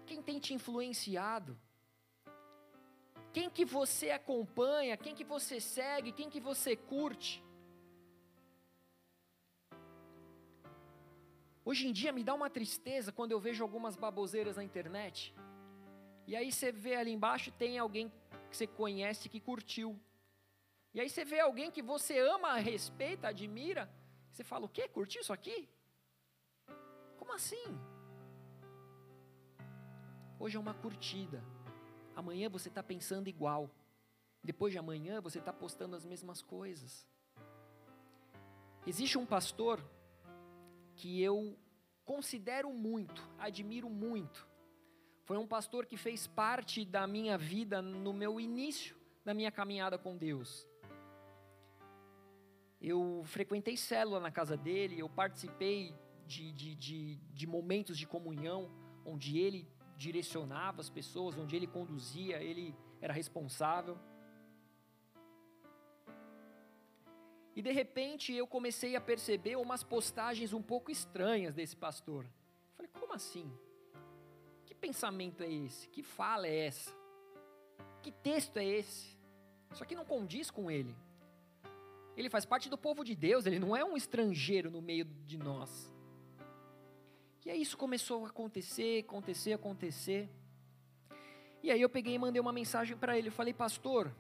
Quem 0.05 0.21
tem 0.21 0.39
te 0.39 0.53
influenciado? 0.53 1.57
Quem 3.33 3.49
que 3.49 3.63
você 3.63 4.11
acompanha? 4.11 4.97
Quem 4.97 5.15
que 5.15 5.23
você 5.23 5.59
segue? 5.59 6.11
Quem 6.11 6.29
que 6.29 6.39
você 6.39 6.75
curte? 6.75 7.43
Hoje 11.63 11.87
em 11.87 11.93
dia 11.93 12.11
me 12.11 12.23
dá 12.23 12.33
uma 12.33 12.49
tristeza 12.49 13.11
quando 13.11 13.31
eu 13.31 13.39
vejo 13.39 13.63
algumas 13.63 13.95
baboseiras 13.95 14.57
na 14.57 14.63
internet. 14.63 15.33
E 16.27 16.35
aí 16.35 16.51
você 16.51 16.71
vê 16.71 16.95
ali 16.95 17.11
embaixo 17.11 17.51
tem 17.51 17.77
alguém 17.77 18.11
que 18.49 18.57
você 18.57 18.67
conhece 18.67 19.29
que 19.29 19.39
curtiu. 19.39 19.99
E 20.93 20.99
aí 20.99 21.09
você 21.09 21.23
vê 21.23 21.39
alguém 21.39 21.71
que 21.71 21.81
você 21.81 22.19
ama, 22.19 22.55
respeita, 22.57 23.29
admira. 23.29 23.89
Você 24.31 24.43
fala: 24.43 24.65
"O 24.65 24.69
quê? 24.69 24.87
Curtiu 24.89 25.21
isso 25.21 25.31
aqui?" 25.31 25.69
Como 27.17 27.33
assim? 27.33 27.67
Hoje 30.39 30.57
é 30.57 30.59
uma 30.59 30.73
curtida. 30.73 31.41
Amanhã 32.15 32.49
você 32.49 32.69
está 32.69 32.83
pensando 32.83 33.27
igual. 33.27 33.69
Depois 34.43 34.71
de 34.71 34.79
amanhã 34.79 35.21
você 35.21 35.39
está 35.39 35.53
postando 35.53 35.95
as 35.95 36.05
mesmas 36.05 36.41
coisas. 36.41 37.07
Existe 38.85 39.17
um 39.17 39.25
pastor 39.25 39.83
que 40.95 41.21
eu 41.21 41.57
considero 42.03 42.71
muito, 42.73 43.27
admiro 43.37 43.89
muito. 43.89 44.47
Foi 45.23 45.37
um 45.37 45.47
pastor 45.47 45.85
que 45.85 45.97
fez 45.97 46.27
parte 46.27 46.83
da 46.83 47.05
minha 47.05 47.37
vida 47.37 47.81
no 47.81 48.11
meu 48.11 48.39
início 48.39 48.99
da 49.23 49.33
minha 49.33 49.51
caminhada 49.51 49.97
com 49.97 50.17
Deus. 50.17 50.67
Eu 52.81 53.21
frequentei 53.25 53.77
célula 53.77 54.19
na 54.19 54.31
casa 54.31 54.57
dele, 54.57 54.99
eu 54.99 55.07
participei 55.07 55.93
de, 56.25 56.51
de, 56.51 56.75
de, 56.75 57.15
de 57.15 57.47
momentos 57.47 57.97
de 57.97 58.07
comunhão, 58.07 58.71
onde 59.05 59.37
ele 59.37 59.67
direcionava 60.01 60.81
as 60.81 60.89
pessoas, 60.89 61.37
onde 61.37 61.55
ele 61.55 61.67
conduzia, 61.67 62.41
ele 62.41 62.75
era 62.99 63.13
responsável. 63.13 63.97
E 67.55 67.61
de 67.61 67.71
repente 67.71 68.33
eu 68.33 68.47
comecei 68.47 68.95
a 68.95 69.01
perceber 69.01 69.57
umas 69.57 69.83
postagens 69.83 70.53
um 70.53 70.61
pouco 70.61 70.89
estranhas 70.89 71.53
desse 71.53 71.75
pastor. 71.75 72.25
falei, 72.75 72.89
como 72.99 73.13
assim? 73.13 73.47
Que 74.65 74.73
pensamento 74.73 75.43
é 75.43 75.51
esse? 75.51 75.87
Que 75.89 76.01
fala 76.01 76.47
é 76.47 76.65
essa? 76.67 76.91
Que 78.01 78.11
texto 78.11 78.57
é 78.57 78.65
esse? 78.65 79.19
Isso 79.71 79.83
aqui 79.83 79.95
não 79.95 80.05
condiz 80.05 80.49
com 80.49 80.71
ele. 80.71 80.95
Ele 82.17 82.29
faz 82.29 82.45
parte 82.45 82.69
do 82.69 82.77
povo 82.77 83.03
de 83.03 83.15
Deus, 83.15 83.45
ele 83.45 83.59
não 83.59 83.75
é 83.75 83.85
um 83.85 83.95
estrangeiro 83.95 84.71
no 84.71 84.81
meio 84.81 85.05
de 85.05 85.37
nós. 85.37 85.93
E 87.45 87.49
aí 87.49 87.61
isso 87.61 87.77
começou 87.77 88.25
a 88.25 88.29
acontecer, 88.29 89.03
acontecer, 89.03 89.53
acontecer. 89.53 90.29
E 91.63 91.71
aí 91.71 91.81
eu 91.81 91.89
peguei 91.89 92.13
e 92.13 92.19
mandei 92.19 92.39
uma 92.39 92.53
mensagem 92.53 92.95
para 92.95 93.17
ele. 93.17 93.29
Eu 93.29 93.31
falei, 93.31 93.53
pastor, 93.53 94.11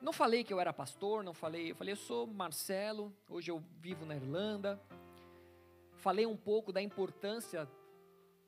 não 0.00 0.12
falei 0.12 0.44
que 0.44 0.52
eu 0.52 0.60
era 0.60 0.72
pastor, 0.72 1.24
não 1.24 1.32
falei. 1.32 1.70
Eu 1.70 1.76
falei, 1.76 1.92
eu 1.92 1.96
sou 1.96 2.26
Marcelo, 2.26 3.12
hoje 3.28 3.50
eu 3.50 3.62
vivo 3.80 4.04
na 4.04 4.14
Irlanda. 4.14 4.80
Falei 5.94 6.26
um 6.26 6.36
pouco 6.36 6.70
da 6.72 6.82
importância 6.82 7.68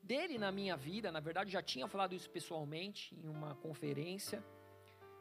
dele 0.03 0.37
na 0.37 0.51
minha 0.51 0.77
vida. 0.77 1.11
Na 1.11 1.19
verdade, 1.19 1.51
já 1.51 1.61
tinha 1.61 1.87
falado 1.87 2.13
isso 2.13 2.29
pessoalmente 2.29 3.15
em 3.15 3.27
uma 3.27 3.55
conferência. 3.55 4.43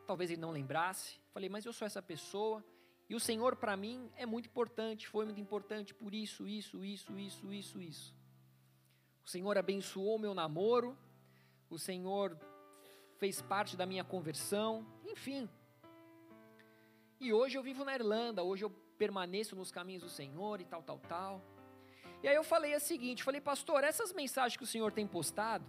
Talvez 0.07 0.31
ele 0.31 0.41
não 0.41 0.51
lembrasse. 0.51 1.19
Falei, 1.33 1.49
mas 1.49 1.64
eu 1.64 1.73
sou 1.73 1.87
essa 1.87 2.03
pessoa. 2.03 2.62
E 3.09 3.14
o 3.14 3.21
Senhor 3.21 3.57
para 3.57 3.75
mim 3.75 4.11
é 4.17 4.27
muito 4.27 4.47
importante, 4.51 5.09
foi 5.09 5.25
muito 5.25 5.41
importante 5.41 5.95
por 5.95 6.12
isso, 6.12 6.47
isso, 6.47 6.85
isso, 6.85 7.19
isso, 7.19 7.53
isso, 7.53 7.81
isso. 7.81 8.17
O 9.29 9.31
Senhor 9.31 9.59
abençoou 9.59 10.19
meu 10.19 10.33
namoro, 10.33 10.97
o 11.69 11.79
Senhor 11.79 12.35
fez 13.19 13.43
parte 13.43 13.77
da 13.77 13.85
minha 13.85 14.03
conversão, 14.03 14.87
enfim. 15.05 15.47
E 17.21 17.31
hoje 17.31 17.59
eu 17.59 17.62
vivo 17.62 17.85
na 17.85 17.95
Irlanda, 17.95 18.43
hoje 18.43 18.64
eu 18.64 18.71
permaneço 18.97 19.55
nos 19.55 19.71
caminhos 19.71 20.03
do 20.03 20.09
Senhor 20.09 20.62
e 20.62 20.64
tal, 20.64 20.83
tal, 20.83 20.99
tal. 21.01 21.43
E 22.23 22.27
aí 22.27 22.35
eu 22.35 22.43
falei 22.43 22.75
o 22.75 22.81
seguinte, 22.81 23.23
falei, 23.23 23.38
pastor, 23.38 23.85
essas 23.85 24.14
mensagens 24.14 24.57
que 24.57 24.64
o 24.64 24.67
Senhor 24.67 24.93
tem 24.93 25.07
postado, 25.07 25.67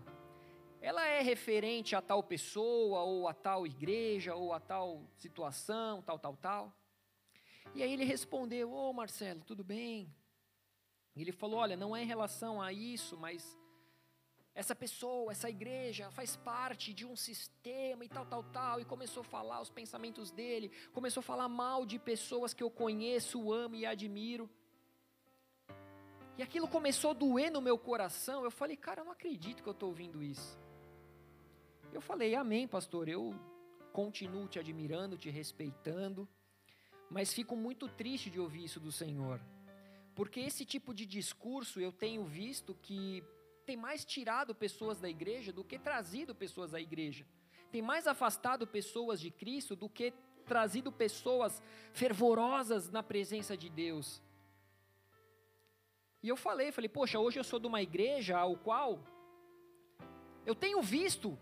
ela 0.80 1.06
é 1.06 1.19
referente 1.22 1.98
a 1.98 2.02
tal 2.02 2.24
pessoa, 2.24 3.02
ou 3.02 3.28
a 3.28 3.34
tal 3.34 3.67
igreja, 3.67 4.36
ou 4.36 4.54
a 4.54 4.62
tal 4.62 5.04
situação, 5.17 6.02
tal, 6.02 6.17
tal, 6.17 6.38
tal. 6.38 6.74
E 7.76 7.84
aí 7.84 7.91
ele 7.91 8.06
respondeu, 8.06 8.72
ô 8.72 8.89
oh, 8.89 8.93
Marcelo, 8.93 9.43
tudo 9.43 9.65
bem? 9.65 10.10
Ele 11.23 11.32
falou: 11.32 11.60
Olha, 11.60 11.75
não 11.75 11.95
é 11.95 12.03
em 12.03 12.05
relação 12.05 12.62
a 12.62 12.71
isso, 12.71 13.17
mas 13.17 13.58
essa 14.53 14.75
pessoa, 14.75 15.32
essa 15.32 15.49
igreja 15.49 16.12
faz 16.12 16.36
parte 16.36 16.93
de 16.93 17.05
um 17.05 17.15
sistema 17.15 18.03
e 18.03 18.10
tal, 18.10 18.25
tal, 18.25 18.43
tal. 18.43 18.82
E 18.82 18.86
começou 18.86 19.21
a 19.21 19.23
falar 19.23 19.62
os 19.62 19.69
pensamentos 19.69 20.32
dele, 20.32 20.71
começou 20.91 21.21
a 21.21 21.23
falar 21.23 21.47
mal 21.47 21.86
de 21.86 21.97
pessoas 21.97 22.53
que 22.53 22.63
eu 22.63 22.69
conheço, 22.69 23.53
amo 23.53 23.75
e 23.75 23.86
admiro. 23.86 24.49
E 26.38 26.41
aquilo 26.41 26.67
começou 26.67 27.12
a 27.12 27.13
doer 27.13 27.51
no 27.51 27.62
meu 27.62 27.77
coração. 27.77 28.43
Eu 28.43 28.51
falei, 28.51 28.77
cara, 28.77 29.01
eu 29.01 29.05
não 29.05 29.12
acredito 29.12 29.62
que 29.62 29.69
eu 29.69 29.73
estou 29.73 29.89
ouvindo 29.89 30.23
isso. 30.23 30.58
Eu 31.91 32.01
falei, 32.01 32.36
amém, 32.36 32.67
pastor. 32.67 33.10
Eu 33.10 33.36
continuo 33.91 34.47
te 34.47 34.60
admirando, 34.60 35.17
te 35.17 35.29
respeitando, 35.29 36.27
mas 37.10 37.34
fico 37.34 37.55
muito 37.55 37.88
triste 37.88 38.29
de 38.29 38.39
ouvir 38.39 38.63
isso 38.63 38.79
do 38.79 38.91
Senhor. 38.91 39.41
Porque 40.19 40.41
esse 40.41 40.65
tipo 40.65 40.93
de 40.93 41.05
discurso 41.05 41.79
eu 41.79 41.93
tenho 41.93 42.25
visto 42.25 42.75
que 42.82 43.23
tem 43.65 43.77
mais 43.77 44.03
tirado 44.03 44.53
pessoas 44.53 44.99
da 44.99 45.10
igreja 45.10 45.53
do 45.53 45.63
que 45.63 45.79
trazido 45.79 46.36
pessoas 46.36 46.73
à 46.73 46.82
igreja. 46.82 47.25
Tem 47.71 47.82
mais 47.82 48.05
afastado 48.05 48.67
pessoas 48.67 49.21
de 49.21 49.32
Cristo 49.32 49.77
do 49.77 49.88
que 49.88 50.13
trazido 50.45 50.91
pessoas 50.91 51.63
fervorosas 51.93 52.89
na 52.89 53.01
presença 53.01 53.55
de 53.55 53.69
Deus. 53.69 54.21
E 56.21 56.27
eu 56.27 56.36
falei, 56.36 56.73
falei, 56.73 56.89
poxa, 56.89 57.17
hoje 57.17 57.39
eu 57.39 57.43
sou 57.45 57.58
de 57.58 57.67
uma 57.67 57.82
igreja 57.82 58.38
ao 58.38 58.58
qual 58.58 59.01
eu 60.45 60.53
tenho 60.53 60.82
visto 60.82 61.39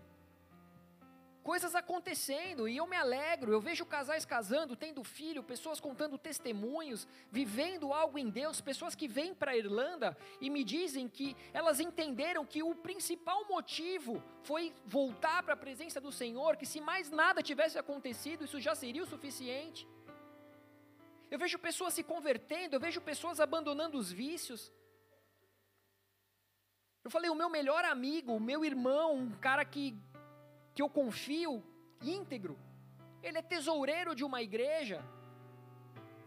coisas 1.42 1.74
acontecendo 1.74 2.68
e 2.68 2.76
eu 2.76 2.86
me 2.86 2.96
alegro. 2.96 3.52
Eu 3.52 3.60
vejo 3.60 3.86
casais 3.86 4.24
casando, 4.24 4.76
tendo 4.76 5.02
filho, 5.02 5.42
pessoas 5.42 5.80
contando 5.80 6.18
testemunhos, 6.18 7.06
vivendo 7.30 7.92
algo 7.92 8.18
em 8.18 8.28
Deus, 8.28 8.60
pessoas 8.60 8.94
que 8.94 9.08
vêm 9.08 9.34
para 9.34 9.52
a 9.52 9.56
Irlanda 9.56 10.16
e 10.40 10.50
me 10.50 10.62
dizem 10.64 11.08
que 11.08 11.36
elas 11.52 11.80
entenderam 11.80 12.44
que 12.44 12.62
o 12.62 12.74
principal 12.74 13.44
motivo 13.48 14.22
foi 14.42 14.74
voltar 14.86 15.42
para 15.42 15.54
a 15.54 15.56
presença 15.56 16.00
do 16.00 16.12
Senhor, 16.12 16.56
que 16.56 16.66
se 16.66 16.80
mais 16.80 17.10
nada 17.10 17.42
tivesse 17.42 17.78
acontecido, 17.78 18.44
isso 18.44 18.60
já 18.60 18.74
seria 18.74 19.02
o 19.02 19.06
suficiente. 19.06 19.88
Eu 21.30 21.38
vejo 21.38 21.58
pessoas 21.58 21.94
se 21.94 22.02
convertendo, 22.02 22.76
eu 22.76 22.80
vejo 22.80 23.00
pessoas 23.00 23.38
abandonando 23.40 23.98
os 23.98 24.10
vícios. 24.10 24.72
Eu 27.04 27.10
falei, 27.10 27.30
o 27.30 27.34
meu 27.34 27.48
melhor 27.48 27.84
amigo, 27.84 28.34
o 28.34 28.40
meu 28.40 28.64
irmão, 28.64 29.14
um 29.14 29.30
cara 29.32 29.64
que 29.64 29.96
que 30.78 30.82
eu 30.86 30.88
confio 30.88 31.52
íntegro. 32.00 32.56
Ele 33.20 33.38
é 33.38 33.42
tesoureiro 33.42 34.14
de 34.14 34.24
uma 34.28 34.40
igreja. 34.40 34.98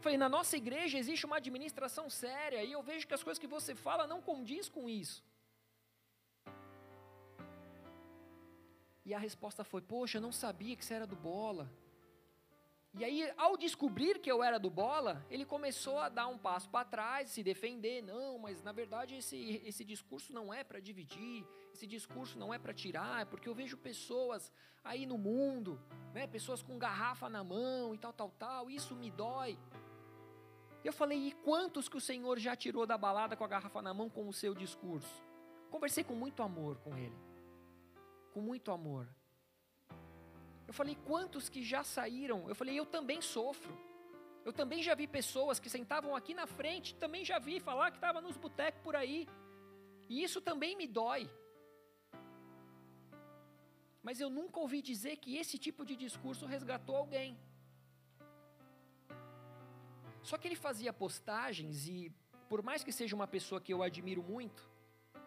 Falei, 0.02 0.18
na 0.18 0.28
nossa 0.28 0.58
igreja 0.58 0.98
existe 1.02 1.26
uma 1.26 1.38
administração 1.38 2.10
séria 2.10 2.62
e 2.62 2.74
eu 2.74 2.82
vejo 2.84 3.08
que 3.08 3.14
as 3.14 3.24
coisas 3.24 3.40
que 3.40 3.48
você 3.48 3.74
fala 3.74 4.06
não 4.06 4.22
condiz 4.22 4.68
com 4.68 4.90
isso. 4.90 5.24
E 9.06 9.14
a 9.14 9.20
resposta 9.28 9.64
foi: 9.64 9.82
Poxa, 9.82 10.18
eu 10.18 10.22
não 10.22 10.34
sabia 10.34 10.76
que 10.76 10.84
você 10.84 10.96
era 10.96 11.08
do 11.08 11.16
bola. 11.16 11.72
E 12.94 13.06
aí, 13.06 13.32
ao 13.38 13.56
descobrir 13.56 14.20
que 14.20 14.30
eu 14.30 14.44
era 14.44 14.60
do 14.60 14.70
bola, 14.70 15.26
ele 15.30 15.46
começou 15.46 15.98
a 15.98 16.10
dar 16.10 16.28
um 16.28 16.38
passo 16.38 16.70
para 16.70 16.84
trás, 16.84 17.30
se 17.30 17.42
defender. 17.42 18.02
Não, 18.02 18.38
mas 18.38 18.62
na 18.62 18.74
verdade 18.74 19.16
esse, 19.16 19.62
esse 19.64 19.86
discurso 19.86 20.34
não 20.34 20.54
é 20.54 20.62
para 20.62 20.82
dividir, 20.82 21.48
esse 21.82 21.88
discurso 21.88 22.38
não 22.38 22.54
é 22.54 22.60
para 22.60 22.76
tirar, 22.76 23.24
é 23.24 23.26
porque 23.26 23.50
eu 23.50 23.56
vejo 23.56 23.76
pessoas 23.76 24.52
aí 24.84 25.08
no 25.08 25.18
mundo, 25.18 25.82
né, 26.14 26.28
pessoas 26.28 26.62
com 26.62 26.78
garrafa 26.78 27.28
na 27.28 27.44
mão 27.44 27.96
e 27.96 27.98
tal, 27.98 28.14
tal, 28.14 28.30
tal, 28.38 28.70
isso 28.70 28.96
me 28.96 29.10
dói. 29.10 29.58
Eu 30.84 30.94
falei, 30.94 31.18
e 31.18 31.32
quantos 31.32 31.90
que 31.90 31.98
o 31.98 32.02
Senhor 32.02 32.38
já 32.38 32.56
tirou 32.56 32.86
da 32.86 33.00
balada 33.00 33.36
com 33.36 33.44
a 33.44 33.48
garrafa 33.48 33.82
na 33.82 33.96
mão 33.96 34.12
com 34.12 34.28
o 34.30 34.34
seu 34.34 34.54
discurso? 34.54 35.24
Conversei 35.72 36.04
com 36.04 36.14
muito 36.14 36.44
amor 36.44 36.78
com 36.78 36.96
ele, 36.96 37.18
com 38.32 38.42
muito 38.42 38.72
amor. 38.72 39.08
Eu 40.68 40.74
falei, 40.76 40.96
quantos 41.08 41.50
que 41.50 41.64
já 41.64 41.84
saíram? 41.84 42.48
Eu 42.48 42.54
falei, 42.54 42.80
eu 42.80 42.86
também 42.86 43.22
sofro. 43.22 43.76
Eu 44.46 44.54
também 44.54 44.84
já 44.84 44.94
vi 44.94 45.08
pessoas 45.08 45.60
que 45.60 45.70
sentavam 45.70 46.16
aqui 46.16 46.36
na 46.36 46.46
frente, 46.46 46.94
também 46.94 47.26
já 47.26 47.40
vi 47.40 47.60
falar 47.60 47.90
que 47.90 47.98
estava 47.98 48.22
nos 48.22 48.38
botecos 48.38 48.82
por 48.84 48.96
aí. 48.96 49.28
E 50.08 50.24
isso 50.24 50.40
também 50.42 50.76
me 50.76 50.86
dói. 50.88 51.28
Mas 54.04 54.20
eu 54.20 54.30
nunca 54.30 54.60
ouvi 54.60 54.82
dizer 54.82 55.18
que 55.18 55.38
esse 55.38 55.58
tipo 55.58 55.86
de 55.86 55.96
discurso 55.96 56.46
resgatou 56.46 56.96
alguém. 56.96 57.38
Só 60.24 60.38
que 60.38 60.48
ele 60.48 60.56
fazia 60.56 60.92
postagens 60.92 61.88
e, 61.88 62.12
por 62.50 62.62
mais 62.64 62.84
que 62.84 62.92
seja 62.92 63.16
uma 63.16 63.28
pessoa 63.28 63.62
que 63.62 63.74
eu 63.74 63.82
admiro 63.84 64.24
muito, 64.24 64.70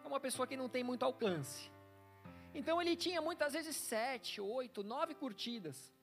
é 0.03 0.07
uma 0.07 0.19
pessoa 0.19 0.47
que 0.47 0.57
não 0.57 0.69
tem 0.69 0.83
muito 0.83 1.03
alcance. 1.03 1.71
Então 2.53 2.81
ele 2.81 2.95
tinha 2.95 3.21
muitas 3.21 3.53
vezes 3.53 3.75
sete, 3.75 4.39
oito, 4.39 4.83
nove 4.83 5.13
curtidas. 5.13 5.93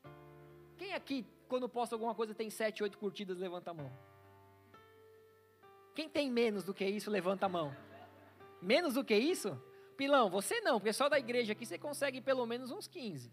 Quem 0.76 0.92
aqui, 0.92 1.26
quando 1.48 1.68
posta 1.68 1.94
alguma 1.94 2.14
coisa, 2.14 2.35
tem 2.35 2.50
sete, 2.50 2.82
oito 2.82 2.98
curtidas, 2.98 3.38
levanta 3.38 3.70
a 3.70 3.74
mão. 3.74 3.92
Quem 5.94 6.08
tem 6.08 6.30
menos 6.30 6.64
do 6.64 6.74
que 6.74 6.85
isso, 6.85 7.11
levanta 7.11 7.46
a 7.46 7.48
mão. 7.48 7.74
Menos 8.61 8.94
do 8.94 9.04
que 9.04 9.16
isso? 9.16 9.61
Pilão, 9.92 10.31
você 10.31 10.61
não, 10.61 10.78
porque 10.78 10.92
só 10.92 11.09
da 11.09 11.18
igreja 11.18 11.52
aqui 11.52 11.64
você 11.64 11.78
consegue 11.78 12.20
pelo 12.20 12.44
menos 12.46 12.70
uns 12.70 12.87
15. 12.87 13.33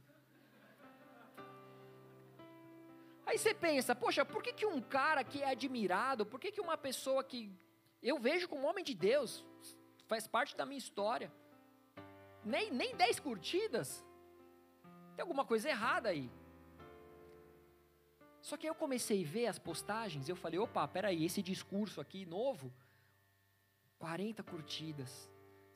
Aí 3.25 3.37
você 3.37 3.53
pensa, 3.53 3.95
poxa, 3.95 4.25
por 4.25 4.41
que, 4.41 4.51
que 4.51 4.65
um 4.65 4.81
cara 4.81 5.23
que 5.23 5.41
é 5.43 5.49
admirado, 5.49 6.25
por 6.25 6.39
que, 6.39 6.51
que 6.51 6.61
uma 6.61 6.77
pessoa 6.77 7.23
que 7.23 7.51
eu 8.01 8.17
vejo 8.17 8.47
como 8.47 8.67
homem 8.67 8.83
de 8.83 8.95
Deus, 8.95 9.45
faz 10.07 10.25
parte 10.27 10.55
da 10.57 10.65
minha 10.65 10.77
história, 10.77 11.31
nem, 12.43 12.71
nem 12.71 12.95
10 12.95 13.19
curtidas. 13.19 14.03
Tem 15.15 15.21
alguma 15.21 15.45
coisa 15.45 15.69
errada 15.69 16.09
aí. 16.09 16.31
Só 18.41 18.57
que 18.57 18.65
aí 18.65 18.71
eu 18.71 18.75
comecei 18.75 19.23
a 19.23 19.27
ver 19.27 19.45
as 19.47 19.59
postagens 19.59 20.27
eu 20.27 20.35
falei, 20.35 20.59
opa, 20.59 20.87
peraí, 20.87 21.25
esse 21.25 21.41
discurso 21.43 21.99
aqui 22.01 22.25
novo, 22.25 22.73
40 23.99 24.41
curtidas, 24.43 25.29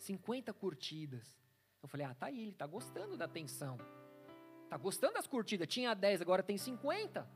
50 0.03 0.53
curtidas. 0.53 1.35
Eu 1.81 1.87
falei, 1.87 2.05
ah, 2.05 2.13
tá 2.13 2.27
aí, 2.27 2.39
ele 2.41 2.51
está 2.51 2.67
gostando 2.67 3.17
da 3.17 3.25
atenção. 3.25 3.77
Está 4.63 4.77
gostando 4.77 5.13
das 5.13 5.27
curtidas. 5.27 5.67
Tinha 5.67 5.93
10, 5.93 6.21
agora 6.21 6.43
tem 6.43 6.57
50. 6.57 7.27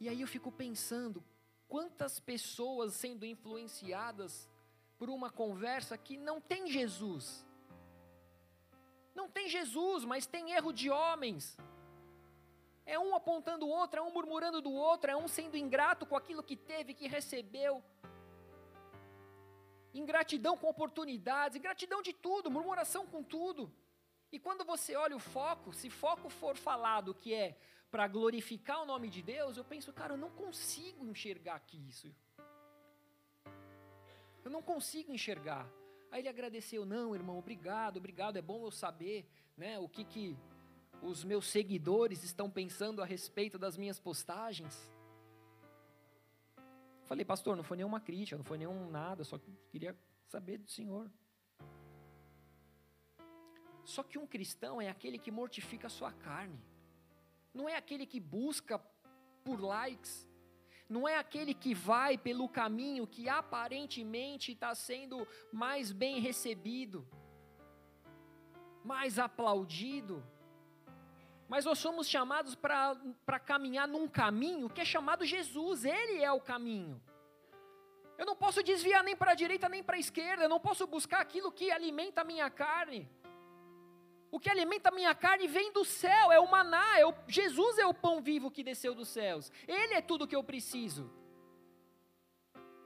E 0.00 0.08
aí 0.08 0.20
eu 0.20 0.26
fico 0.28 0.50
pensando, 0.50 1.24
quantas 1.66 2.18
pessoas 2.18 2.94
sendo 2.94 3.24
influenciadas 3.24 4.48
por 4.96 5.08
uma 5.10 5.30
conversa 5.30 5.96
que 5.96 6.16
não 6.16 6.40
tem 6.40 6.66
Jesus. 6.68 7.46
Não 9.14 9.28
tem 9.28 9.48
Jesus, 9.48 10.04
mas 10.04 10.26
tem 10.26 10.52
erro 10.52 10.72
de 10.72 10.90
homens. 10.90 11.56
É 12.86 12.98
um 12.98 13.14
apontando 13.14 13.66
o 13.66 13.68
outro, 13.68 14.00
é 14.00 14.02
um 14.02 14.12
murmurando 14.12 14.60
do 14.60 14.72
outro, 14.72 15.10
é 15.10 15.16
um 15.16 15.28
sendo 15.28 15.56
ingrato 15.56 16.06
com 16.06 16.16
aquilo 16.16 16.42
que 16.42 16.56
teve, 16.56 16.94
que 16.94 17.06
recebeu. 17.06 17.82
Ingratidão 19.94 20.56
com 20.56 20.68
oportunidades, 20.68 21.56
ingratidão 21.56 22.02
de 22.02 22.12
tudo, 22.12 22.50
murmuração 22.50 23.06
com 23.06 23.22
tudo. 23.22 23.72
E 24.30 24.38
quando 24.38 24.64
você 24.64 24.94
olha 24.94 25.16
o 25.16 25.20
foco, 25.20 25.72
se 25.72 25.88
foco 25.88 26.28
for 26.28 26.56
falado 26.56 27.14
que 27.14 27.32
é 27.32 27.56
para 27.90 28.06
glorificar 28.06 28.82
o 28.82 28.86
nome 28.86 29.08
de 29.08 29.22
Deus, 29.22 29.56
eu 29.56 29.64
penso, 29.64 29.92
cara, 29.92 30.12
eu 30.12 30.18
não 30.18 30.30
consigo 30.30 31.06
enxergar 31.06 31.54
aqui 31.54 31.78
isso. 31.88 32.14
Eu 34.44 34.50
não 34.50 34.62
consigo 34.62 35.12
enxergar. 35.12 35.66
Aí 36.10 36.20
ele 36.20 36.28
agradeceu, 36.28 36.84
não, 36.84 37.14
irmão, 37.14 37.38
obrigado, 37.38 37.96
obrigado, 37.96 38.36
é 38.36 38.42
bom 38.42 38.64
eu 38.64 38.70
saber, 38.70 39.26
né, 39.56 39.78
o 39.78 39.88
que 39.88 40.04
que 40.04 40.36
os 41.02 41.24
meus 41.24 41.46
seguidores 41.46 42.24
estão 42.24 42.50
pensando 42.50 43.02
a 43.02 43.06
respeito 43.06 43.58
das 43.58 43.76
minhas 43.76 43.98
postagens. 43.98 44.90
Falei, 47.08 47.24
pastor, 47.24 47.56
não 47.56 47.64
foi 47.64 47.78
nenhuma 47.78 48.00
crítica, 48.00 48.36
não 48.36 48.44
foi 48.44 48.58
nenhum 48.58 48.90
nada, 48.90 49.24
só 49.24 49.38
queria 49.70 49.96
saber 50.26 50.58
do 50.58 50.70
Senhor. 50.70 51.10
Só 53.82 54.02
que 54.02 54.18
um 54.18 54.26
cristão 54.26 54.78
é 54.78 54.90
aquele 54.90 55.18
que 55.18 55.30
mortifica 55.30 55.86
a 55.86 55.90
sua 55.90 56.12
carne, 56.12 56.62
não 57.54 57.66
é 57.66 57.76
aquele 57.76 58.04
que 58.04 58.20
busca 58.20 58.78
por 59.42 59.58
likes, 59.58 60.28
não 60.86 61.08
é 61.08 61.16
aquele 61.16 61.54
que 61.54 61.74
vai 61.74 62.18
pelo 62.18 62.46
caminho 62.46 63.06
que 63.06 63.26
aparentemente 63.26 64.52
está 64.52 64.74
sendo 64.74 65.26
mais 65.50 65.90
bem 65.90 66.20
recebido, 66.20 67.08
mais 68.84 69.18
aplaudido. 69.18 70.22
Mas 71.48 71.64
nós 71.64 71.78
somos 71.78 72.06
chamados 72.06 72.54
para 72.54 73.40
caminhar 73.40 73.88
num 73.88 74.06
caminho 74.06 74.68
que 74.68 74.82
é 74.82 74.84
chamado 74.84 75.24
Jesus, 75.24 75.84
Ele 75.84 76.22
é 76.22 76.30
o 76.30 76.40
caminho. 76.40 77.02
Eu 78.18 78.26
não 78.26 78.36
posso 78.36 78.62
desviar 78.62 79.02
nem 79.02 79.16
para 79.16 79.32
a 79.32 79.34
direita 79.34 79.68
nem 79.68 79.82
para 79.82 79.96
a 79.96 79.98
esquerda, 79.98 80.42
eu 80.42 80.48
não 80.48 80.60
posso 80.60 80.86
buscar 80.86 81.20
aquilo 81.20 81.50
que 81.50 81.70
alimenta 81.70 82.20
a 82.20 82.24
minha 82.24 82.50
carne. 82.50 83.08
O 84.30 84.38
que 84.38 84.50
alimenta 84.50 84.90
a 84.90 84.92
minha 84.92 85.14
carne 85.14 85.46
vem 85.46 85.72
do 85.72 85.84
céu, 85.84 86.30
é 86.30 86.38
o 86.38 86.50
maná, 86.50 86.98
é 86.98 87.06
o, 87.06 87.14
Jesus 87.26 87.78
é 87.78 87.86
o 87.86 87.94
pão 87.94 88.20
vivo 88.20 88.50
que 88.50 88.62
desceu 88.62 88.94
dos 88.94 89.08
céus. 89.08 89.50
Ele 89.66 89.94
é 89.94 90.02
tudo 90.02 90.26
que 90.26 90.36
eu 90.36 90.44
preciso. 90.44 91.10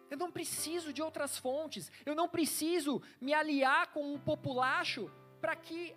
Eu 0.08 0.18
não 0.18 0.30
preciso 0.30 0.92
de 0.92 1.02
outras 1.02 1.38
fontes, 1.38 1.90
eu 2.06 2.14
não 2.14 2.28
preciso 2.28 3.02
me 3.20 3.32
aliar 3.32 3.88
com 3.88 4.14
um 4.14 4.20
populacho 4.20 5.10
para 5.40 5.56
que 5.56 5.96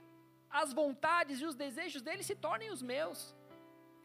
as 0.62 0.72
vontades 0.82 1.42
e 1.42 1.46
os 1.50 1.56
desejos 1.64 2.02
dele 2.08 2.24
se 2.30 2.36
tornem 2.46 2.70
os 2.76 2.82
meus. 2.94 3.20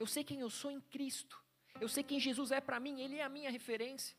Eu 0.02 0.06
sei 0.14 0.22
quem 0.28 0.40
eu 0.40 0.50
sou 0.60 0.70
em 0.76 0.80
Cristo, 0.94 1.36
eu 1.84 1.88
sei 1.94 2.02
quem 2.02 2.18
Jesus 2.28 2.50
é 2.58 2.60
para 2.68 2.80
mim, 2.84 3.00
ele 3.04 3.16
é 3.22 3.24
a 3.24 3.34
minha 3.36 3.50
referência. 3.58 4.16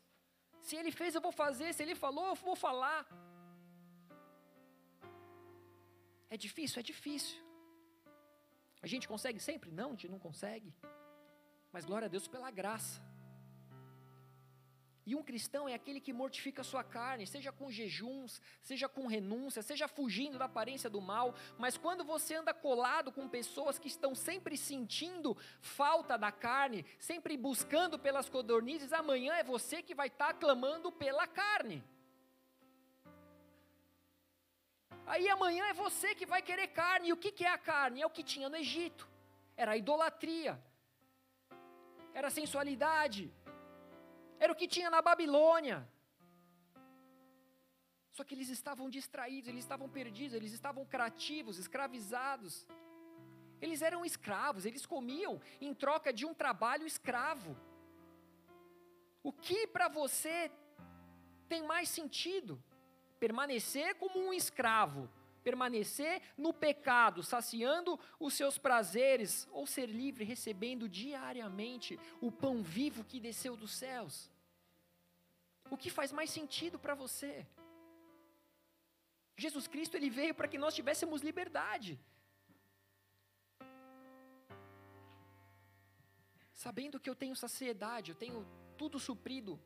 Se 0.66 0.74
ele 0.80 0.92
fez, 1.00 1.14
eu 1.14 1.20
vou 1.26 1.34
fazer, 1.44 1.68
se 1.72 1.82
ele 1.84 1.96
falou, 2.04 2.26
eu 2.28 2.34
vou 2.34 2.56
falar. 2.66 3.00
É 6.34 6.36
difícil? 6.46 6.78
É 6.80 6.82
difícil. 6.82 7.38
A 8.80 8.86
gente 8.92 9.06
consegue 9.12 9.40
sempre? 9.48 9.70
Não, 9.70 9.88
a 9.88 9.94
gente 9.94 10.08
não 10.08 10.20
consegue. 10.26 10.70
Mas 11.72 11.84
glória 11.84 12.06
a 12.06 12.12
Deus 12.14 12.26
pela 12.34 12.50
graça. 12.50 13.00
E 15.04 15.16
um 15.16 15.22
cristão 15.22 15.68
é 15.68 15.74
aquele 15.74 16.00
que 16.00 16.12
mortifica 16.12 16.60
a 16.60 16.64
sua 16.64 16.84
carne, 16.84 17.26
seja 17.26 17.50
com 17.50 17.70
jejuns, 17.70 18.40
seja 18.62 18.88
com 18.88 19.06
renúncia, 19.06 19.60
seja 19.60 19.88
fugindo 19.88 20.38
da 20.38 20.44
aparência 20.44 20.88
do 20.88 21.00
mal, 21.00 21.34
mas 21.58 21.76
quando 21.76 22.04
você 22.04 22.36
anda 22.36 22.54
colado 22.54 23.10
com 23.10 23.28
pessoas 23.28 23.78
que 23.80 23.88
estão 23.88 24.14
sempre 24.14 24.56
sentindo 24.56 25.36
falta 25.60 26.16
da 26.16 26.30
carne, 26.30 26.86
sempre 27.00 27.36
buscando 27.36 27.98
pelas 27.98 28.28
codornizes, 28.28 28.92
amanhã 28.92 29.34
é 29.34 29.42
você 29.42 29.82
que 29.82 29.94
vai 29.94 30.06
estar 30.06 30.34
clamando 30.34 30.92
pela 30.92 31.26
carne. 31.26 31.82
Aí 35.04 35.28
amanhã 35.28 35.64
é 35.66 35.72
você 35.72 36.14
que 36.14 36.24
vai 36.24 36.40
querer 36.42 36.68
carne. 36.68 37.08
E 37.08 37.12
o 37.12 37.16
que, 37.16 37.32
que 37.32 37.44
é 37.44 37.50
a 37.50 37.58
carne? 37.58 38.02
É 38.02 38.06
o 38.06 38.10
que 38.10 38.22
tinha 38.22 38.48
no 38.48 38.56
Egito. 38.56 39.08
Era 39.56 39.76
idolatria. 39.76 40.62
Era 42.14 42.30
sensualidade. 42.30 43.30
Era 44.44 44.52
o 44.52 44.56
que 44.60 44.66
tinha 44.74 44.90
na 44.94 45.00
Babilônia. 45.08 45.76
Só 48.16 48.24
que 48.24 48.34
eles 48.34 48.48
estavam 48.48 48.86
distraídos, 48.96 49.48
eles 49.48 49.64
estavam 49.66 49.88
perdidos, 49.88 50.34
eles 50.38 50.52
estavam 50.52 50.84
crativos, 50.94 51.58
escravizados. 51.64 52.66
Eles 53.60 53.80
eram 53.88 54.04
escravos, 54.04 54.66
eles 54.66 54.84
comiam 54.84 55.40
em 55.60 55.72
troca 55.72 56.12
de 56.12 56.26
um 56.26 56.34
trabalho 56.34 56.84
escravo. 56.84 57.56
O 59.22 59.32
que 59.32 59.60
para 59.68 59.88
você 60.00 60.50
tem 61.48 61.62
mais 61.62 61.88
sentido? 61.88 62.60
Permanecer 63.20 63.94
como 63.94 64.18
um 64.18 64.32
escravo, 64.32 65.08
permanecer 65.44 66.20
no 66.36 66.52
pecado, 66.52 67.22
saciando 67.22 67.96
os 68.18 68.34
seus 68.34 68.58
prazeres, 68.58 69.48
ou 69.52 69.68
ser 69.68 69.86
livre, 69.86 70.24
recebendo 70.24 70.88
diariamente 70.88 71.96
o 72.20 72.32
pão 72.32 72.60
vivo 72.60 73.04
que 73.04 73.20
desceu 73.20 73.56
dos 73.56 73.72
céus? 73.72 74.31
O 75.72 75.76
que 75.82 75.90
faz 75.98 76.10
mais 76.18 76.30
sentido 76.38 76.78
para 76.84 76.94
você? 77.02 77.32
Jesus 79.42 79.66
Cristo 79.66 79.96
ele 79.96 80.10
veio 80.10 80.34
para 80.38 80.50
que 80.52 80.58
nós 80.64 80.74
tivéssemos 80.78 81.22
liberdade. 81.28 81.92
Sabendo 86.52 87.00
que 87.00 87.08
eu 87.08 87.16
tenho 87.22 87.34
saciedade, 87.44 88.10
eu 88.10 88.18
tenho 88.24 88.46
tudo 88.76 88.98
suprido 89.08 89.58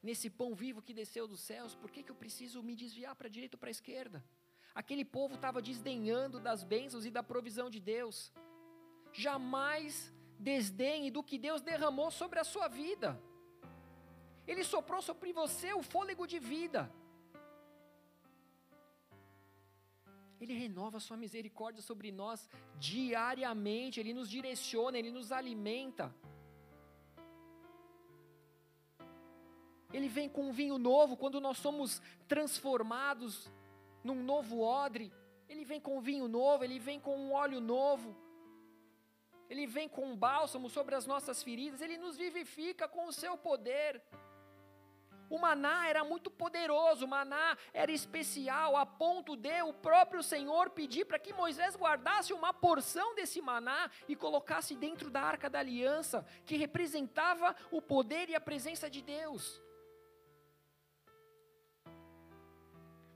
nesse 0.00 0.30
pão 0.30 0.54
vivo 0.54 0.80
que 0.86 0.94
desceu 0.94 1.26
dos 1.26 1.40
céus, 1.40 1.74
por 1.74 1.90
que, 1.90 2.04
que 2.04 2.12
eu 2.12 2.20
preciso 2.24 2.62
me 2.62 2.76
desviar 2.76 3.16
para 3.16 3.26
a 3.26 3.34
direita 3.36 3.56
ou 3.56 3.60
para 3.62 3.70
a 3.70 3.78
esquerda? 3.78 4.24
Aquele 4.72 5.04
povo 5.04 5.34
estava 5.34 5.60
desdenhando 5.60 6.38
das 6.38 6.62
bênçãos 6.62 7.04
e 7.04 7.10
da 7.10 7.24
provisão 7.24 7.68
de 7.68 7.80
Deus. 7.80 8.32
Jamais 9.12 10.14
desdenhe 10.38 11.10
do 11.10 11.24
que 11.28 11.36
Deus 11.36 11.62
derramou 11.62 12.12
sobre 12.12 12.38
a 12.38 12.44
sua 12.44 12.68
vida. 12.68 13.20
Ele 14.46 14.64
soprou 14.64 15.02
sobre 15.02 15.32
você 15.32 15.72
o 15.72 15.82
fôlego 15.82 16.26
de 16.26 16.38
vida. 16.38 16.90
Ele 20.40 20.54
renova 20.54 21.00
sua 21.00 21.16
misericórdia 21.16 21.82
sobre 21.82 22.12
nós 22.12 22.48
diariamente, 22.78 23.98
Ele 24.00 24.12
nos 24.12 24.28
direciona, 24.28 24.98
Ele 24.98 25.10
nos 25.10 25.32
alimenta. 25.32 26.14
Ele 29.92 30.08
vem 30.08 30.28
com 30.28 30.48
um 30.48 30.52
vinho 30.52 30.78
novo 30.78 31.16
quando 31.16 31.40
nós 31.40 31.58
somos 31.58 32.02
transformados 32.28 33.50
num 34.04 34.22
novo 34.22 34.60
odre. 34.60 35.12
Ele 35.48 35.64
vem 35.64 35.80
com 35.80 35.96
um 35.96 36.00
vinho 36.00 36.28
novo, 36.28 36.64
ele 36.64 36.78
vem 36.78 36.98
com 37.00 37.16
um 37.16 37.32
óleo 37.32 37.60
novo. 37.60 38.14
Ele 39.48 39.66
vem 39.66 39.88
com 39.88 40.04
um 40.04 40.16
bálsamo 40.16 40.68
sobre 40.68 40.94
as 40.94 41.06
nossas 41.06 41.42
feridas, 41.42 41.80
ele 41.80 41.96
nos 41.96 42.16
vivifica 42.16 42.88
com 42.88 43.06
o 43.06 43.12
seu 43.12 43.36
poder. 43.38 44.02
O 45.28 45.38
maná 45.38 45.88
era 45.88 46.04
muito 46.04 46.30
poderoso, 46.30 47.04
o 47.04 47.08
maná 47.08 47.56
era 47.72 47.90
especial, 47.90 48.76
a 48.76 48.86
ponto 48.86 49.36
de 49.36 49.62
o 49.62 49.72
próprio 49.72 50.22
Senhor 50.22 50.70
pedir 50.70 51.04
para 51.04 51.18
que 51.18 51.32
Moisés 51.32 51.76
guardasse 51.76 52.32
uma 52.32 52.54
porção 52.54 53.14
desse 53.14 53.40
maná 53.40 53.90
e 54.08 54.14
colocasse 54.14 54.74
dentro 54.76 55.10
da 55.10 55.22
arca 55.22 55.50
da 55.50 55.58
aliança, 55.58 56.24
que 56.44 56.56
representava 56.56 57.54
o 57.70 57.82
poder 57.82 58.28
e 58.28 58.34
a 58.34 58.40
presença 58.40 58.88
de 58.88 59.02
Deus. 59.02 59.60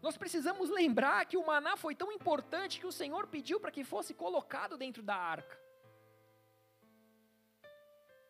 Nós 0.03 0.17
precisamos 0.17 0.71
lembrar 0.71 1.27
que 1.27 1.37
o 1.37 1.47
maná 1.47 1.77
foi 1.77 1.95
tão 1.95 2.11
importante 2.11 2.81
que 2.81 2.87
o 2.87 2.93
Senhor 2.93 3.27
pediu 3.27 3.61
para 3.61 3.71
que 3.71 3.85
fosse 3.85 4.15
colocado 4.15 4.77
dentro 4.79 5.03
da 5.03 5.15
arca. 5.15 5.61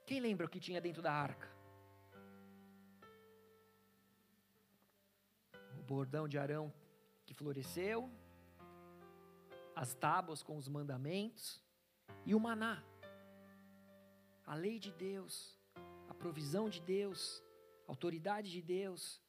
Quem 0.04 0.18
lembra 0.18 0.46
o 0.46 0.48
que 0.48 0.58
tinha 0.58 0.80
dentro 0.80 1.00
da 1.00 1.12
arca? 1.12 1.59
Bordão 5.90 6.28
de 6.32 6.38
Arão 6.38 6.66
que 7.26 7.34
floresceu, 7.34 7.98
as 9.74 9.90
tábuas 10.04 10.40
com 10.40 10.56
os 10.56 10.68
mandamentos 10.76 11.60
e 12.24 12.32
o 12.32 12.40
maná. 12.46 12.76
A 14.52 14.54
lei 14.54 14.78
de 14.78 14.92
Deus, 14.92 15.34
a 16.08 16.14
provisão 16.22 16.68
de 16.74 16.80
Deus, 16.80 17.20
a 17.88 17.90
autoridade 17.94 18.48
de 18.56 18.62
Deus. 18.62 19.20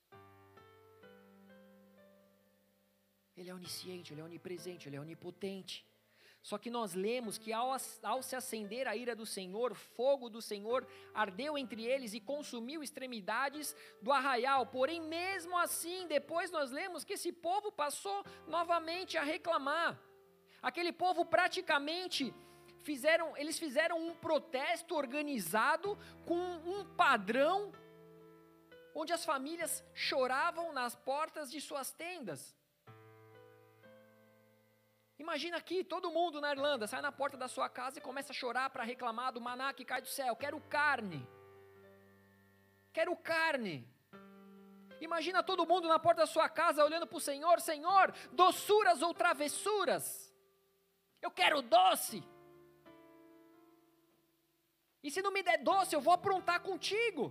Ele 3.36 3.50
é 3.50 3.56
onisciente, 3.56 4.14
ele 4.14 4.22
é 4.22 4.24
onipresente, 4.24 4.88
ele 4.88 4.98
é 4.98 5.02
onipotente. 5.02 5.76
Só 6.42 6.58
que 6.58 6.72
nós 6.72 6.94
lemos 6.96 7.38
que 7.38 7.54
ao, 7.54 7.76
ao, 8.04 8.24
se 8.24 8.36
acender 8.36 8.88
a 8.88 8.96
ira 8.96 9.16
do 9.16 9.26
Senhor, 9.26 9.76
fogo 9.76 10.28
do 10.28 10.42
Senhor 10.42 10.88
ardeu 11.14 11.56
entre 11.58 11.86
eles 11.86 12.14
e 12.14 12.20
consumiu 12.20 12.82
extremidades 12.82 13.76
do 14.02 14.12
arraial. 14.12 14.66
Porém, 14.66 15.00
mesmo 15.00 15.58
assim, 15.58 16.08
depois 16.08 16.50
nós 16.50 16.72
lemos 16.72 17.04
que 17.04 17.14
esse 17.14 17.32
povo 17.32 17.72
passou 17.72 18.26
novamente 18.48 19.18
a 19.18 19.24
reclamar. 19.24 20.00
Aquele 20.62 20.92
povo 20.92 21.24
praticamente 21.26 22.34
fizeram, 22.80 23.38
eles 23.38 23.60
fizeram 23.60 24.00
um 24.00 24.16
protesto 24.16 24.96
organizado 24.96 25.98
com 26.26 26.36
um 26.36 26.84
padrão 26.96 27.72
onde 28.96 29.14
as 29.14 29.24
famílias 29.24 29.84
choravam 29.94 30.74
nas 30.74 30.96
portas 30.96 31.52
de 31.52 31.62
suas 31.62 31.92
tendas. 31.92 32.56
Imagina 35.24 35.58
aqui, 35.58 35.84
todo 35.84 36.10
mundo 36.10 36.42
na 36.42 36.52
Irlanda 36.52 36.88
sai 36.88 37.00
na 37.00 37.12
porta 37.12 37.38
da 37.38 37.48
sua 37.48 37.70
casa 37.70 38.00
e 38.00 38.02
começa 38.02 38.32
a 38.34 38.36
chorar 38.42 38.72
para 38.72 38.84
reclamar 38.84 39.32
do 39.32 39.40
maná 39.40 39.72
que 39.72 39.86
cai 39.86 40.02
do 40.02 40.08
céu. 40.08 40.36
Quero 40.36 40.60
carne. 40.62 41.20
Quero 42.92 43.16
carne. 43.16 43.88
Imagina 45.00 45.44
todo 45.44 45.68
mundo 45.72 45.88
na 45.88 46.00
porta 46.00 46.22
da 46.22 46.26
sua 46.26 46.50
casa 46.50 46.84
olhando 46.84 47.06
para 47.06 47.18
o 47.18 47.28
Senhor: 47.30 47.62
Senhor, 47.62 48.12
doçuras 48.32 49.04
ou 49.04 49.14
travessuras? 49.14 50.34
Eu 51.22 51.30
quero 51.30 51.62
doce. 51.62 52.24
E 55.04 55.12
se 55.12 55.22
não 55.22 55.32
me 55.32 55.44
der 55.44 55.60
doce, 55.60 55.96
eu 55.96 56.02
vou 56.02 56.14
aprontar 56.16 56.62
contigo. 56.62 57.24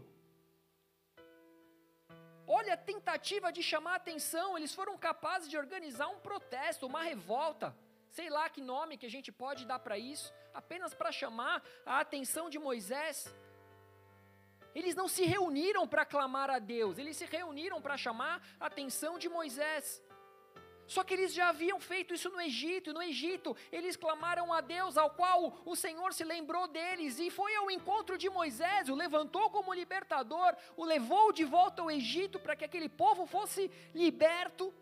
Olha 2.52 2.74
a 2.74 2.84
tentativa 2.92 3.52
de 3.56 3.62
chamar 3.62 3.94
atenção, 3.94 4.58
eles 4.58 4.74
foram 4.74 4.98
capazes 4.98 5.48
de 5.48 5.56
organizar 5.56 6.08
um 6.08 6.18
protesto, 6.18 6.84
uma 6.84 7.00
revolta, 7.00 7.68
sei 8.10 8.28
lá 8.28 8.44
que 8.54 8.60
nome 8.60 8.98
que 8.98 9.06
a 9.06 9.14
gente 9.16 9.30
pode 9.30 9.64
dar 9.64 9.78
para 9.78 9.96
isso, 9.96 10.34
apenas 10.52 10.92
para 10.92 11.12
chamar 11.12 11.62
a 11.86 12.00
atenção 12.00 12.50
de 12.50 12.58
Moisés. 12.58 13.32
Eles 14.74 14.96
não 14.96 15.06
se 15.06 15.24
reuniram 15.24 15.86
para 15.86 16.04
clamar 16.04 16.50
a 16.50 16.58
Deus, 16.58 16.98
eles 16.98 17.16
se 17.16 17.24
reuniram 17.24 17.80
para 17.80 17.96
chamar 17.96 18.42
a 18.58 18.66
atenção 18.66 19.16
de 19.16 19.28
Moisés. 19.28 20.02
Só 20.94 21.04
que 21.04 21.14
eles 21.14 21.32
já 21.32 21.50
haviam 21.50 21.78
feito 21.78 22.12
isso 22.12 22.28
no 22.30 22.40
Egito, 22.40 22.90
e 22.90 22.92
no 22.92 23.00
Egito 23.00 23.56
eles 23.70 23.96
clamaram 24.04 24.52
a 24.52 24.60
Deus, 24.60 24.96
ao 24.96 25.10
qual 25.10 25.62
o 25.64 25.76
Senhor 25.76 26.12
se 26.12 26.24
lembrou 26.24 26.66
deles, 26.66 27.20
e 27.20 27.30
foi 27.30 27.54
ao 27.54 27.70
encontro 27.70 28.18
de 28.18 28.28
Moisés, 28.28 28.88
o 28.88 28.96
levantou 28.96 29.48
como 29.50 29.72
libertador, 29.72 30.56
o 30.76 30.84
levou 30.84 31.32
de 31.32 31.44
volta 31.44 31.80
ao 31.80 31.92
Egito 31.92 32.40
para 32.40 32.56
que 32.56 32.64
aquele 32.64 32.88
povo 32.88 33.24
fosse 33.24 33.70
liberto. 33.94 34.74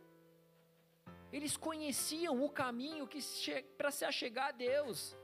Eles 1.31 1.59
conheciam 1.59 2.43
o 2.43 2.49
caminho 2.49 3.07
para 3.77 3.91
se 3.91 4.07
achegar 4.07 4.49
a 4.49 4.53
Deus. 4.53 5.15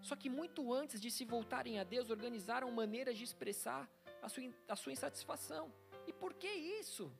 Só 0.00 0.16
que 0.16 0.30
muito 0.30 0.72
antes 0.72 0.98
de 0.98 1.10
se 1.10 1.26
voltarem 1.26 1.78
a 1.78 1.84
Deus, 1.84 2.08
organizaram 2.08 2.70
maneiras 2.70 3.18
de 3.18 3.24
expressar 3.24 3.86
a 4.22 4.30
sua, 4.30 4.44
a 4.66 4.76
sua 4.76 4.92
insatisfação. 4.92 5.70
E 6.06 6.12
por 6.12 6.32
que 6.32 6.48
isso? 6.80 7.12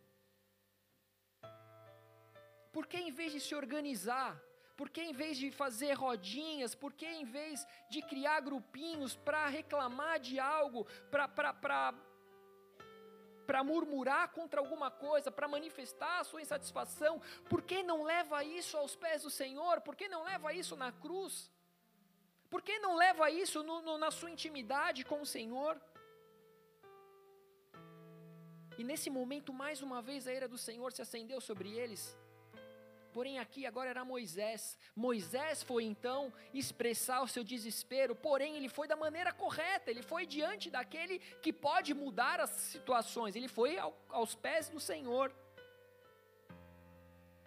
Por 2.75 2.85
que 2.91 2.99
em 3.07 3.13
vez 3.19 3.31
de 3.35 3.41
se 3.47 3.55
organizar, 3.55 4.33
por 4.77 4.89
que 4.95 5.01
em 5.01 5.13
vez 5.13 5.37
de 5.43 5.49
fazer 5.63 5.93
rodinhas, 5.93 6.75
por 6.75 6.93
que 6.93 7.07
em 7.07 7.25
vez 7.25 7.65
de 7.89 8.03
criar 8.03 8.41
grupinhos 8.41 9.15
para 9.27 9.47
reclamar 9.47 10.19
de 10.19 10.41
algo, 10.41 10.85
para 13.47 13.63
murmurar 13.63 14.25
contra 14.33 14.59
alguma 14.61 14.91
coisa, 14.91 15.31
para 15.31 15.47
manifestar 15.47 16.19
a 16.19 16.25
sua 16.25 16.43
insatisfação, 16.43 17.23
por 17.49 17.63
que 17.63 17.85
não 17.85 18.03
leva 18.03 18.43
isso 18.43 18.77
aos 18.77 18.97
pés 18.97 19.23
do 19.23 19.31
Senhor? 19.31 19.81
Por 19.81 19.95
que 19.95 20.09
não 20.09 20.25
leva 20.25 20.53
isso 20.53 20.75
na 20.77 20.91
cruz? 20.91 21.53
Por 22.51 22.61
que 22.61 22.81
não 22.81 22.97
leva 22.97 23.31
isso 23.31 23.63
no, 23.63 23.81
no, 23.83 23.97
na 23.97 24.11
sua 24.11 24.33
intimidade 24.33 25.05
com 25.05 25.21
o 25.21 25.27
Senhor? 25.27 25.81
E 28.77 28.83
nesse 28.83 29.09
momento, 29.09 29.53
mais 29.53 29.81
uma 29.81 30.03
vez, 30.03 30.27
a 30.27 30.33
ira 30.33 30.49
do 30.49 30.59
Senhor 30.59 30.93
se 30.93 31.03
acendeu 31.03 31.41
sobre 31.41 31.71
eles. 31.79 32.17
Porém, 33.15 33.39
aqui 33.39 33.65
agora 33.65 33.91
era 33.91 34.05
Moisés. 34.05 34.77
Moisés 34.95 35.63
foi 35.63 35.85
então 35.85 36.33
expressar 36.53 37.23
o 37.23 37.29
seu 37.29 37.45
desespero, 37.45 38.17
porém, 38.17 38.57
ele 38.57 38.69
foi 38.69 38.89
da 38.89 38.97
maneira 38.97 39.33
correta, 39.33 39.89
ele 39.89 40.03
foi 40.03 40.27
diante 40.27 40.69
daquele 40.69 41.21
que 41.45 41.53
pode 41.53 41.95
mudar 41.95 42.41
as 42.41 42.51
situações, 42.51 43.37
ele 43.37 43.47
foi 43.47 43.79
ao, 43.79 43.97
aos 44.09 44.35
pés 44.35 44.69
do 44.69 44.81
Senhor. 44.81 45.33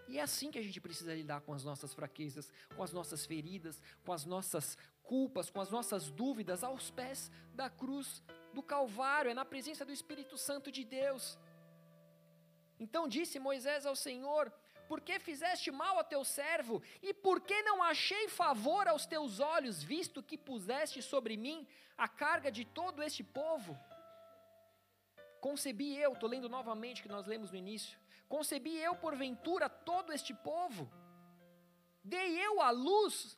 E 0.07 0.17
é 0.17 0.21
assim 0.21 0.49
que 0.49 0.57
a 0.57 0.63
gente 0.63 0.79
precisa 0.79 1.13
lidar 1.13 1.41
com 1.41 1.53
as 1.53 1.65
nossas 1.65 1.93
fraquezas, 1.93 2.49
com 2.73 2.81
as 2.81 2.93
nossas 2.93 3.25
feridas, 3.25 3.81
com 4.05 4.13
as 4.13 4.23
nossas 4.23 4.77
culpas, 5.03 5.49
com 5.49 5.59
as 5.59 5.69
nossas 5.69 6.09
dúvidas 6.09 6.63
aos 6.63 6.89
pés 6.91 7.29
da 7.53 7.69
cruz 7.69 8.23
do 8.53 8.63
Calvário, 8.63 9.31
é 9.31 9.33
na 9.33 9.43
presença 9.43 9.83
do 9.83 9.91
Espírito 9.91 10.37
Santo 10.37 10.71
de 10.71 10.85
Deus. 10.85 11.37
Então 12.79 13.07
disse 13.07 13.37
Moisés 13.37 13.85
ao 13.85 13.95
Senhor: 13.95 14.51
Por 14.87 15.01
que 15.01 15.19
fizeste 15.19 15.69
mal 15.71 15.99
a 15.99 16.03
teu 16.03 16.23
servo? 16.23 16.81
E 17.01 17.13
por 17.13 17.41
que 17.41 17.61
não 17.63 17.83
achei 17.83 18.27
favor 18.29 18.87
aos 18.87 19.05
teus 19.05 19.39
olhos, 19.39 19.83
visto 19.83 20.23
que 20.23 20.37
puseste 20.37 21.01
sobre 21.01 21.35
mim 21.35 21.67
a 21.97 22.07
carga 22.07 22.51
de 22.51 22.63
todo 22.63 23.03
este 23.03 23.23
povo? 23.23 23.77
Concebi 25.41 25.97
eu, 25.97 26.13
estou 26.13 26.29
lendo 26.29 26.49
novamente 26.49 27.01
que 27.01 27.09
nós 27.09 27.27
lemos 27.27 27.51
no 27.51 27.57
início. 27.57 27.99
Concebi 28.27 28.77
eu, 28.77 28.95
porventura, 28.95 29.69
todo 29.69 30.11
este 30.11 30.33
povo? 30.33 30.89
Dei 32.03 32.39
eu 32.39 32.61
a 32.61 32.71
luz, 32.71 33.37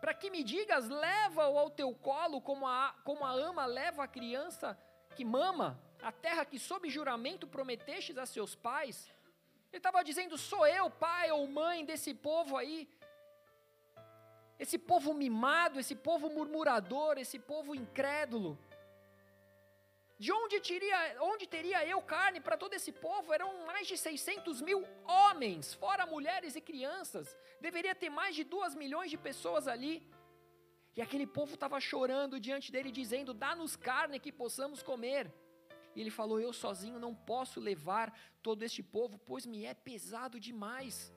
para 0.00 0.14
que 0.14 0.30
me 0.30 0.42
digas, 0.42 0.88
leva-o 0.88 1.58
ao 1.58 1.70
teu 1.70 1.94
colo, 1.94 2.40
como 2.40 2.66
a, 2.66 2.94
como 3.04 3.24
a 3.24 3.32
ama 3.32 3.66
leva 3.66 4.04
a 4.04 4.08
criança 4.08 4.78
que 5.14 5.24
mama, 5.24 5.80
a 6.02 6.12
terra 6.12 6.44
que 6.44 6.58
sob 6.58 6.88
juramento 6.88 7.46
prometestes 7.46 8.18
a 8.18 8.26
seus 8.26 8.54
pais? 8.54 9.10
Ele 9.72 9.78
estava 9.78 10.02
dizendo: 10.02 10.36
sou 10.38 10.66
eu, 10.66 10.90
pai 10.90 11.30
ou 11.30 11.46
mãe 11.46 11.84
desse 11.84 12.12
povo 12.14 12.56
aí, 12.56 12.88
esse 14.58 14.78
povo 14.78 15.12
mimado, 15.12 15.78
esse 15.78 15.94
povo 15.94 16.30
murmurador, 16.30 17.18
esse 17.18 17.38
povo 17.38 17.74
incrédulo. 17.74 18.58
De 20.18 20.32
onde 20.32 20.58
teria, 20.60 20.98
onde 21.20 21.46
teria 21.46 21.86
eu 21.86 22.00
carne 22.00 22.40
para 22.40 22.56
todo 22.56 22.72
esse 22.72 22.90
povo? 22.90 23.34
Eram 23.34 23.66
mais 23.66 23.86
de 23.86 23.98
600 23.98 24.62
mil 24.62 24.82
homens, 25.04 25.74
fora 25.74 26.06
mulheres 26.06 26.56
e 26.56 26.60
crianças. 26.60 27.36
Deveria 27.60 27.94
ter 27.94 28.08
mais 28.08 28.34
de 28.34 28.42
2 28.42 28.74
milhões 28.74 29.10
de 29.10 29.18
pessoas 29.18 29.68
ali. 29.68 29.94
E 30.96 31.02
aquele 31.02 31.26
povo 31.26 31.52
estava 31.52 31.78
chorando 31.78 32.40
diante 32.40 32.72
dele, 32.72 32.90
dizendo: 32.90 33.34
Dá-nos 33.34 33.76
carne 33.76 34.18
que 34.18 34.32
possamos 34.32 34.82
comer. 34.82 35.30
E 35.96 36.00
ele 36.00 36.10
falou: 36.10 36.38
Eu 36.38 36.52
sozinho 36.52 37.00
não 37.00 37.14
posso 37.14 37.58
levar 37.58 38.16
todo 38.42 38.62
este 38.62 38.82
povo, 38.82 39.18
pois 39.18 39.46
me 39.46 39.64
é 39.64 39.74
pesado 39.74 40.38
demais. 40.38 41.12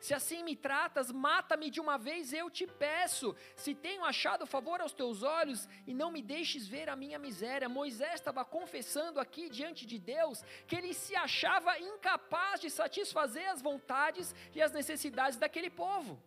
Se 0.00 0.14
assim 0.14 0.44
me 0.44 0.54
tratas, 0.54 1.10
mata-me 1.10 1.70
de 1.70 1.80
uma 1.80 1.98
vez, 1.98 2.32
eu 2.32 2.48
te 2.48 2.66
peço. 2.66 3.34
Se 3.56 3.74
tenho 3.74 4.04
achado 4.04 4.46
favor 4.46 4.80
aos 4.80 4.92
teus 4.92 5.22
olhos, 5.22 5.68
e 5.86 5.94
não 5.94 6.10
me 6.10 6.22
deixes 6.22 6.66
ver 6.68 6.88
a 6.88 6.94
minha 6.94 7.18
miséria. 7.18 7.68
Moisés 7.68 8.14
estava 8.14 8.44
confessando 8.44 9.18
aqui 9.18 9.48
diante 9.48 9.84
de 9.84 9.98
Deus 9.98 10.42
que 10.66 10.76
ele 10.76 10.94
se 10.94 11.16
achava 11.16 11.78
incapaz 11.78 12.60
de 12.60 12.70
satisfazer 12.70 13.48
as 13.50 13.60
vontades 13.60 14.34
e 14.54 14.62
as 14.62 14.72
necessidades 14.72 15.38
daquele 15.38 15.70
povo. 15.70 16.20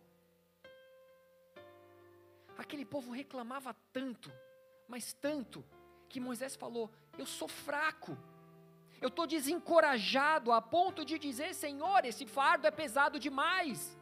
Aquele 2.58 2.84
povo 2.84 3.10
reclamava 3.10 3.74
tanto, 3.92 4.30
mas 4.86 5.14
tanto, 5.14 5.64
que 6.10 6.20
Moisés 6.20 6.54
falou: 6.54 6.90
Eu 7.18 7.26
sou 7.26 7.48
fraco 7.48 8.16
eu 9.02 9.08
estou 9.08 9.26
desencorajado 9.26 10.52
a 10.52 10.62
ponto 10.62 11.04
de 11.04 11.18
dizer: 11.18 11.54
Senhor, 11.54 12.04
esse 12.04 12.24
fardo 12.24 12.68
é 12.68 12.70
pesado 12.70 13.18
demais. 13.18 13.98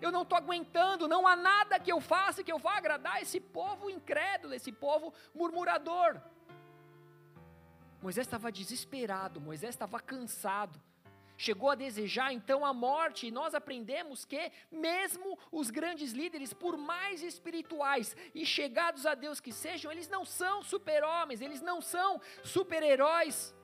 Eu 0.00 0.10
não 0.10 0.22
estou 0.22 0.36
aguentando, 0.36 1.06
não 1.06 1.24
há 1.24 1.36
nada 1.36 1.78
que 1.78 1.92
eu 1.92 2.00
faça 2.00 2.42
que 2.42 2.50
eu 2.50 2.58
vá 2.58 2.76
agradar 2.76 3.22
esse 3.22 3.40
povo 3.40 3.88
incrédulo, 3.88 4.52
esse 4.52 4.72
povo 4.72 5.14
murmurador. 5.32 6.20
Moisés 8.02 8.26
estava 8.26 8.50
desesperado, 8.50 9.40
Moisés 9.40 9.72
estava 9.72 10.00
cansado, 10.00 10.82
chegou 11.36 11.70
a 11.70 11.74
desejar 11.74 12.32
então 12.32 12.64
a 12.64 12.72
morte, 12.72 13.26
e 13.26 13.30
nós 13.30 13.54
aprendemos 13.54 14.24
que, 14.24 14.52
mesmo 14.70 15.38
os 15.50 15.70
grandes 15.70 16.12
líderes, 16.12 16.52
por 16.52 16.76
mais 16.76 17.22
espirituais 17.22 18.16
e 18.34 18.44
chegados 18.44 19.06
a 19.06 19.14
Deus 19.14 19.40
que 19.40 19.52
sejam, 19.52 19.90
eles 19.90 20.08
não 20.08 20.24
são 20.24 20.62
super-homens, 20.62 21.40
eles 21.40 21.60
não 21.60 21.80
são 21.80 22.20
super-heróis. 22.42 23.54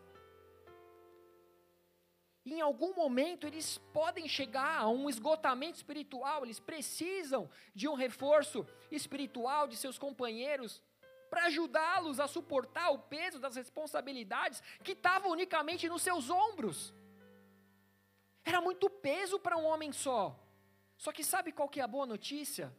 Em 2.45 2.61
algum 2.61 2.95
momento 2.95 3.47
eles 3.47 3.79
podem 3.93 4.27
chegar 4.27 4.79
a 4.79 4.89
um 4.89 5.09
esgotamento 5.09 5.77
espiritual, 5.77 6.45
eles 6.45 6.59
precisam 6.59 7.49
de 7.75 7.87
um 7.87 7.95
reforço 7.95 8.67
espiritual 8.91 9.69
de 9.69 9.77
seus 9.77 9.99
companheiros 9.99 10.83
para 11.29 11.45
ajudá-los 11.45 12.19
a 12.19 12.27
suportar 12.27 12.91
o 12.91 12.99
peso 12.99 13.39
das 13.39 13.55
responsabilidades 13.55 14.61
que 14.83 14.93
estavam 14.93 15.31
unicamente 15.31 15.89
nos 15.89 16.03
seus 16.03 16.29
ombros. 16.29 16.93
Era 18.45 18.61
muito 18.61 18.89
peso 18.89 19.39
para 19.39 19.57
um 19.57 19.65
homem 19.65 19.93
só. 19.93 20.39
Só 20.97 21.13
que 21.13 21.25
sabe 21.25 21.53
qual 21.53 21.69
que 21.69 21.81
é 21.81 21.83
a 21.83 21.87
boa 21.89 22.07
notícia? 22.07 22.73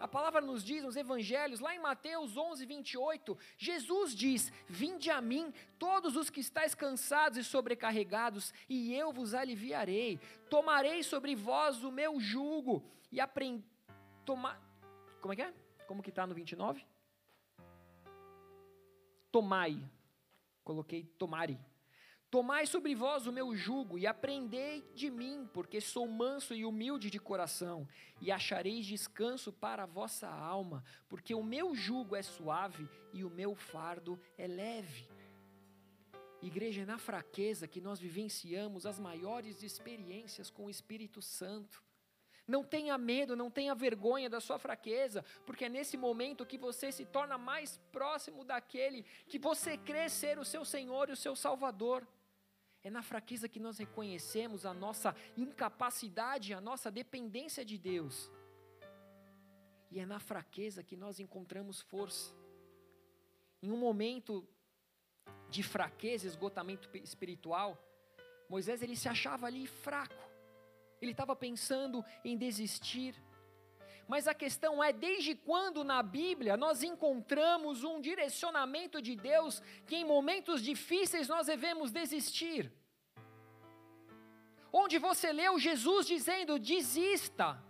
A 0.00 0.06
palavra 0.06 0.40
nos 0.40 0.62
diz 0.62 0.82
nos 0.82 0.96
evangelhos, 0.96 1.58
lá 1.58 1.74
em 1.74 1.80
Mateus 1.80 2.36
11, 2.36 2.64
28, 2.64 3.36
Jesus 3.56 4.14
diz: 4.14 4.52
Vinde 4.68 5.10
a 5.10 5.20
mim, 5.20 5.52
todos 5.78 6.16
os 6.16 6.30
que 6.30 6.40
estáis 6.40 6.74
cansados 6.74 7.38
e 7.38 7.44
sobrecarregados, 7.44 8.54
e 8.68 8.94
eu 8.94 9.12
vos 9.12 9.34
aliviarei. 9.34 10.20
Tomarei 10.48 11.02
sobre 11.02 11.34
vós 11.34 11.82
o 11.82 11.90
meu 11.90 12.20
jugo 12.20 12.84
e 13.10 13.20
aprend... 13.20 13.64
Toma... 14.24 14.60
Como 15.20 15.32
é 15.32 15.36
que 15.36 15.42
é? 15.42 15.52
Como 15.86 16.02
que 16.02 16.10
está 16.10 16.26
no 16.26 16.34
29? 16.34 16.86
Tomai. 19.32 19.82
Coloquei 20.62 21.04
tomare. 21.18 21.58
Tomai 22.30 22.66
sobre 22.66 22.94
vós 22.94 23.26
o 23.26 23.32
meu 23.32 23.56
jugo 23.56 23.98
e 23.98 24.06
aprendei 24.06 24.84
de 24.94 25.10
mim, 25.10 25.48
porque 25.50 25.80
sou 25.80 26.06
manso 26.06 26.54
e 26.54 26.62
humilde 26.62 27.08
de 27.08 27.18
coração, 27.18 27.88
e 28.20 28.30
achareis 28.30 28.84
descanso 28.84 29.50
para 29.50 29.84
a 29.84 29.86
vossa 29.86 30.28
alma, 30.28 30.84
porque 31.08 31.34
o 31.34 31.42
meu 31.42 31.74
jugo 31.74 32.14
é 32.14 32.22
suave 32.22 32.86
e 33.14 33.24
o 33.24 33.30
meu 33.30 33.54
fardo 33.54 34.20
é 34.36 34.46
leve. 34.46 35.08
Igreja, 36.42 36.82
é 36.82 36.84
na 36.84 36.98
fraqueza 36.98 37.66
que 37.66 37.80
nós 37.80 37.98
vivenciamos 37.98 38.84
as 38.84 38.98
maiores 38.98 39.62
experiências 39.62 40.50
com 40.50 40.66
o 40.66 40.70
Espírito 40.70 41.22
Santo. 41.22 41.82
Não 42.46 42.62
tenha 42.62 42.96
medo, 42.96 43.34
não 43.34 43.50
tenha 43.50 43.74
vergonha 43.74 44.28
da 44.28 44.40
sua 44.40 44.58
fraqueza, 44.58 45.24
porque 45.46 45.64
é 45.64 45.68
nesse 45.68 45.96
momento 45.96 46.46
que 46.46 46.58
você 46.58 46.92
se 46.92 47.04
torna 47.06 47.38
mais 47.38 47.78
próximo 47.90 48.44
daquele 48.44 49.02
que 49.26 49.38
você 49.38 49.78
crê 49.78 50.08
ser 50.10 50.38
o 50.38 50.44
seu 50.44 50.64
Senhor 50.64 51.08
e 51.08 51.12
o 51.12 51.16
seu 51.16 51.34
Salvador. 51.34 52.06
É 52.82 52.90
na 52.90 53.02
fraqueza 53.02 53.48
que 53.48 53.58
nós 53.58 53.78
reconhecemos 53.78 54.64
a 54.64 54.72
nossa 54.72 55.14
incapacidade, 55.36 56.54
a 56.54 56.60
nossa 56.60 56.90
dependência 56.90 57.64
de 57.64 57.76
Deus. 57.76 58.30
E 59.90 59.98
é 59.98 60.06
na 60.06 60.20
fraqueza 60.20 60.82
que 60.82 60.96
nós 60.96 61.18
encontramos 61.18 61.80
força. 61.80 62.34
Em 63.62 63.70
um 63.70 63.76
momento 63.76 64.46
de 65.48 65.62
fraqueza, 65.62 66.26
esgotamento 66.26 66.88
espiritual, 66.98 67.76
Moisés 68.48 68.82
ele 68.82 68.96
se 68.96 69.08
achava 69.08 69.46
ali 69.46 69.66
fraco. 69.66 70.28
Ele 71.00 71.12
estava 71.12 71.34
pensando 71.34 72.04
em 72.24 72.36
desistir. 72.36 73.14
Mas 74.08 74.26
a 74.26 74.32
questão 74.32 74.82
é: 74.82 74.90
desde 74.90 75.34
quando 75.34 75.84
na 75.84 76.02
Bíblia 76.02 76.56
nós 76.56 76.82
encontramos 76.82 77.84
um 77.84 78.00
direcionamento 78.00 79.02
de 79.02 79.14
Deus 79.14 79.62
que 79.86 79.96
em 79.96 80.04
momentos 80.04 80.62
difíceis 80.62 81.28
nós 81.28 81.46
devemos 81.46 81.92
desistir? 81.92 82.72
Onde 84.72 84.98
você 84.98 85.30
leu 85.30 85.58
Jesus 85.58 86.06
dizendo: 86.06 86.58
desista, 86.58 87.62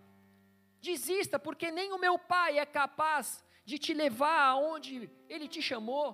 desista, 0.81 1.41
porque 1.41 1.73
nem 1.73 1.93
o 1.93 1.99
meu 1.99 2.17
Pai 2.17 2.61
é 2.61 2.67
capaz 2.67 3.45
de 3.65 3.77
te 3.77 3.93
levar 3.93 4.43
aonde 4.51 5.11
Ele 5.29 5.49
te 5.49 5.61
chamou, 5.61 6.07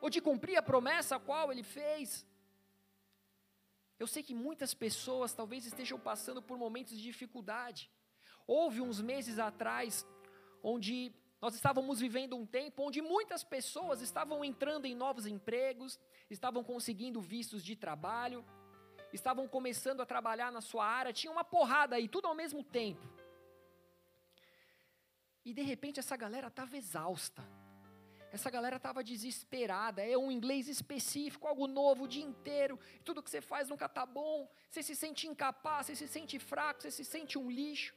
ou 0.00 0.10
de 0.10 0.20
cumprir 0.20 0.56
a 0.56 0.62
promessa 0.62 1.16
a 1.16 1.20
qual 1.20 1.52
Ele 1.52 1.62
fez. 1.62 2.26
Eu 3.96 4.06
sei 4.06 4.22
que 4.22 4.34
muitas 4.34 4.74
pessoas 4.74 5.32
talvez 5.32 5.64
estejam 5.66 5.98
passando 5.98 6.40
por 6.42 6.58
momentos 6.58 6.96
de 6.96 7.02
dificuldade. 7.02 7.90
Houve 8.48 8.80
uns 8.80 8.98
meses 8.98 9.38
atrás, 9.38 10.06
onde 10.62 11.12
nós 11.38 11.54
estávamos 11.54 12.00
vivendo 12.00 12.34
um 12.34 12.46
tempo 12.46 12.82
onde 12.82 13.02
muitas 13.02 13.44
pessoas 13.44 14.00
estavam 14.00 14.42
entrando 14.42 14.86
em 14.86 14.94
novos 14.94 15.26
empregos, 15.26 16.00
estavam 16.30 16.64
conseguindo 16.64 17.20
vistos 17.20 17.62
de 17.62 17.76
trabalho, 17.76 18.42
estavam 19.12 19.46
começando 19.46 20.00
a 20.00 20.06
trabalhar 20.06 20.50
na 20.50 20.62
sua 20.62 20.86
área, 20.86 21.12
tinha 21.12 21.30
uma 21.30 21.44
porrada 21.44 21.96
aí, 21.96 22.08
tudo 22.08 22.26
ao 22.26 22.34
mesmo 22.34 22.64
tempo. 22.64 23.06
E 25.44 25.52
de 25.52 25.62
repente 25.62 26.00
essa 26.00 26.16
galera 26.16 26.48
estava 26.48 26.74
exausta. 26.74 27.44
Essa 28.32 28.50
galera 28.50 28.76
estava 28.76 29.04
desesperada, 29.04 30.02
é 30.02 30.16
um 30.16 30.32
inglês 30.32 30.68
específico, 30.68 31.46
algo 31.46 31.66
novo 31.66 32.04
o 32.04 32.08
dia 32.08 32.24
inteiro, 32.24 32.80
tudo 33.04 33.22
que 33.22 33.30
você 33.30 33.42
faz 33.42 33.68
nunca 33.68 33.84
está 33.84 34.06
bom, 34.06 34.50
você 34.70 34.82
se 34.82 34.96
sente 34.96 35.26
incapaz, 35.26 35.86
você 35.86 35.96
se 35.96 36.08
sente 36.08 36.38
fraco, 36.38 36.80
você 36.80 36.90
se 36.90 37.04
sente 37.04 37.38
um 37.38 37.50
lixo. 37.50 37.94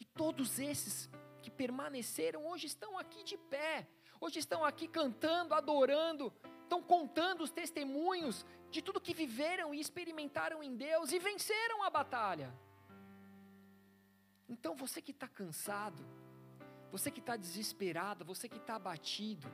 E 0.00 0.04
todos 0.04 0.58
esses 0.58 1.10
que 1.42 1.50
permaneceram 1.50 2.46
hoje 2.46 2.66
estão 2.66 2.98
aqui 2.98 3.22
de 3.24 3.36
pé, 3.36 3.86
hoje 4.20 4.38
estão 4.38 4.64
aqui 4.64 4.86
cantando, 4.86 5.54
adorando, 5.54 6.32
estão 6.62 6.82
contando 6.82 7.42
os 7.42 7.50
testemunhos 7.50 8.44
de 8.70 8.82
tudo 8.82 9.00
que 9.00 9.14
viveram 9.14 9.74
e 9.74 9.80
experimentaram 9.80 10.62
em 10.62 10.76
Deus 10.76 11.12
e 11.12 11.18
venceram 11.18 11.82
a 11.82 11.90
batalha. 11.90 12.52
Então 14.48 14.74
você 14.74 15.00
que 15.00 15.10
está 15.10 15.28
cansado, 15.28 16.04
você 16.90 17.10
que 17.10 17.20
está 17.20 17.36
desesperado, 17.36 18.24
você 18.24 18.48
que 18.48 18.56
está 18.56 18.76
abatido, 18.76 19.48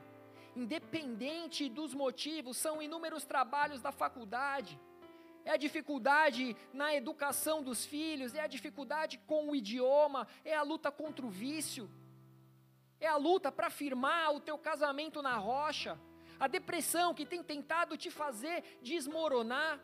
independente 0.55 1.67
dos 1.67 1.93
motivos, 1.93 2.57
são 2.57 2.81
inúmeros 2.81 3.25
trabalhos 3.25 3.81
da 3.81 3.91
faculdade, 3.91 4.79
é 5.45 5.51
a 5.51 5.57
dificuldade 5.57 6.57
na 6.73 6.93
educação 6.93 7.61
dos 7.61 7.85
filhos, 7.85 8.33
é 8.33 8.41
a 8.41 8.47
dificuldade 8.47 9.19
com 9.27 9.49
o 9.49 9.55
idioma, 9.55 10.27
é 10.43 10.55
a 10.55 10.63
luta 10.63 10.91
contra 10.91 11.23
o 11.23 11.29
vício, 11.29 11.89
é 12.99 13.07
a 13.07 13.15
luta 13.15 13.51
para 13.51 13.69
firmar 13.69 14.33
o 14.33 14.39
teu 14.39 14.57
casamento 14.57 15.21
na 15.21 15.37
rocha, 15.37 15.99
a 16.39 16.47
depressão 16.47 17.13
que 17.13 17.25
tem 17.25 17.43
tentado 17.43 17.95
te 17.95 18.09
fazer 18.09 18.63
desmoronar, 18.81 19.79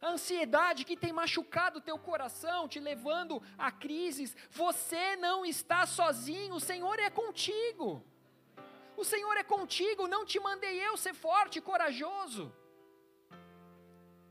a 0.00 0.10
ansiedade 0.10 0.84
que 0.84 0.96
tem 0.96 1.12
machucado 1.12 1.78
o 1.78 1.82
teu 1.82 1.98
coração, 1.98 2.68
te 2.68 2.78
levando 2.78 3.42
a 3.56 3.72
crises. 3.72 4.36
Você 4.50 5.16
não 5.16 5.44
está 5.46 5.86
sozinho, 5.86 6.54
o 6.54 6.60
Senhor 6.60 6.98
é 6.98 7.08
contigo. 7.08 8.04
O 8.96 9.04
Senhor 9.04 9.36
é 9.36 9.42
contigo, 9.42 10.06
não 10.06 10.24
te 10.24 10.38
mandei 10.38 10.78
eu 10.78 10.96
ser 10.96 11.14
forte 11.14 11.58
e 11.58 11.62
corajoso. 11.62 12.52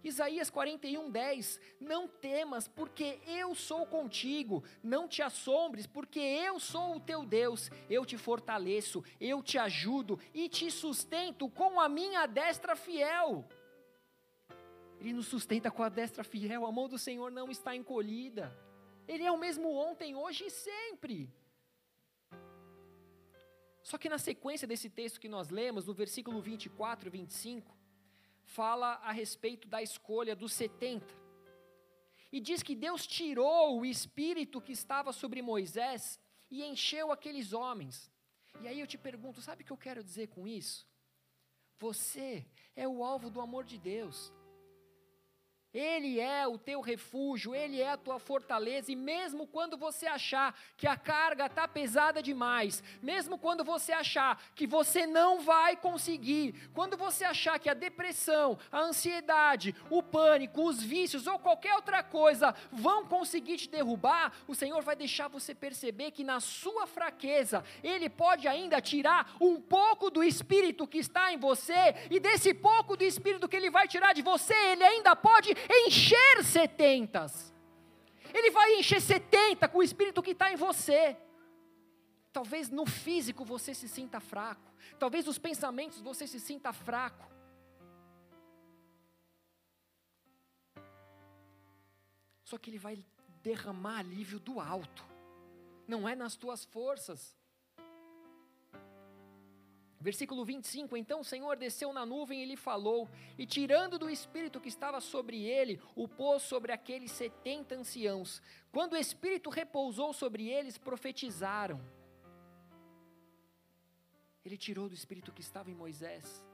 Isaías 0.03 0.49
41, 0.49 1.09
10: 1.09 1.59
Não 1.79 2.07
temas, 2.07 2.67
porque 2.67 3.19
eu 3.25 3.55
sou 3.55 3.85
contigo, 3.85 4.63
não 4.83 5.07
te 5.07 5.21
assombres, 5.21 5.87
porque 5.87 6.19
eu 6.19 6.59
sou 6.59 6.97
o 6.97 6.99
teu 6.99 7.25
Deus, 7.25 7.71
eu 7.89 8.05
te 8.05 8.17
fortaleço, 8.17 9.03
eu 9.19 9.41
te 9.41 9.57
ajudo 9.57 10.19
e 10.33 10.49
te 10.49 10.69
sustento 10.69 11.49
com 11.49 11.79
a 11.79 11.87
minha 11.87 12.25
destra 12.25 12.75
fiel. 12.75 13.47
Ele 14.99 15.13
nos 15.13 15.27
sustenta 15.27 15.71
com 15.71 15.83
a 15.83 15.89
destra 15.89 16.23
fiel, 16.23 16.65
a 16.65 16.71
mão 16.71 16.87
do 16.87 16.97
Senhor 16.97 17.31
não 17.31 17.49
está 17.49 17.75
encolhida, 17.75 18.55
Ele 19.07 19.23
é 19.23 19.31
o 19.31 19.37
mesmo 19.37 19.73
ontem, 19.73 20.15
hoje 20.15 20.45
e 20.45 20.49
sempre. 20.49 21.33
Só 23.81 23.97
que 23.97 24.07
na 24.07 24.17
sequência 24.17 24.65
desse 24.65 24.89
texto 24.89 25.19
que 25.19 25.27
nós 25.27 25.49
lemos, 25.49 25.85
no 25.85 25.93
versículo 25.93 26.41
24 26.41 27.09
e 27.09 27.11
25, 27.11 27.82
fala 28.43 28.95
a 28.95 29.11
respeito 29.11 29.67
da 29.67 29.81
escolha 29.81 30.35
dos 30.35 30.53
70. 30.53 31.05
E 32.31 32.39
diz 32.39 32.63
que 32.63 32.75
Deus 32.75 33.05
tirou 33.05 33.79
o 33.79 33.85
espírito 33.85 34.61
que 34.61 34.71
estava 34.71 35.13
sobre 35.13 35.41
Moisés 35.41 36.19
e 36.49 36.63
encheu 36.63 37.11
aqueles 37.11 37.53
homens. 37.53 38.11
E 38.61 38.67
aí 38.67 38.79
eu 38.79 38.87
te 38.87 38.97
pergunto, 38.97 39.41
sabe 39.41 39.63
o 39.63 39.65
que 39.65 39.71
eu 39.71 39.77
quero 39.77 40.03
dizer 40.03 40.27
com 40.27 40.47
isso? 40.47 40.87
Você 41.79 42.45
é 42.75 42.87
o 42.87 43.03
alvo 43.03 43.29
do 43.29 43.41
amor 43.41 43.63
de 43.63 43.77
Deus. 43.77 44.31
Ele 45.73 46.19
é 46.19 46.47
o 46.47 46.55
teu 46.55 46.81
refúgio, 46.81 47.55
Ele 47.55 47.81
é 47.81 47.89
a 47.89 47.97
tua 47.97 48.19
fortaleza, 48.19 48.91
e 48.91 48.95
mesmo 48.95 49.47
quando 49.47 49.75
você 49.75 50.05
achar 50.05 50.55
que 50.77 50.85
a 50.85 50.95
carga 50.95 51.47
está 51.47 51.67
pesada 51.67 52.21
demais, 52.21 52.83
mesmo 53.01 53.39
quando 53.39 53.63
você 53.63 53.91
achar 53.91 54.39
que 54.53 54.67
você 54.67 55.07
não 55.07 55.41
vai 55.41 55.75
conseguir, 55.75 56.69
quando 56.75 56.95
você 56.95 57.23
achar 57.23 57.57
que 57.57 57.69
a 57.69 57.73
depressão, 57.73 58.59
a 58.71 58.81
ansiedade, 58.81 59.75
o 59.89 60.03
pânico, 60.03 60.63
os 60.63 60.83
vícios 60.83 61.25
ou 61.25 61.39
qualquer 61.39 61.73
outra 61.73 62.03
coisa 62.03 62.53
vão 62.71 63.05
conseguir 63.05 63.57
te 63.57 63.67
derrubar, 63.67 64.31
o 64.47 64.53
Senhor 64.53 64.83
vai 64.83 64.95
deixar 64.95 65.27
você 65.27 65.55
perceber 65.55 66.11
que 66.11 66.23
na 66.23 66.39
sua 66.39 66.85
fraqueza, 66.85 67.63
Ele 67.83 68.09
pode 68.09 68.47
ainda 68.47 68.79
tirar 68.79 69.35
um 69.41 69.59
pouco 69.59 70.11
do 70.11 70.23
espírito 70.23 70.85
que 70.85 70.99
está 70.99 71.33
em 71.33 71.37
você, 71.37 71.95
e 72.11 72.19
desse 72.19 72.53
pouco 72.53 72.95
do 72.95 73.03
espírito 73.03 73.49
que 73.49 73.55
Ele 73.55 73.71
vai 73.71 73.87
tirar 73.87 74.13
de 74.13 74.21
você, 74.21 74.53
Ele 74.53 74.83
ainda 74.83 75.15
pode 75.15 75.62
encher 75.69 76.43
setentas. 76.43 77.53
Ele 78.33 78.51
vai 78.51 78.75
encher 78.75 79.01
setenta 79.01 79.67
com 79.67 79.77
o 79.77 79.83
espírito 79.83 80.21
que 80.21 80.31
está 80.31 80.51
em 80.51 80.55
você. 80.55 81.17
Talvez 82.31 82.69
no 82.69 82.85
físico 82.85 83.45
você 83.45 83.73
se 83.73 83.87
sinta 83.87 84.19
fraco. 84.19 84.73
Talvez 84.97 85.25
nos 85.25 85.37
pensamentos 85.37 86.01
você 86.01 86.25
se 86.25 86.39
sinta 86.39 86.73
fraco. 86.73 87.31
Só 92.43 92.57
que 92.57 92.69
Ele 92.69 92.79
vai 92.79 93.05
derramar 93.41 93.99
alívio 93.99 94.39
do 94.39 94.59
alto. 94.59 95.05
Não 95.87 96.07
é 96.07 96.15
nas 96.15 96.35
tuas 96.35 96.65
forças. 96.65 97.35
Versículo 100.03 100.43
25: 100.43 100.97
Então 100.97 101.21
o 101.21 101.23
Senhor 101.23 101.55
desceu 101.55 101.93
na 101.93 102.05
nuvem 102.05 102.43
e 102.43 102.45
lhe 102.45 102.57
falou, 102.57 103.09
e 103.37 103.45
tirando 103.45 103.97
do 103.97 104.09
espírito 104.09 104.59
que 104.59 104.67
estava 104.67 104.99
sobre 104.99 105.45
ele, 105.45 105.81
o 105.95 106.09
pôs 106.09 106.43
sobre 106.43 106.73
aqueles 106.73 107.09
setenta 107.09 107.73
anciãos. 107.73 108.41
Quando 108.69 108.93
o 108.93 108.97
espírito 108.97 109.49
repousou 109.49 110.11
sobre 110.11 110.49
eles, 110.49 110.77
profetizaram. 110.77 111.79
Ele 114.43 114.57
tirou 114.57 114.89
do 114.89 114.93
espírito 114.93 115.31
que 115.31 115.39
estava 115.39 115.71
em 115.71 115.75
Moisés, 115.75 116.45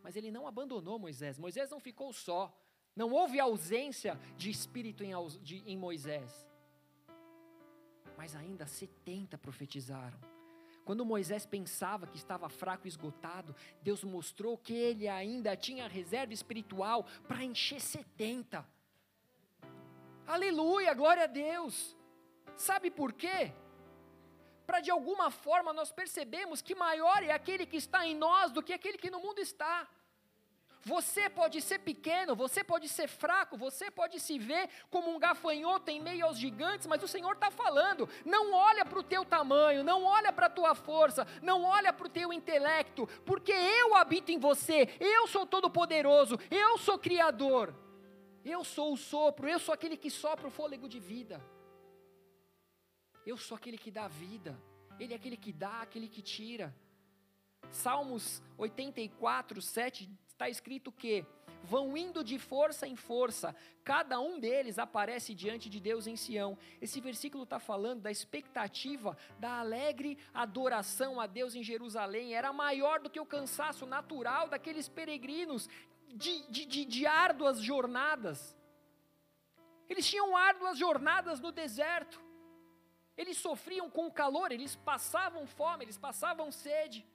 mas 0.00 0.14
ele 0.14 0.30
não 0.30 0.46
abandonou 0.46 0.96
Moisés. 0.96 1.40
Moisés 1.40 1.68
não 1.70 1.80
ficou 1.80 2.12
só. 2.12 2.56
Não 2.94 3.10
houve 3.10 3.40
ausência 3.40 4.16
de 4.36 4.48
espírito 4.48 5.02
em, 5.02 5.12
de, 5.40 5.56
em 5.66 5.76
Moisés. 5.76 6.46
Mas 8.16 8.36
ainda 8.36 8.64
setenta 8.64 9.36
profetizaram. 9.36 10.31
Quando 10.84 11.04
Moisés 11.04 11.46
pensava 11.46 12.06
que 12.06 12.16
estava 12.16 12.48
fraco 12.48 12.86
e 12.86 12.88
esgotado, 12.88 13.54
Deus 13.82 14.02
mostrou 14.02 14.58
que 14.58 14.72
ele 14.74 15.08
ainda 15.08 15.56
tinha 15.56 15.86
reserva 15.86 16.32
espiritual 16.32 17.06
para 17.28 17.44
encher 17.44 17.80
70. 17.80 18.66
Aleluia, 20.26 20.92
glória 20.94 21.24
a 21.24 21.28
Deus. 21.28 21.96
Sabe 22.56 22.90
por 22.90 23.12
quê? 23.12 23.52
Para 24.66 24.80
de 24.80 24.90
alguma 24.90 25.30
forma 25.30 25.72
nós 25.72 25.92
percebemos 25.92 26.62
que 26.62 26.74
maior 26.74 27.22
é 27.22 27.32
aquele 27.32 27.66
que 27.66 27.76
está 27.76 28.06
em 28.06 28.16
nós 28.16 28.50
do 28.50 28.62
que 28.62 28.72
aquele 28.72 28.98
que 28.98 29.10
no 29.10 29.20
mundo 29.20 29.40
está. 29.40 29.88
Você 30.84 31.30
pode 31.30 31.60
ser 31.60 31.78
pequeno, 31.78 32.34
você 32.34 32.64
pode 32.64 32.88
ser 32.88 33.06
fraco, 33.06 33.56
você 33.56 33.88
pode 33.88 34.18
se 34.18 34.36
ver 34.36 34.68
como 34.90 35.14
um 35.14 35.18
gafanhoto 35.18 35.90
em 35.90 36.00
meio 36.00 36.26
aos 36.26 36.36
gigantes, 36.36 36.88
mas 36.88 37.02
o 37.02 37.08
Senhor 37.08 37.34
está 37.34 37.52
falando: 37.52 38.08
não 38.24 38.52
olha 38.52 38.84
para 38.84 38.98
o 38.98 39.02
teu 39.02 39.24
tamanho, 39.24 39.84
não 39.84 40.02
olha 40.02 40.32
para 40.32 40.46
a 40.46 40.50
tua 40.50 40.74
força, 40.74 41.26
não 41.40 41.62
olha 41.62 41.92
para 41.92 42.06
o 42.06 42.10
teu 42.10 42.32
intelecto, 42.32 43.06
porque 43.24 43.52
eu 43.52 43.94
habito 43.94 44.32
em 44.32 44.38
você, 44.38 44.88
eu 44.98 45.28
sou 45.28 45.46
todo-poderoso, 45.46 46.36
eu 46.50 46.76
sou 46.78 46.98
Criador, 46.98 47.72
eu 48.44 48.64
sou 48.64 48.92
o 48.92 48.96
sopro, 48.96 49.48
eu 49.48 49.60
sou 49.60 49.72
aquele 49.72 49.96
que 49.96 50.10
sopra 50.10 50.48
o 50.48 50.50
fôlego 50.50 50.88
de 50.88 50.98
vida, 50.98 51.40
eu 53.24 53.36
sou 53.36 53.56
aquele 53.56 53.78
que 53.78 53.90
dá 53.90 54.08
vida, 54.08 54.60
Ele 54.98 55.12
é 55.12 55.16
aquele 55.16 55.36
que 55.36 55.52
dá, 55.52 55.82
aquele 55.82 56.08
que 56.08 56.22
tira. 56.22 56.74
Salmos 57.70 58.42
84, 58.58 59.62
7 59.62 60.10
está 60.42 60.50
escrito 60.50 60.90
que 60.90 61.24
vão 61.62 61.96
indo 61.96 62.24
de 62.24 62.36
força 62.36 62.84
em 62.88 62.96
força, 62.96 63.54
cada 63.84 64.18
um 64.18 64.40
deles 64.40 64.76
aparece 64.76 65.32
diante 65.32 65.70
de 65.70 65.78
Deus 65.78 66.08
em 66.08 66.16
Sião. 66.16 66.58
Esse 66.80 67.00
versículo 67.00 67.44
está 67.44 67.60
falando 67.60 68.00
da 68.00 68.10
expectativa 68.10 69.16
da 69.38 69.60
alegre 69.60 70.18
adoração 70.34 71.20
a 71.20 71.28
Deus 71.28 71.54
em 71.54 71.62
Jerusalém, 71.62 72.34
era 72.34 72.52
maior 72.52 72.98
do 72.98 73.08
que 73.08 73.20
o 73.20 73.26
cansaço 73.26 73.86
natural 73.86 74.48
daqueles 74.48 74.88
peregrinos 74.88 75.68
de, 76.08 76.42
de, 76.50 76.66
de, 76.66 76.84
de 76.84 77.06
árduas 77.06 77.60
jornadas. 77.60 78.56
Eles 79.88 80.08
tinham 80.08 80.36
árduas 80.36 80.76
jornadas 80.76 81.38
no 81.38 81.52
deserto, 81.52 82.20
eles 83.16 83.36
sofriam 83.36 83.88
com 83.88 84.08
o 84.08 84.12
calor, 84.12 84.50
eles 84.50 84.74
passavam 84.74 85.46
fome, 85.46 85.84
eles 85.84 85.98
passavam 85.98 86.50
sede. 86.50 87.06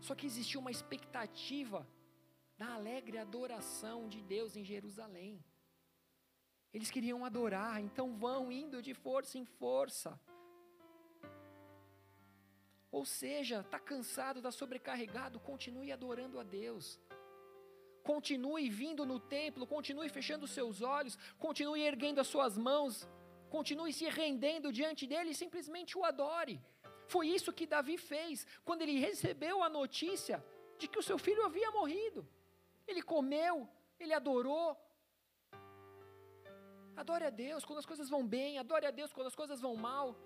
Só 0.00 0.14
que 0.14 0.26
existia 0.26 0.60
uma 0.60 0.70
expectativa 0.70 1.86
da 2.56 2.74
alegre 2.74 3.18
adoração 3.18 4.08
de 4.08 4.22
Deus 4.22 4.56
em 4.56 4.64
Jerusalém. 4.64 5.44
Eles 6.72 6.90
queriam 6.90 7.24
adorar, 7.24 7.80
então 7.80 8.16
vão 8.16 8.52
indo 8.52 8.82
de 8.82 8.94
força 8.94 9.38
em 9.38 9.44
força. 9.44 10.18
Ou 12.90 13.04
seja, 13.04 13.60
está 13.60 13.78
cansado, 13.78 14.38
está 14.38 14.50
sobrecarregado, 14.50 15.40
continue 15.40 15.92
adorando 15.92 16.38
a 16.38 16.42
Deus. 16.42 17.00
Continue 18.02 18.70
vindo 18.70 19.04
no 19.04 19.18
templo, 19.18 19.66
continue 19.66 20.08
fechando 20.08 20.46
seus 20.46 20.80
olhos, 20.80 21.18
continue 21.38 21.82
erguendo 21.82 22.20
as 22.20 22.28
suas 22.28 22.56
mãos, 22.56 23.08
continue 23.50 23.92
se 23.92 24.08
rendendo 24.08 24.72
diante 24.72 25.06
dele 25.06 25.30
e 25.30 25.34
simplesmente 25.34 25.98
o 25.98 26.04
adore. 26.04 26.62
Foi 27.06 27.28
isso 27.28 27.52
que 27.52 27.66
Davi 27.66 27.96
fez 27.96 28.46
quando 28.64 28.82
ele 28.82 28.98
recebeu 28.98 29.62
a 29.62 29.68
notícia 29.68 30.44
de 30.78 30.86
que 30.88 30.98
o 30.98 31.06
seu 31.08 31.18
filho 31.18 31.44
havia 31.44 31.70
morrido. 31.70 32.26
Ele 32.86 33.02
comeu, 33.02 33.68
ele 33.98 34.12
adorou. 34.12 34.76
Adore 36.96 37.24
a 37.24 37.30
Deus 37.30 37.64
quando 37.64 37.78
as 37.78 37.86
coisas 37.86 38.08
vão 38.08 38.26
bem, 38.26 38.58
adore 38.58 38.86
a 38.86 38.90
Deus 38.90 39.12
quando 39.12 39.26
as 39.26 39.34
coisas 39.34 39.60
vão 39.60 39.76
mal. 39.76 40.16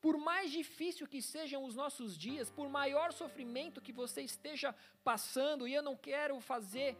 Por 0.00 0.16
mais 0.18 0.50
difícil 0.50 1.06
que 1.06 1.20
sejam 1.22 1.64
os 1.64 1.74
nossos 1.74 2.16
dias, 2.16 2.50
por 2.50 2.68
maior 2.68 3.12
sofrimento 3.12 3.80
que 3.80 3.92
você 3.92 4.20
esteja 4.22 4.74
passando, 5.02 5.66
e 5.66 5.74
eu 5.74 5.82
não 5.82 5.96
quero 5.96 6.38
fazer 6.40 6.96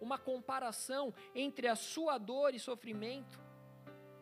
uma 0.00 0.18
comparação 0.18 1.14
entre 1.34 1.66
a 1.68 1.76
sua 1.76 2.18
dor 2.18 2.54
e 2.54 2.58
sofrimento, 2.58 3.38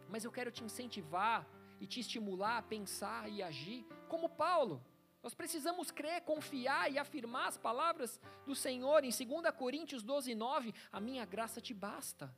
mas 0.09 0.25
eu 0.25 0.31
quero 0.31 0.53
te 0.53 0.63
incentivar 0.63 1.47
e 1.81 1.87
te 1.87 1.99
estimular 2.01 2.59
a 2.59 2.63
pensar 2.63 3.29
e 3.29 3.43
agir 3.43 3.87
como 4.09 4.29
Paulo. 4.29 4.85
Nós 5.23 5.35
precisamos 5.35 5.91
crer, 5.91 6.23
confiar 6.23 6.91
e 6.91 6.99
afirmar 6.99 7.49
as 7.49 7.59
palavras 7.59 8.21
do 8.47 8.55
Senhor 8.55 9.05
em 9.05 9.11
2 9.11 9.55
Coríntios 9.57 10.03
12, 10.03 10.35
9: 10.35 10.75
A 10.93 11.01
minha 11.01 11.25
graça 11.25 11.61
te 11.61 11.75
basta, 11.75 12.35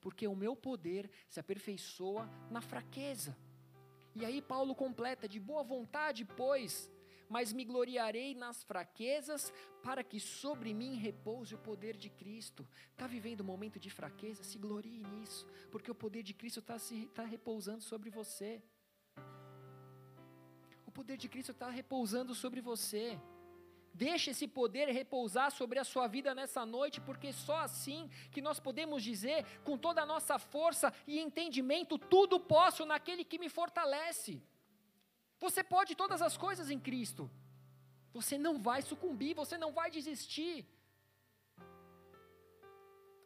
porque 0.00 0.26
o 0.26 0.36
meu 0.36 0.54
poder 0.54 1.10
se 1.28 1.40
aperfeiçoa 1.40 2.28
na 2.50 2.60
fraqueza. 2.60 3.36
E 4.14 4.24
aí 4.24 4.40
Paulo 4.40 4.74
completa: 4.74 5.28
De 5.28 5.38
boa 5.38 5.62
vontade, 5.62 6.24
pois, 6.24 6.90
mas 7.28 7.52
me 7.52 7.64
gloriarei 7.64 8.34
nas 8.34 8.64
fraquezas, 8.64 9.52
para 9.82 10.02
que 10.02 10.18
sobre 10.18 10.72
mim 10.72 10.96
repouse 10.96 11.54
o 11.54 11.58
poder 11.58 11.94
de 11.94 12.08
Cristo. 12.08 12.66
Está 12.92 13.06
vivendo 13.06 13.42
um 13.42 13.44
momento 13.44 13.78
de 13.78 13.90
fraqueza? 13.90 14.42
Se 14.42 14.56
glorie 14.56 15.02
nisso, 15.02 15.46
porque 15.70 15.90
o 15.90 15.94
poder 15.94 16.22
de 16.22 16.32
Cristo 16.32 16.60
está 16.60 16.76
tá 17.14 17.24
repousando 17.24 17.82
sobre 17.82 18.08
você 18.08 18.62
poder 20.98 21.16
de 21.22 21.28
Cristo 21.32 21.52
está 21.52 21.68
repousando 21.80 22.32
sobre 22.42 22.60
você. 22.70 23.06
Deixe 24.04 24.30
esse 24.32 24.46
poder 24.58 24.86
repousar 25.00 25.48
sobre 25.58 25.78
a 25.78 25.86
sua 25.92 26.06
vida 26.14 26.30
nessa 26.38 26.62
noite, 26.76 27.00
porque 27.08 27.30
só 27.46 27.58
assim 27.68 28.00
que 28.32 28.40
nós 28.48 28.58
podemos 28.66 29.00
dizer, 29.10 29.38
com 29.66 29.76
toda 29.86 30.00
a 30.02 30.10
nossa 30.12 30.36
força 30.54 30.92
e 31.12 31.20
entendimento, 31.26 31.96
tudo 32.14 32.38
posso 32.56 32.84
naquele 32.92 33.24
que 33.30 33.38
me 33.42 33.48
fortalece. 33.58 34.34
Você 35.44 35.62
pode 35.74 35.94
todas 36.02 36.20
as 36.28 36.36
coisas 36.46 36.70
em 36.74 36.80
Cristo. 36.88 37.30
Você 38.18 38.36
não 38.46 38.54
vai 38.68 38.80
sucumbir, 38.90 39.34
você 39.42 39.56
não 39.64 39.72
vai 39.78 39.88
desistir. 39.98 40.56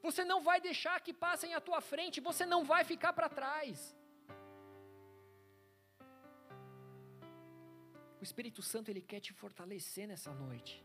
Você 0.06 0.22
não 0.24 0.40
vai 0.48 0.58
deixar 0.68 1.00
que 1.06 1.12
passem 1.26 1.52
à 1.54 1.60
tua 1.68 1.80
frente, 1.92 2.26
você 2.30 2.44
não 2.46 2.62
vai 2.72 2.82
ficar 2.92 3.12
para 3.12 3.28
trás. 3.40 3.97
O 8.20 8.24
Espírito 8.24 8.62
Santo 8.62 8.90
ele 8.90 9.00
quer 9.00 9.20
te 9.20 9.32
fortalecer 9.32 10.06
nessa 10.08 10.32
noite. 10.32 10.84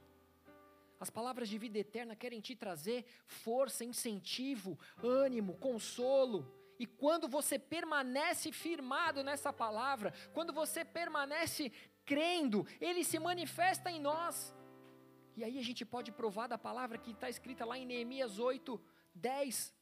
As 1.00 1.10
palavras 1.10 1.50
de 1.50 1.58
vida 1.58 1.78
eterna 1.80 2.16
querem 2.16 2.40
te 2.40 2.56
trazer 2.56 3.06
força, 3.26 3.84
incentivo, 3.84 4.80
ânimo, 5.04 5.58
consolo. 5.58 6.50
E 6.80 6.86
quando 6.86 7.28
você 7.28 7.60
permanece 7.60 8.52
firmado 8.52 9.24
nessa 9.24 9.52
palavra, 9.52 10.14
quando 10.34 10.54
você 10.54 10.86
permanece 10.86 11.72
crendo, 12.06 12.66
ele 12.80 13.04
se 13.04 13.20
manifesta 13.20 13.92
em 13.92 14.00
nós. 14.00 14.56
E 15.36 15.44
aí 15.44 15.58
a 15.58 15.64
gente 15.64 15.84
pode 15.84 16.12
provar 16.12 16.48
da 16.48 16.58
palavra 16.58 16.98
que 16.98 17.12
está 17.12 17.30
escrita 17.30 17.66
lá 17.66 17.78
em 17.78 17.86
Neemias 17.86 18.38
8, 18.38 18.80
10. 19.16 19.74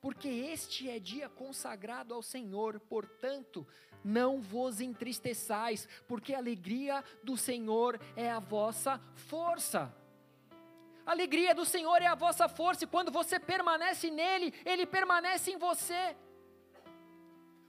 Porque 0.00 0.28
este 0.28 0.88
é 0.88 0.98
dia 0.98 1.28
consagrado 1.28 2.14
ao 2.14 2.22
Senhor, 2.22 2.78
portanto, 2.80 3.66
não 4.04 4.40
vos 4.40 4.80
entristeçais, 4.80 5.88
porque 6.06 6.34
a 6.34 6.38
alegria 6.38 7.02
do 7.22 7.36
Senhor 7.36 8.00
é 8.16 8.30
a 8.30 8.38
vossa 8.38 9.00
força. 9.14 9.92
A 11.04 11.10
alegria 11.10 11.54
do 11.54 11.64
Senhor 11.64 12.00
é 12.00 12.06
a 12.06 12.14
vossa 12.14 12.48
força, 12.48 12.84
e 12.84 12.86
quando 12.86 13.10
você 13.10 13.40
permanece 13.40 14.10
nele, 14.10 14.54
ele 14.64 14.86
permanece 14.86 15.50
em 15.50 15.58
você. 15.58 16.16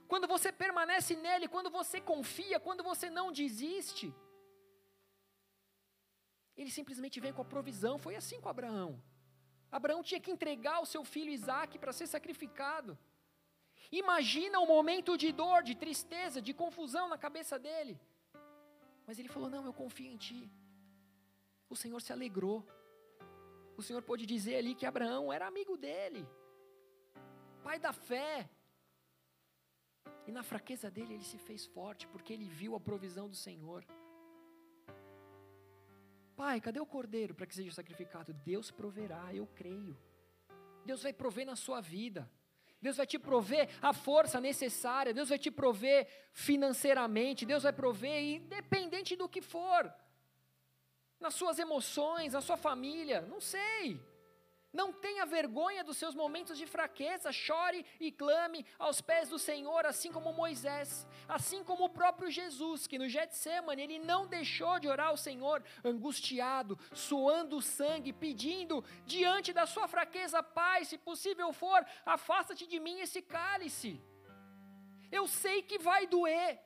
Quando 0.06 0.26
você 0.28 0.52
permanece 0.52 1.16
nele, 1.16 1.48
quando 1.48 1.70
você 1.70 2.00
confia, 2.00 2.60
quando 2.60 2.82
você 2.82 3.08
não 3.08 3.32
desiste, 3.32 4.14
ele 6.56 6.70
simplesmente 6.70 7.18
vem 7.18 7.32
com 7.32 7.42
a 7.42 7.44
provisão. 7.44 7.98
Foi 7.98 8.14
assim 8.14 8.40
com 8.40 8.48
Abraão. 8.48 9.02
Abraão 9.70 10.02
tinha 10.02 10.20
que 10.20 10.30
entregar 10.30 10.80
o 10.80 10.86
seu 10.86 11.04
filho 11.04 11.30
Isaac 11.30 11.78
para 11.78 11.92
ser 11.92 12.06
sacrificado. 12.06 12.98
Imagina 13.90 14.60
um 14.60 14.66
momento 14.66 15.16
de 15.16 15.32
dor, 15.32 15.62
de 15.62 15.74
tristeza, 15.74 16.40
de 16.40 16.52
confusão 16.54 17.08
na 17.08 17.18
cabeça 17.18 17.58
dele. 17.58 18.00
Mas 19.06 19.18
ele 19.18 19.28
falou: 19.28 19.50
Não, 19.50 19.64
eu 19.64 19.72
confio 19.72 20.10
em 20.10 20.16
ti. 20.16 20.50
O 21.68 21.76
Senhor 21.76 22.00
se 22.00 22.12
alegrou. 22.12 22.66
O 23.76 23.82
Senhor 23.82 24.02
pôde 24.02 24.26
dizer 24.26 24.56
ali 24.56 24.74
que 24.74 24.86
Abraão 24.86 25.32
era 25.32 25.46
amigo 25.46 25.76
dele, 25.76 26.28
pai 27.62 27.78
da 27.78 27.92
fé. 27.92 28.48
E 30.26 30.32
na 30.32 30.42
fraqueza 30.42 30.90
dele 30.90 31.14
ele 31.14 31.24
se 31.24 31.38
fez 31.38 31.66
forte, 31.66 32.06
porque 32.06 32.32
ele 32.32 32.44
viu 32.44 32.74
a 32.74 32.80
provisão 32.80 33.28
do 33.28 33.34
Senhor. 33.34 33.84
Pai, 36.40 36.58
cadê 36.58 36.80
o 36.80 36.86
cordeiro 36.86 37.34
para 37.34 37.44
que 37.44 37.54
seja 37.54 37.70
sacrificado? 37.70 38.32
Deus 38.32 38.70
proverá, 38.70 39.28
eu 39.34 39.46
creio. 39.46 39.94
Deus 40.86 41.02
vai 41.02 41.12
prover 41.12 41.44
na 41.44 41.54
sua 41.54 41.82
vida. 41.82 42.26
Deus 42.80 42.96
vai 42.96 43.06
te 43.06 43.18
prover 43.18 43.68
a 43.82 43.92
força 43.92 44.40
necessária, 44.40 45.12
Deus 45.12 45.28
vai 45.28 45.38
te 45.38 45.50
prover 45.50 46.08
financeiramente, 46.32 47.44
Deus 47.44 47.64
vai 47.64 47.74
prover, 47.74 48.22
independente 48.22 49.14
do 49.16 49.28
que 49.28 49.42
for, 49.42 49.92
nas 51.20 51.34
suas 51.34 51.58
emoções, 51.58 52.32
na 52.32 52.40
sua 52.40 52.56
família, 52.56 53.20
não 53.20 53.38
sei. 53.38 54.00
Não 54.72 54.92
tenha 54.92 55.26
vergonha 55.26 55.82
dos 55.82 55.96
seus 55.96 56.14
momentos 56.14 56.56
de 56.56 56.64
fraqueza, 56.64 57.32
chore 57.32 57.84
e 57.98 58.12
clame 58.12 58.64
aos 58.78 59.00
pés 59.00 59.28
do 59.28 59.38
Senhor, 59.38 59.84
assim 59.84 60.12
como 60.12 60.32
Moisés, 60.32 61.08
assim 61.28 61.64
como 61.64 61.84
o 61.84 61.88
próprio 61.88 62.30
Jesus, 62.30 62.86
que 62.86 62.98
no 62.98 63.08
Getsemane 63.08 63.82
ele 63.82 63.98
não 63.98 64.28
deixou 64.28 64.78
de 64.78 64.86
orar 64.86 65.08
ao 65.08 65.16
Senhor, 65.16 65.64
angustiado, 65.84 66.78
suando 66.92 67.60
sangue, 67.60 68.12
pedindo 68.12 68.84
diante 69.04 69.52
da 69.52 69.66
sua 69.66 69.88
fraqueza, 69.88 70.40
Pai, 70.40 70.84
se 70.84 70.96
possível 70.96 71.52
for, 71.52 71.84
afasta-te 72.06 72.64
de 72.64 72.78
mim 72.78 73.00
esse 73.00 73.20
cálice. 73.20 74.00
Eu 75.10 75.26
sei 75.26 75.62
que 75.62 75.78
vai 75.78 76.06
doer, 76.06 76.60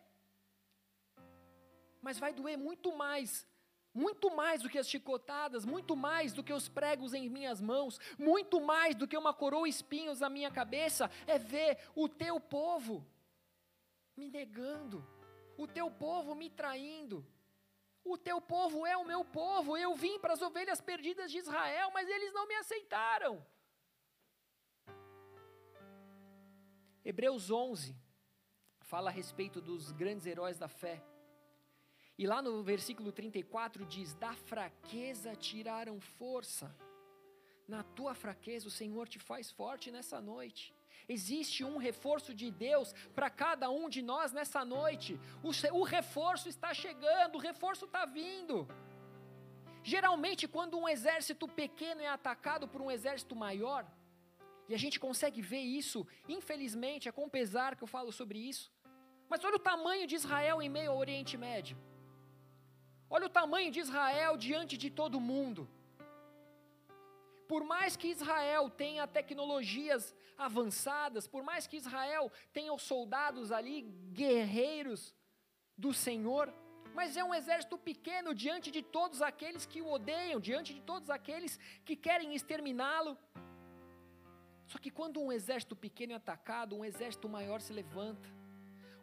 mas 2.02 2.18
vai 2.18 2.34
doer 2.34 2.58
muito 2.58 2.94
mais 2.94 3.46
muito 3.94 4.34
mais 4.34 4.60
do 4.60 4.68
que 4.68 4.78
as 4.78 4.88
chicotadas, 4.88 5.64
muito 5.64 5.94
mais 5.94 6.32
do 6.32 6.42
que 6.42 6.52
os 6.52 6.68
pregos 6.68 7.14
em 7.14 7.30
minhas 7.30 7.60
mãos, 7.60 8.00
muito 8.18 8.60
mais 8.60 8.96
do 8.96 9.06
que 9.06 9.16
uma 9.16 9.32
coroa 9.32 9.68
espinhos 9.68 10.18
na 10.18 10.28
minha 10.28 10.50
cabeça, 10.50 11.08
é 11.26 11.38
ver 11.38 11.78
o 11.94 12.08
teu 12.08 12.40
povo 12.40 13.06
me 14.16 14.28
negando, 14.28 15.06
o 15.56 15.66
teu 15.66 15.90
povo 15.90 16.34
me 16.34 16.50
traindo. 16.50 17.24
O 18.04 18.18
teu 18.18 18.38
povo 18.38 18.84
é 18.84 18.94
o 18.98 19.04
meu 19.04 19.24
povo, 19.24 19.78
eu 19.78 19.94
vim 19.94 20.18
para 20.18 20.34
as 20.34 20.42
ovelhas 20.42 20.78
perdidas 20.78 21.30
de 21.30 21.38
Israel, 21.38 21.90
mas 21.94 22.06
eles 22.06 22.34
não 22.34 22.46
me 22.46 22.54
aceitaram. 22.56 23.44
Hebreus 27.02 27.50
11 27.50 27.96
fala 28.80 29.08
a 29.08 29.12
respeito 29.12 29.60
dos 29.60 29.90
grandes 29.90 30.26
heróis 30.26 30.58
da 30.58 30.68
fé. 30.68 31.02
E 32.16 32.26
lá 32.26 32.40
no 32.40 32.62
versículo 32.62 33.10
34 33.10 33.84
diz: 33.86 34.14
Da 34.14 34.34
fraqueza 34.34 35.34
tiraram 35.34 36.00
força. 36.00 36.74
Na 37.66 37.82
tua 37.82 38.14
fraqueza, 38.14 38.68
o 38.68 38.70
Senhor 38.70 39.08
te 39.08 39.18
faz 39.18 39.50
forte 39.50 39.90
nessa 39.90 40.20
noite. 40.20 40.72
Existe 41.08 41.64
um 41.64 41.76
reforço 41.76 42.34
de 42.34 42.50
Deus 42.50 42.92
para 43.14 43.28
cada 43.28 43.70
um 43.70 43.88
de 43.88 44.00
nós 44.00 44.32
nessa 44.32 44.64
noite. 44.64 45.18
O, 45.42 45.50
o 45.78 45.82
reforço 45.82 46.48
está 46.48 46.72
chegando, 46.72 47.36
o 47.36 47.38
reforço 47.38 47.84
está 47.86 48.04
vindo. 48.04 48.68
Geralmente, 49.82 50.48
quando 50.48 50.78
um 50.78 50.88
exército 50.88 51.46
pequeno 51.46 52.00
é 52.00 52.06
atacado 52.08 52.66
por 52.66 52.80
um 52.80 52.90
exército 52.90 53.36
maior, 53.36 53.86
e 54.68 54.74
a 54.74 54.78
gente 54.78 54.98
consegue 54.98 55.42
ver 55.42 55.60
isso, 55.60 56.06
infelizmente, 56.26 57.08
é 57.08 57.12
com 57.12 57.28
pesar 57.28 57.76
que 57.76 57.82
eu 57.82 57.88
falo 57.88 58.10
sobre 58.10 58.38
isso. 58.38 58.72
Mas 59.28 59.44
olha 59.44 59.56
o 59.56 59.58
tamanho 59.58 60.06
de 60.06 60.14
Israel 60.14 60.62
em 60.62 60.70
meio 60.70 60.90
ao 60.92 60.98
Oriente 60.98 61.36
Médio. 61.36 61.76
Olha 63.14 63.26
o 63.26 63.36
tamanho 63.40 63.70
de 63.70 63.78
Israel 63.78 64.36
diante 64.36 64.76
de 64.76 64.90
todo 64.90 65.20
mundo. 65.20 65.68
Por 67.46 67.62
mais 67.72 67.94
que 67.96 68.08
Israel 68.08 68.68
tenha 68.68 69.06
tecnologias 69.06 70.02
avançadas, 70.36 71.28
por 71.34 71.44
mais 71.44 71.64
que 71.68 71.76
Israel 71.76 72.24
tenha 72.52 72.72
os 72.74 72.82
soldados 72.82 73.52
ali, 73.52 73.82
guerreiros 74.22 75.14
do 75.78 75.92
Senhor, 75.94 76.52
mas 76.92 77.16
é 77.16 77.22
um 77.22 77.32
exército 77.32 77.78
pequeno 77.78 78.34
diante 78.34 78.68
de 78.72 78.82
todos 78.82 79.22
aqueles 79.22 79.64
que 79.64 79.80
o 79.80 79.92
odeiam, 79.96 80.40
diante 80.40 80.74
de 80.74 80.80
todos 80.80 81.08
aqueles 81.08 81.56
que 81.84 81.94
querem 81.94 82.34
exterminá-lo. 82.34 83.16
Só 84.66 84.76
que 84.76 84.90
quando 84.90 85.20
um 85.20 85.30
exército 85.30 85.76
pequeno 85.76 86.14
é 86.14 86.16
atacado, 86.16 86.74
um 86.74 86.84
exército 86.84 87.28
maior 87.28 87.60
se 87.60 87.72
levanta. 87.72 88.28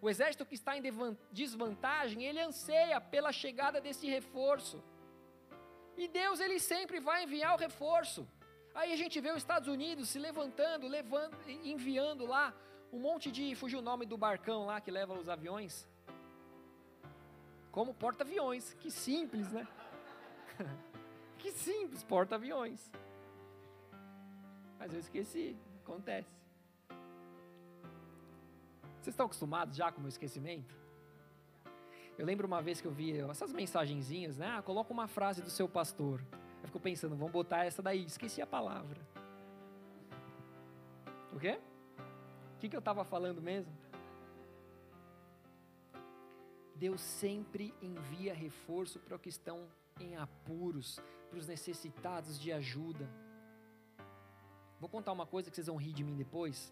O 0.01 0.09
exército 0.09 0.45
que 0.45 0.55
está 0.55 0.75
em 0.75 0.81
desvantagem, 1.31 2.23
ele 2.23 2.39
anseia 2.39 2.99
pela 2.99 3.31
chegada 3.31 3.79
desse 3.79 4.07
reforço. 4.07 4.83
E 5.95 6.07
Deus, 6.07 6.39
ele 6.39 6.59
sempre 6.59 6.99
vai 6.99 7.23
enviar 7.23 7.53
o 7.53 7.59
reforço. 7.59 8.27
Aí 8.73 8.91
a 8.91 8.95
gente 8.95 9.21
vê 9.21 9.29
os 9.29 9.37
Estados 9.37 9.67
Unidos 9.67 10.09
se 10.09 10.17
levantando, 10.17 10.87
levando, 10.87 11.37
enviando 11.47 12.25
lá 12.25 12.51
um 12.91 12.99
monte 12.99 13.31
de. 13.31 13.53
Fugiu 13.53 13.79
o 13.79 13.81
nome 13.81 14.05
do 14.07 14.17
barcão 14.17 14.65
lá 14.65 14.81
que 14.81 14.89
leva 14.89 15.13
os 15.13 15.29
aviões. 15.29 15.87
como 17.71 17.93
porta-aviões. 17.93 18.73
Que 18.79 18.89
simples, 18.89 19.51
né? 19.51 19.67
que 21.37 21.51
simples, 21.51 22.03
porta-aviões. 22.03 22.91
Mas 24.79 24.93
eu 24.93 24.99
esqueci, 24.99 25.55
acontece. 25.83 26.40
Vocês 29.01 29.13
estão 29.13 29.25
acostumados 29.25 29.75
já 29.75 29.91
com 29.91 29.97
o 29.97 30.01
meu 30.01 30.09
esquecimento? 30.09 30.75
Eu 32.15 32.23
lembro 32.23 32.45
uma 32.45 32.61
vez 32.61 32.79
que 32.79 32.85
eu 32.85 32.91
vi 32.91 33.17
essas 33.19 33.51
mensagenzinhas, 33.51 34.37
né? 34.37 34.55
Ah, 34.55 34.61
coloca 34.61 34.93
uma 34.93 35.07
frase 35.07 35.41
do 35.41 35.49
seu 35.49 35.67
pastor. 35.67 36.23
Eu 36.61 36.67
fico 36.67 36.79
pensando, 36.79 37.15
vamos 37.15 37.33
botar 37.33 37.65
essa 37.65 37.81
daí. 37.81 38.05
Esqueci 38.05 38.43
a 38.43 38.45
palavra. 38.45 39.01
O 41.33 41.39
quê? 41.39 41.59
O 42.55 42.59
que, 42.59 42.69
que 42.69 42.75
eu 42.75 42.79
estava 42.79 43.03
falando 43.03 43.41
mesmo? 43.41 43.75
Deus 46.75 47.01
sempre 47.01 47.73
envia 47.81 48.35
reforço 48.35 48.99
para 48.99 49.15
os 49.15 49.21
que 49.21 49.29
estão 49.29 49.67
em 49.99 50.15
apuros, 50.15 50.99
para 51.27 51.39
os 51.39 51.47
necessitados 51.47 52.39
de 52.39 52.51
ajuda. 52.51 53.09
Vou 54.79 54.87
contar 54.87 55.11
uma 55.11 55.25
coisa 55.25 55.49
que 55.49 55.55
vocês 55.55 55.65
vão 55.65 55.77
rir 55.77 55.93
de 55.93 56.03
mim 56.03 56.15
depois. 56.15 56.71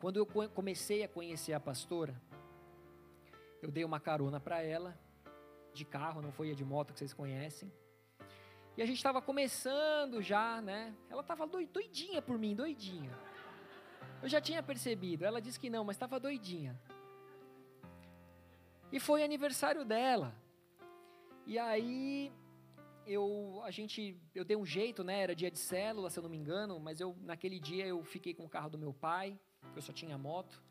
Quando 0.00 0.16
eu 0.16 0.26
comecei 0.26 1.02
a 1.02 1.08
conhecer 1.08 1.52
a 1.52 1.60
pastora, 1.60 2.20
eu 3.60 3.70
dei 3.70 3.84
uma 3.84 3.98
carona 3.98 4.38
para 4.38 4.62
ela, 4.62 4.98
de 5.72 5.84
carro, 5.84 6.22
não 6.22 6.30
foi 6.32 6.50
a 6.50 6.54
de 6.54 6.64
moto 6.64 6.92
que 6.92 6.98
vocês 6.98 7.12
conhecem. 7.12 7.72
E 8.76 8.82
a 8.82 8.86
gente 8.86 8.98
estava 8.98 9.20
começando 9.20 10.22
já, 10.22 10.62
né? 10.62 10.94
Ela 11.10 11.22
estava 11.22 11.46
doidinha 11.46 12.22
por 12.22 12.38
mim, 12.38 12.54
doidinha. 12.54 13.10
Eu 14.22 14.28
já 14.28 14.40
tinha 14.40 14.62
percebido. 14.62 15.24
Ela 15.24 15.40
disse 15.40 15.58
que 15.58 15.68
não, 15.68 15.84
mas 15.84 15.96
estava 15.96 16.20
doidinha. 16.20 16.80
E 18.92 19.00
foi 19.00 19.24
aniversário 19.24 19.84
dela. 19.84 20.32
E 21.44 21.58
aí 21.58 22.32
eu 23.04 23.60
a 23.64 23.70
gente 23.70 24.16
eu 24.34 24.44
dei 24.44 24.56
um 24.56 24.64
jeito, 24.64 25.02
né? 25.02 25.22
Era 25.22 25.34
dia 25.34 25.50
de 25.50 25.58
célula, 25.58 26.08
se 26.08 26.18
eu 26.18 26.22
não 26.22 26.30
me 26.30 26.36
engano, 26.36 26.78
mas 26.78 27.00
eu 27.00 27.16
naquele 27.22 27.58
dia 27.58 27.86
eu 27.86 28.04
fiquei 28.04 28.32
com 28.32 28.44
o 28.44 28.48
carro 28.48 28.70
do 28.70 28.78
meu 28.78 28.92
pai, 28.92 29.38
porque 29.60 29.78
eu 29.78 29.82
só 29.82 29.92
tinha 29.92 30.16
moto. 30.16 30.62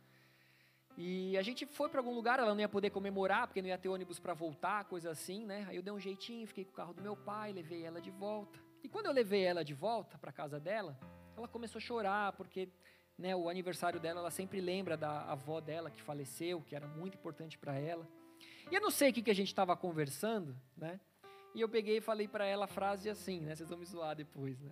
E 0.97 1.37
a 1.37 1.43
gente 1.43 1.65
foi 1.65 1.89
para 1.89 1.99
algum 1.99 2.13
lugar, 2.13 2.39
ela 2.39 2.53
não 2.53 2.61
ia 2.61 2.67
poder 2.67 2.89
comemorar, 2.89 3.45
porque 3.47 3.61
não 3.61 3.69
ia 3.69 3.77
ter 3.77 3.87
ônibus 3.87 4.19
para 4.19 4.33
voltar, 4.33 4.85
coisa 4.85 5.11
assim, 5.11 5.45
né? 5.45 5.65
Aí 5.69 5.75
eu 5.75 5.83
dei 5.83 5.93
um 5.93 5.99
jeitinho, 5.99 6.47
fiquei 6.47 6.65
com 6.65 6.71
o 6.71 6.75
carro 6.75 6.93
do 6.93 7.03
meu 7.03 7.15
pai, 7.15 7.53
levei 7.53 7.83
ela 7.83 8.01
de 8.01 8.09
volta. 8.09 8.59
E 8.83 8.89
quando 8.89 9.05
eu 9.05 9.11
levei 9.11 9.43
ela 9.43 9.63
de 9.63 9.75
volta 9.75 10.17
para 10.17 10.31
casa 10.31 10.59
dela, 10.59 10.97
ela 11.35 11.47
começou 11.47 11.77
a 11.77 11.81
chorar, 11.81 12.33
porque 12.33 12.67
né, 13.15 13.35
o 13.35 13.47
aniversário 13.47 13.99
dela, 13.99 14.21
ela 14.21 14.31
sempre 14.31 14.59
lembra 14.59 14.97
da 14.97 15.21
avó 15.23 15.59
dela 15.59 15.91
que 15.91 16.01
faleceu, 16.01 16.61
que 16.61 16.75
era 16.75 16.87
muito 16.87 17.15
importante 17.15 17.57
para 17.59 17.77
ela. 17.77 18.07
E 18.71 18.75
eu 18.75 18.81
não 18.81 18.91
sei 18.91 19.11
o 19.11 19.13
que, 19.13 19.21
que 19.21 19.31
a 19.31 19.35
gente 19.35 19.47
estava 19.47 19.77
conversando, 19.77 20.55
né? 20.75 20.99
E 21.53 21.61
eu 21.61 21.69
peguei 21.69 21.97
e 21.97 22.01
falei 22.01 22.27
para 22.27 22.45
ela 22.45 22.65
a 22.65 22.67
frase 22.67 23.09
assim, 23.09 23.39
né? 23.39 23.55
Vocês 23.55 23.69
vão 23.69 23.77
me 23.77 23.85
zoar 23.85 24.15
depois, 24.15 24.59
né? 24.59 24.71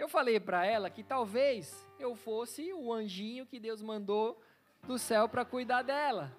Eu 0.00 0.08
falei 0.08 0.40
para 0.40 0.64
ela 0.64 0.88
que 0.88 1.02
talvez 1.02 1.86
eu 1.98 2.16
fosse 2.16 2.72
o 2.72 2.90
anjinho 2.90 3.44
que 3.44 3.60
Deus 3.60 3.82
mandou 3.82 4.42
do 4.84 4.98
céu 4.98 5.28
para 5.28 5.44
cuidar 5.44 5.82
dela. 5.82 6.32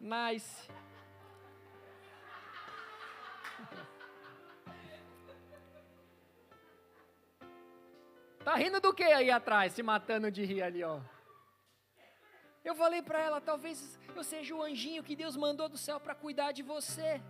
Nice. 0.00 0.68
Tá 8.44 8.54
rindo 8.54 8.80
do 8.80 8.92
que 8.94 9.02
aí 9.04 9.30
atrás, 9.30 9.72
se 9.72 9.82
matando 9.82 10.30
de 10.30 10.44
rir 10.44 10.62
ali, 10.62 10.82
ó? 10.82 11.00
Eu 12.64 12.74
falei 12.74 13.02
para 13.02 13.20
ela, 13.20 13.40
talvez 13.40 13.98
eu 14.14 14.24
seja 14.24 14.54
o 14.54 14.62
anjinho 14.62 15.04
que 15.04 15.14
Deus 15.14 15.36
mandou 15.36 15.68
do 15.68 15.76
céu 15.76 16.00
para 16.00 16.16
cuidar 16.16 16.50
de 16.50 16.62
você. 16.62 17.20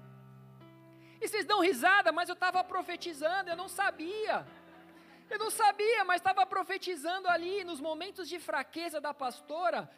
E 1.21 1.29
vocês 1.29 1.45
dão 1.45 1.61
risada, 1.61 2.12
mas 2.12 2.29
eu 2.29 2.35
estava 2.35 2.62
profetizando, 2.62 3.51
eu 3.51 3.57
não 3.57 3.69
sabia. 3.69 4.47
Eu 5.29 5.39
não 5.39 5.51
sabia, 5.51 6.05
mas 6.05 6.21
estava 6.21 6.45
profetizando 6.47 7.29
ali 7.29 7.64
nos 7.64 7.81
momentos 7.81 8.29
de 8.29 8.39
fraqueza 8.39 9.01
da 9.01 9.12
pastora. 9.12 9.91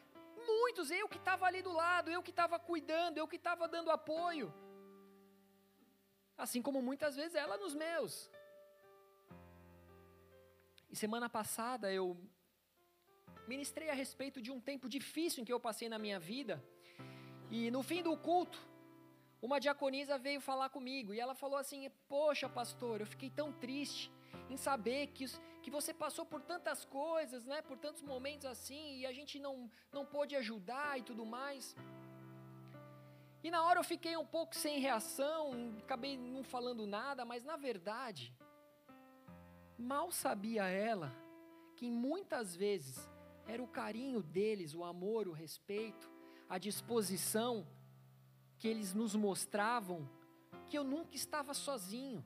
Muitos, 0.47 0.91
eu 0.91 1.09
que 1.09 1.19
estava 1.19 1.45
ali 1.47 1.61
do 1.61 1.73
lado, 1.73 2.11
eu 2.11 2.23
que 2.23 2.31
estava 2.31 2.59
cuidando, 2.59 3.19
eu 3.19 3.29
que 3.29 3.37
estava 3.37 3.69
dando 3.69 3.91
apoio. 3.91 4.53
Assim 6.37 6.63
como 6.63 6.81
muitas 6.81 7.17
vezes 7.17 7.35
ela 7.35 7.59
nos 7.59 7.75
meus. 7.75 8.31
E 10.89 10.97
semana 10.97 11.29
passada 11.29 11.93
eu 11.93 12.17
ministrei 13.47 13.91
a 13.91 13.95
respeito 13.95 14.41
de 14.41 14.51
um 14.51 14.61
tempo 14.61 14.89
difícil 14.89 15.43
em 15.43 15.45
que 15.45 15.53
eu 15.53 15.61
passei 15.61 15.89
na 15.89 15.99
minha 15.99 16.19
vida. 16.19 16.63
E 17.51 17.71
no 17.71 17.83
fim 17.83 18.03
do 18.03 18.17
culto, 18.17 18.59
uma 19.41 19.61
diaconisa 19.61 20.19
veio 20.19 20.41
falar 20.41 20.69
comigo 20.69 21.15
e 21.15 21.21
ela 21.21 21.35
falou 21.35 21.57
assim: 21.57 21.91
Poxa, 22.09 22.49
pastor, 22.49 23.01
eu 23.01 23.07
fiquei 23.07 23.31
tão 23.31 23.53
triste 23.53 24.11
em 24.51 24.57
saber 24.57 25.09
que, 25.09 25.27
que 25.63 25.71
você 25.71 25.93
passou 25.95 26.25
por 26.25 26.41
tantas 26.43 26.85
coisas, 26.85 27.45
né, 27.45 27.63
por 27.63 27.79
tantos 27.79 28.03
momentos 28.03 28.47
assim, 28.47 28.99
e 28.99 29.07
a 29.07 29.13
gente 29.13 29.39
não, 29.39 29.71
não 29.93 30.05
pôde 30.05 30.35
ajudar 30.37 30.99
e 30.99 31.03
tudo 31.03 31.25
mais. 31.25 31.77
E 33.43 33.51
na 33.51 33.63
hora 33.65 33.79
eu 33.79 33.85
fiquei 33.85 34.17
um 34.17 34.27
pouco 34.27 34.55
sem 34.55 34.81
reação, 34.81 35.77
acabei 35.79 36.17
não 36.17 36.43
falando 36.43 36.87
nada, 36.87 37.25
mas 37.25 37.45
na 37.45 37.57
verdade, 37.57 38.35
mal 39.79 40.11
sabia 40.11 40.67
ela 40.69 41.15
que 41.77 41.89
muitas 41.89 42.57
vezes 42.57 43.09
era 43.47 43.63
o 43.63 43.69
carinho 43.69 44.21
deles, 44.21 44.75
o 44.75 44.83
amor, 44.83 45.29
o 45.29 45.33
respeito, 45.33 46.11
a 46.49 46.59
disposição 46.59 47.67
que 48.59 48.69
eles 48.69 48.93
nos 48.93 49.15
mostravam, 49.15 50.09
que 50.69 50.77
eu 50.77 50.85
nunca 50.85 51.15
estava 51.15 51.55
sozinho. 51.55 52.25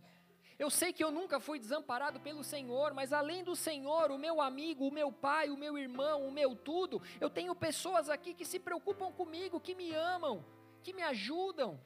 Eu 0.58 0.70
sei 0.70 0.92
que 0.92 1.02
eu 1.02 1.10
nunca 1.10 1.40
fui 1.40 1.58
desamparado 1.58 2.20
pelo 2.20 2.44
Senhor, 2.44 2.94
mas 2.94 3.12
além 3.12 3.42
do 3.42 3.56
Senhor, 3.56 4.10
o 4.10 4.18
meu 4.18 4.40
amigo, 4.40 4.86
o 4.86 4.92
meu 4.92 5.10
pai, 5.10 5.50
o 5.50 5.56
meu 5.56 5.76
irmão, 5.76 6.26
o 6.26 6.30
meu 6.32 6.54
tudo, 6.54 7.02
eu 7.20 7.28
tenho 7.28 7.54
pessoas 7.54 8.08
aqui 8.08 8.32
que 8.32 8.44
se 8.44 8.58
preocupam 8.58 9.10
comigo, 9.12 9.60
que 9.60 9.74
me 9.74 9.92
amam, 9.92 10.44
que 10.82 10.92
me 10.92 11.02
ajudam. 11.02 11.80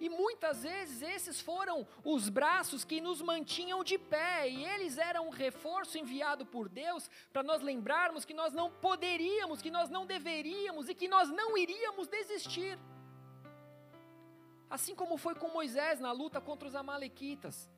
E 0.00 0.08
muitas 0.08 0.62
vezes 0.62 1.02
esses 1.02 1.40
foram 1.42 1.86
os 2.02 2.30
braços 2.30 2.84
que 2.84 3.02
nos 3.02 3.20
mantinham 3.20 3.84
de 3.84 3.98
pé, 3.98 4.48
e 4.48 4.64
eles 4.64 4.96
eram 4.96 5.26
um 5.26 5.30
reforço 5.30 5.98
enviado 5.98 6.46
por 6.46 6.70
Deus 6.70 7.08
para 7.30 7.42
nós 7.42 7.60
lembrarmos 7.60 8.24
que 8.24 8.32
nós 8.32 8.54
não 8.54 8.70
poderíamos, 8.70 9.60
que 9.60 9.70
nós 9.70 9.90
não 9.90 10.06
deveríamos 10.06 10.88
e 10.88 10.94
que 10.94 11.06
nós 11.06 11.28
não 11.28 11.56
iríamos 11.56 12.08
desistir. 12.08 12.78
Assim 14.70 14.94
como 14.94 15.16
foi 15.16 15.34
com 15.34 15.48
Moisés 15.48 15.98
na 15.98 16.12
luta 16.12 16.40
contra 16.40 16.68
os 16.68 16.76
Amalequitas. 16.76 17.68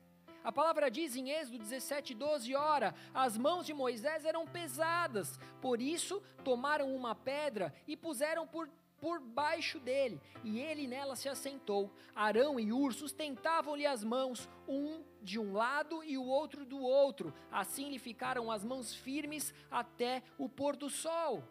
A 0.43 0.51
palavra 0.51 0.91
diz 0.91 1.15
em 1.15 1.31
Êxodo 1.31 1.57
17, 1.57 2.13
12: 2.13 2.53
Ora, 2.53 2.93
as 3.13 3.37
mãos 3.37 3.65
de 3.65 3.73
Moisés 3.73 4.25
eram 4.25 4.45
pesadas, 4.45 5.39
por 5.59 5.81
isso 5.81 6.21
tomaram 6.43 6.93
uma 6.93 7.15
pedra 7.15 7.73
e 7.87 7.95
puseram 7.95 8.45
por, 8.45 8.69
por 8.99 9.21
baixo 9.21 9.79
dele, 9.79 10.21
e 10.43 10.59
ele 10.59 10.85
nela 10.85 11.15
se 11.15 11.29
assentou. 11.29 11.89
Arão 12.13 12.59
e 12.59 12.73
Ur 12.73 12.93
sustentavam-lhe 12.93 13.85
as 13.85 14.03
mãos, 14.03 14.49
um 14.67 15.01
de 15.21 15.39
um 15.39 15.53
lado 15.53 16.03
e 16.03 16.17
o 16.17 16.25
outro 16.25 16.65
do 16.65 16.79
outro. 16.79 17.33
Assim 17.49 17.89
lhe 17.89 17.97
ficaram 17.97 18.51
as 18.51 18.63
mãos 18.65 18.93
firmes 18.93 19.53
até 19.71 20.21
o 20.37 20.49
pôr 20.49 20.75
do 20.75 20.89
sol. 20.89 21.41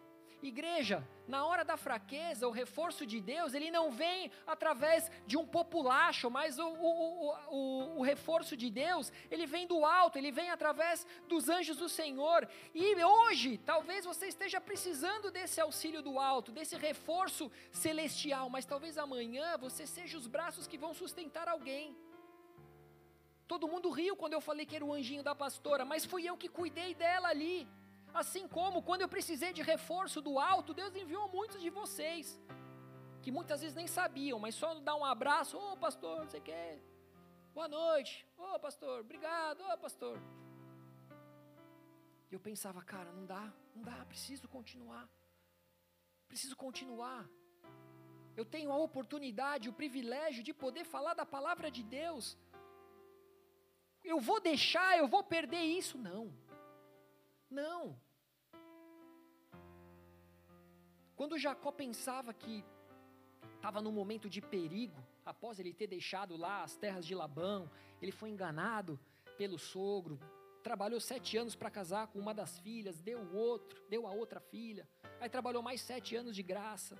Igreja, 0.42 1.06
na 1.28 1.44
hora 1.46 1.64
da 1.64 1.76
fraqueza, 1.76 2.48
o 2.48 2.50
reforço 2.50 3.06
de 3.06 3.20
Deus, 3.20 3.54
ele 3.54 3.70
não 3.70 3.92
vem 3.92 4.30
através 4.46 5.10
de 5.24 5.36
um 5.36 5.46
populacho, 5.46 6.28
mas 6.28 6.58
o, 6.58 6.66
o, 6.66 7.34
o, 7.48 7.98
o, 7.98 8.02
reforço 8.02 8.56
de 8.56 8.68
Deus, 8.68 9.12
ele 9.30 9.46
vem 9.46 9.66
do 9.66 9.84
alto, 9.84 10.18
ele 10.18 10.32
vem 10.32 10.50
através 10.50 11.06
dos 11.28 11.48
anjos 11.48 11.76
do 11.76 11.88
Senhor. 11.88 12.48
E 12.74 13.04
hoje, 13.04 13.58
talvez 13.58 14.04
você 14.04 14.26
esteja 14.26 14.60
precisando 14.60 15.30
desse 15.30 15.60
auxílio 15.60 16.02
do 16.02 16.18
alto, 16.18 16.50
desse 16.50 16.76
reforço 16.76 17.50
celestial, 17.70 18.50
mas 18.50 18.66
talvez 18.66 18.98
amanhã 18.98 19.56
você 19.56 19.86
seja 19.86 20.18
os 20.18 20.26
braços 20.26 20.66
que 20.66 20.76
vão 20.76 20.92
sustentar 20.92 21.48
alguém. 21.48 21.96
Todo 23.46 23.68
mundo 23.68 23.90
riu 23.90 24.16
quando 24.16 24.32
eu 24.32 24.40
falei 24.40 24.66
que 24.66 24.74
era 24.74 24.84
o 24.84 24.92
anjinho 24.92 25.22
da 25.22 25.34
pastora, 25.34 25.84
mas 25.84 26.04
fui 26.04 26.28
eu 26.28 26.36
que 26.36 26.48
cuidei 26.48 26.94
dela 26.94 27.28
ali. 27.28 27.68
Assim 28.14 28.46
como 28.46 28.82
quando 28.82 29.02
eu 29.02 29.08
precisei 29.08 29.52
de 29.52 29.62
reforço 29.62 30.20
do 30.20 30.38
alto, 30.38 30.74
Deus 30.74 30.94
enviou 30.94 31.28
muitos 31.28 31.60
de 31.62 31.70
vocês, 31.70 32.38
que 33.22 33.30
muitas 33.30 33.60
vezes 33.62 33.74
nem 33.74 33.86
sabiam, 33.86 34.38
mas 34.38 34.54
só 34.54 34.74
dar 34.80 34.96
um 34.96 35.04
abraço, 35.04 35.56
ô 35.56 35.72
oh, 35.72 35.76
pastor, 35.76 36.18
não 36.20 36.28
sei 36.28 36.40
o 36.40 36.42
quê, 36.42 36.78
boa 37.54 37.68
noite, 37.68 38.26
ô 38.36 38.54
oh, 38.54 38.58
pastor, 38.60 39.00
obrigado, 39.00 39.60
ô 39.62 39.72
oh, 39.72 39.78
pastor. 39.78 40.18
E 42.30 42.34
eu 42.34 42.40
pensava, 42.40 42.82
cara, 42.82 43.10
não 43.12 43.24
dá, 43.24 43.50
não 43.74 43.82
dá, 43.82 44.04
preciso 44.04 44.46
continuar, 44.46 45.08
preciso 46.28 46.56
continuar. 46.56 47.26
Eu 48.36 48.44
tenho 48.44 48.72
a 48.72 48.76
oportunidade, 48.76 49.68
o 49.68 49.72
privilégio 49.72 50.42
de 50.42 50.52
poder 50.52 50.84
falar 50.84 51.14
da 51.14 51.26
palavra 51.26 51.70
de 51.70 51.82
Deus. 51.82 52.36
Eu 54.02 54.18
vou 54.18 54.40
deixar, 54.40 54.98
eu 54.98 55.06
vou 55.06 55.22
perder 55.22 55.62
isso? 55.62 55.98
Não. 55.98 56.32
Não. 57.52 58.00
Quando 61.14 61.38
Jacó 61.38 61.70
pensava 61.70 62.32
que 62.32 62.64
estava 63.56 63.80
num 63.80 63.92
momento 63.92 64.28
de 64.28 64.40
perigo, 64.40 65.00
após 65.24 65.58
ele 65.58 65.72
ter 65.72 65.86
deixado 65.86 66.36
lá 66.36 66.62
as 66.62 66.76
terras 66.76 67.06
de 67.06 67.14
Labão, 67.14 67.70
ele 68.00 68.10
foi 68.10 68.30
enganado 68.30 68.98
pelo 69.36 69.58
sogro, 69.58 70.18
trabalhou 70.62 70.98
sete 70.98 71.36
anos 71.36 71.54
para 71.54 71.70
casar 71.70 72.06
com 72.06 72.18
uma 72.18 72.32
das 72.32 72.58
filhas, 72.58 73.00
deu 73.00 73.20
o 73.20 73.36
outro, 73.36 73.84
deu 73.88 74.06
a 74.06 74.12
outra 74.12 74.40
filha, 74.40 74.88
aí 75.20 75.28
trabalhou 75.28 75.62
mais 75.62 75.80
sete 75.82 76.16
anos 76.16 76.34
de 76.34 76.42
graça. 76.42 76.96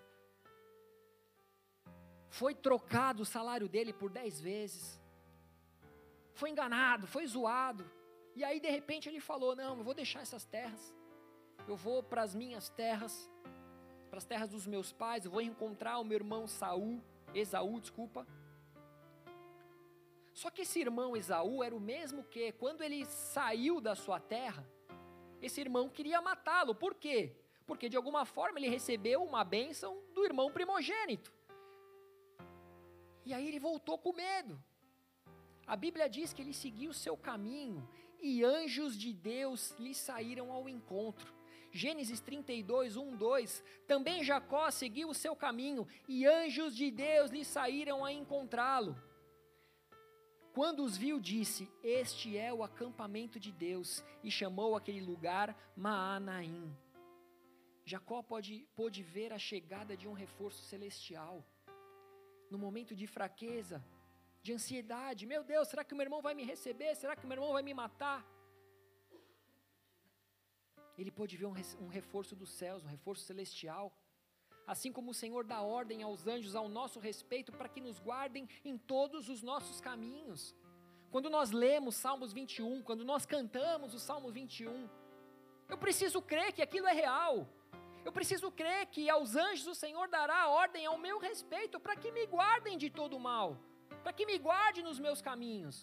Foi 2.29 2.55
trocado 2.55 3.23
o 3.23 3.27
salário 3.27 3.69
dele 3.69 3.93
por 3.93 4.11
dez 4.11 4.41
vezes. 4.41 5.01
Foi 6.35 6.51
enganado, 6.51 7.07
foi 7.07 7.27
zoado. 7.27 7.85
E 8.35 8.43
aí 8.45 8.61
de 8.61 8.71
repente 8.71 9.09
ele 9.09 9.21
falou: 9.21 9.55
Não, 9.55 9.79
eu 9.79 9.85
vou 9.85 9.95
deixar 9.95 10.21
essas 10.21 10.45
terras. 10.45 10.95
Eu 11.67 11.77
vou 11.77 12.03
para 12.03 12.23
as 12.23 12.35
minhas 12.35 12.69
terras, 12.69 13.31
para 14.11 14.19
as 14.19 14.25
terras 14.25 14.49
dos 14.49 14.67
meus 14.67 14.93
pais. 14.93 15.25
Eu 15.25 15.31
vou 15.31 15.41
encontrar 15.41 15.99
o 15.99 16.05
meu 16.05 16.17
irmão 16.17 16.47
Saul, 16.47 17.03
Esaú, 17.35 17.81
desculpa. 17.81 18.27
Só 20.33 20.51
que 20.51 20.63
esse 20.63 20.81
irmão 20.81 21.17
Esaú 21.17 21.63
era 21.63 21.75
o 21.75 21.81
mesmo 21.81 22.25
que, 22.25 22.53
quando 22.53 22.83
ele 22.83 23.05
saiu 23.05 23.81
da 23.81 23.95
sua 23.95 24.19
terra, 24.19 24.67
esse 25.41 25.61
irmão 25.61 25.89
queria 25.89 26.21
matá-lo. 26.23 26.75
Por 26.75 26.95
quê? 26.95 27.37
Porque 27.67 27.89
de 27.89 27.97
alguma 27.97 28.25
forma 28.25 28.59
ele 28.59 28.69
recebeu 28.69 29.23
uma 29.23 29.45
bênção 29.45 30.03
do 30.15 30.25
irmão 30.25 30.51
primogênito. 30.51 31.33
E 33.25 33.33
aí 33.33 33.47
ele 33.47 33.59
voltou 33.59 33.99
com 33.99 34.13
medo. 34.13 34.61
A 35.67 35.77
Bíblia 35.77 36.09
diz 36.09 36.33
que 36.33 36.43
ele 36.43 36.53
seguiu 36.53 36.91
o 36.91 36.95
seu 36.95 37.17
caminho 37.17 37.87
e 38.23 38.45
anjos 38.45 38.97
de 38.97 39.13
Deus 39.13 39.75
lhe 39.79 39.95
saíram 39.95 40.53
ao 40.53 40.69
encontro. 40.69 41.35
Gênesis 41.73 42.21
32, 42.21 42.97
1, 42.97 43.17
2. 43.17 43.65
Também 43.87 44.23
Jacó 44.23 44.71
seguiu 44.71 45.09
o 45.09 45.15
seu 45.15 45.35
caminho 45.35 45.87
e 46.07 46.27
anjos 46.27 46.77
de 46.77 46.91
Deus 46.91 47.31
lhe 47.31 47.45
saíram 47.45 48.05
a 48.05 48.13
encontrá-lo. 48.13 48.97
Quando 50.53 50.85
os 50.85 50.99
viu, 50.99 51.19
disse: 51.19 51.71
Este 51.83 52.37
é 52.37 52.53
o 52.53 52.63
acampamento 52.63 53.41
de 53.41 53.51
Deus, 53.51 54.05
e 54.23 54.31
chamou 54.31 54.77
aquele 54.77 55.01
lugar 55.01 55.57
Maanaim. 55.75 56.77
Jacó 57.85 58.23
pode, 58.23 58.69
pôde 58.77 59.03
ver 59.03 59.33
a 59.33 59.39
chegada 59.39 59.97
de 59.97 60.07
um 60.07 60.13
reforço 60.13 60.63
celestial. 60.63 61.45
No 62.51 62.59
momento 62.59 62.95
de 62.95 63.07
fraqueza, 63.07 63.83
de 64.43 64.53
ansiedade: 64.53 65.27
Meu 65.27 65.43
Deus, 65.53 65.69
será 65.69 65.85
que 65.85 65.95
o 65.95 65.97
meu 65.97 66.05
irmão 66.05 66.23
vai 66.23 66.35
me 66.35 66.45
receber? 66.45 66.95
Será 66.95 67.15
que 67.17 67.25
o 67.25 67.29
meu 67.29 67.37
irmão 67.37 67.53
vai 67.53 67.63
me 67.63 67.75
matar? 67.75 68.21
Ele 70.99 71.11
pôde 71.11 71.37
ver 71.37 71.47
um, 71.47 71.89
reforço 71.89 72.35
dos 72.37 72.51
céus, 72.51 72.85
um 72.85 72.89
reforço 72.97 73.25
celestial 73.25 73.87
assim 74.67 74.93
como 74.93 75.11
o 75.11 75.15
Senhor 75.15 75.45
dá 75.45 75.61
ordem 75.61 76.03
aos 76.03 76.27
anjos 76.27 76.55
ao 76.55 76.69
nosso 76.69 76.99
respeito 77.01 77.53
para 77.53 77.69
que 77.69 77.81
nos 77.81 77.99
guardem 77.99 78.49
em 78.65 78.77
todos 78.79 79.29
os 79.29 79.43
nossos 79.43 79.81
caminhos. 79.81 80.55
Quando 81.11 81.29
nós 81.29 81.51
lemos 81.51 81.97
Salmos 81.97 82.33
21, 82.33 82.83
quando 82.83 83.05
nós 83.05 83.27
cantamos 83.27 83.93
o 83.95 83.99
Salmo 83.99 84.31
21, 84.31 84.89
eu 85.69 85.77
preciso 85.77 86.23
crer 86.23 86.53
que 86.53 86.63
aquilo 86.63 86.87
é 86.87 86.93
real. 86.93 87.49
Eu 88.05 88.13
preciso 88.13 88.51
crer 88.51 88.87
que 88.87 89.09
aos 89.09 89.37
anjos 89.37 89.67
o 89.67 89.75
Senhor 89.75 90.09
dará 90.09 90.49
ordem 90.49 90.87
ao 90.87 90.99
meu 90.99 91.19
respeito 91.19 91.79
para 91.79 91.97
que 91.97 92.11
me 92.11 92.27
guardem 92.27 92.79
de 92.79 92.91
todo 92.91 93.19
mal, 93.19 93.59
para 94.03 94.13
que 94.13 94.27
me 94.31 94.39
guardem 94.39 94.85
nos 94.85 94.99
meus 94.99 95.21
caminhos. 95.29 95.77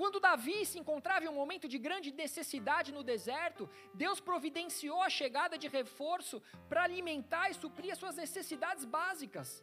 Quando 0.00 0.18
Davi 0.18 0.64
se 0.64 0.78
encontrava 0.78 1.24
em 1.24 1.28
um 1.28 1.40
momento 1.40 1.68
de 1.72 1.78
grande 1.86 2.10
necessidade 2.10 2.90
no 2.90 3.02
deserto, 3.02 3.68
Deus 3.92 4.18
providenciou 4.18 5.02
a 5.02 5.10
chegada 5.10 5.58
de 5.58 5.68
reforço 5.68 6.42
para 6.70 6.84
alimentar 6.84 7.50
e 7.50 7.58
suprir 7.62 7.92
as 7.92 7.98
suas 7.98 8.16
necessidades 8.16 8.86
básicas. 8.86 9.62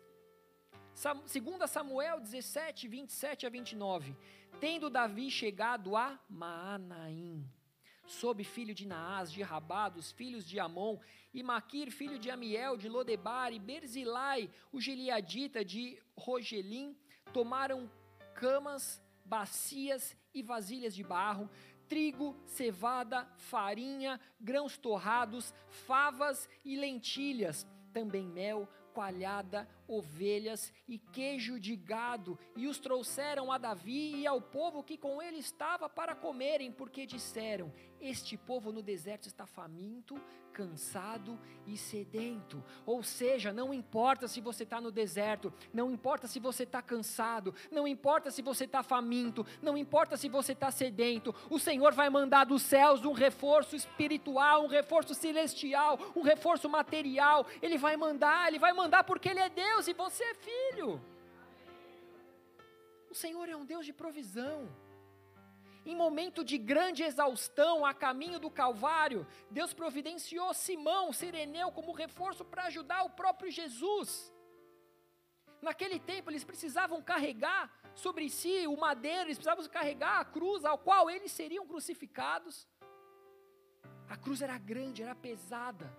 Segundo 1.25 1.67
Samuel 1.67 2.19
17, 2.19 2.87
27 2.87 3.47
a 3.47 3.49
29, 3.49 4.15
tendo 4.59 4.91
Davi 4.91 5.31
chegado 5.31 5.95
a 5.95 6.19
Maanaim, 6.29 7.43
sob 8.07 8.43
filho 8.43 8.73
de 8.73 8.87
Naás, 8.87 9.31
de 9.31 9.43
Rabá, 9.43 9.89
dos 9.89 10.11
filhos 10.11 10.45
de 10.45 10.59
Amon, 10.59 10.97
e 11.33 11.43
Maquir, 11.43 11.91
filho 11.91 12.17
de 12.17 12.31
Amiel, 12.31 12.77
de 12.77 12.89
Lodebar, 12.89 13.53
e 13.53 13.59
Berzilai, 13.59 14.49
o 14.71 14.81
Gileadita 14.81 15.63
de 15.63 16.01
Rogelim, 16.15 16.97
tomaram 17.31 17.91
camas 18.33 19.01
bacias 19.23 20.15
e 20.33 20.41
vasilhas 20.41 20.95
de 20.95 21.03
barro, 21.03 21.49
trigo, 21.87 22.35
cevada, 22.45 23.27
farinha, 23.37 24.19
grãos 24.39 24.77
torrados, 24.77 25.53
favas 25.67 26.49
e 26.63 26.75
lentilhas, 26.77 27.67
também 27.93 28.25
mel, 28.27 28.67
coalhada, 28.93 29.67
ovelhas 29.87 30.71
e 30.87 30.97
queijo 30.97 31.59
de 31.59 31.75
gado, 31.75 32.37
e 32.55 32.67
os 32.67 32.79
trouxeram 32.79 33.51
a 33.51 33.57
Davi 33.57 34.15
e 34.15 34.27
ao 34.27 34.41
povo 34.41 34.83
que 34.83 34.97
com 34.97 35.21
ele 35.21 35.37
estava 35.37 35.89
para 35.89 36.15
comerem, 36.15 36.71
porque 36.71 37.05
disseram: 37.05 37.73
Este 37.99 38.37
povo 38.37 38.71
no 38.71 38.81
deserto 38.81 39.27
está 39.27 39.45
faminto, 39.45 40.19
cansado 40.57 41.39
e 41.67 41.77
sedento. 41.77 42.63
Ou 42.83 43.03
seja, 43.03 43.53
não 43.53 43.71
importa 43.71 44.27
se 44.27 44.41
você 44.41 44.63
está 44.63 44.81
no 44.81 44.91
deserto, 44.91 45.53
não 45.71 45.91
importa 45.91 46.27
se 46.27 46.39
você 46.39 46.63
está 46.63 46.81
cansado, 46.81 47.53
não 47.71 47.87
importa 47.87 48.31
se 48.31 48.41
você 48.41 48.63
está 48.63 48.81
faminto, 48.81 49.45
não 49.61 49.77
importa 49.77 50.17
se 50.17 50.27
você 50.27 50.53
está 50.53 50.71
sedento, 50.71 51.35
o 51.47 51.59
Senhor 51.59 51.93
vai 51.93 52.09
mandar 52.09 52.45
dos 52.45 52.63
céus 52.63 53.05
um 53.05 53.11
reforço 53.11 53.75
espiritual, 53.75 54.63
um 54.63 54.67
reforço 54.67 55.13
celestial, 55.13 55.99
um 56.15 56.23
reforço 56.23 56.67
material. 56.67 57.45
Ele 57.61 57.77
vai 57.77 57.95
mandar, 57.95 58.47
ele 58.47 58.57
vai 58.57 58.73
mandar 58.73 59.03
porque 59.03 59.29
Ele 59.29 59.39
é 59.39 59.49
Deus 59.49 59.76
e 59.85 59.93
você 59.93 60.23
é 60.23 60.33
filho. 60.33 61.01
O 63.11 63.15
Senhor 63.15 63.47
é 63.49 63.55
um 63.55 63.65
Deus 63.65 63.85
de 63.85 63.93
provisão 63.93 64.69
em 65.89 65.95
momento 65.95 66.43
de 66.43 66.57
grande 66.57 67.01
exaustão, 67.01 67.85
a 67.85 67.93
caminho 67.93 68.39
do 68.41 68.49
Calvário, 68.49 69.25
Deus 69.49 69.73
providenciou 69.73 70.53
Simão, 70.53 71.13
Sireneu, 71.13 71.71
como 71.71 71.93
reforço 71.93 72.43
para 72.43 72.65
ajudar 72.65 73.03
o 73.03 73.11
próprio 73.11 73.49
Jesus. 73.49 74.33
Naquele 75.61 75.97
tempo, 75.97 76.29
eles 76.29 76.43
precisavam 76.43 77.01
carregar 77.01 77.71
sobre 77.95 78.29
si 78.29 78.67
o 78.67 78.75
madeiro, 78.75 79.27
eles 79.27 79.37
precisavam 79.37 79.65
carregar 79.69 80.19
a 80.19 80.25
cruz 80.25 80.65
ao 80.65 80.77
qual 80.77 81.09
eles 81.09 81.31
seriam 81.31 81.65
crucificados. 81.65 82.67
A 84.09 84.17
cruz 84.17 84.41
era 84.41 84.57
grande, 84.57 85.03
era 85.03 85.15
pesada. 85.15 85.89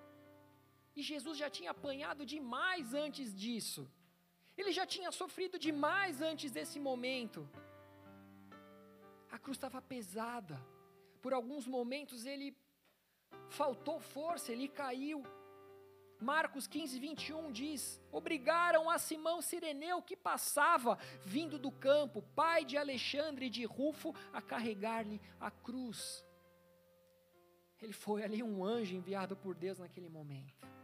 E 0.99 1.03
Jesus 1.11 1.39
já 1.39 1.49
tinha 1.49 1.71
apanhado 1.71 2.27
demais 2.27 2.93
antes 2.93 3.33
disso. 3.33 3.83
Ele 4.57 4.73
já 4.79 4.85
tinha 4.85 5.13
sofrido 5.13 5.57
demais 5.57 6.21
antes 6.21 6.51
desse 6.51 6.81
momento. 6.81 7.49
A 9.31 9.39
cruz 9.39 9.57
estava 9.57 9.81
pesada. 9.81 10.57
Por 11.23 11.33
alguns 11.33 11.69
momentos 11.69 12.27
ele 12.27 12.49
faltou 13.49 14.01
força, 14.01 14.51
ele 14.51 14.67
caiu. 14.67 15.23
Marcos 16.21 16.67
15, 16.67 16.99
21 16.99 17.53
diz: 17.53 18.03
Obrigaram 18.11 18.91
a 18.91 18.99
Simão 18.99 19.41
Sireneu, 19.41 20.03
que 20.03 20.17
passava, 20.17 20.99
vindo 21.25 21.61
do 21.61 21.71
campo, 21.71 22.25
pai 22.35 22.65
de 22.65 22.77
Alexandre 22.77 23.47
e 23.47 23.51
de 23.51 23.65
Rufo, 23.65 24.13
a 24.33 24.43
carregar-lhe 24.43 25.21
a 25.39 25.49
cruz. 25.49 26.25
Ele 27.81 27.93
foi 27.93 28.25
ali 28.25 28.43
um 28.43 28.65
anjo 28.65 28.97
enviado 28.97 29.37
por 29.37 29.55
Deus 29.55 29.79
naquele 29.79 30.09
momento. 30.09 30.78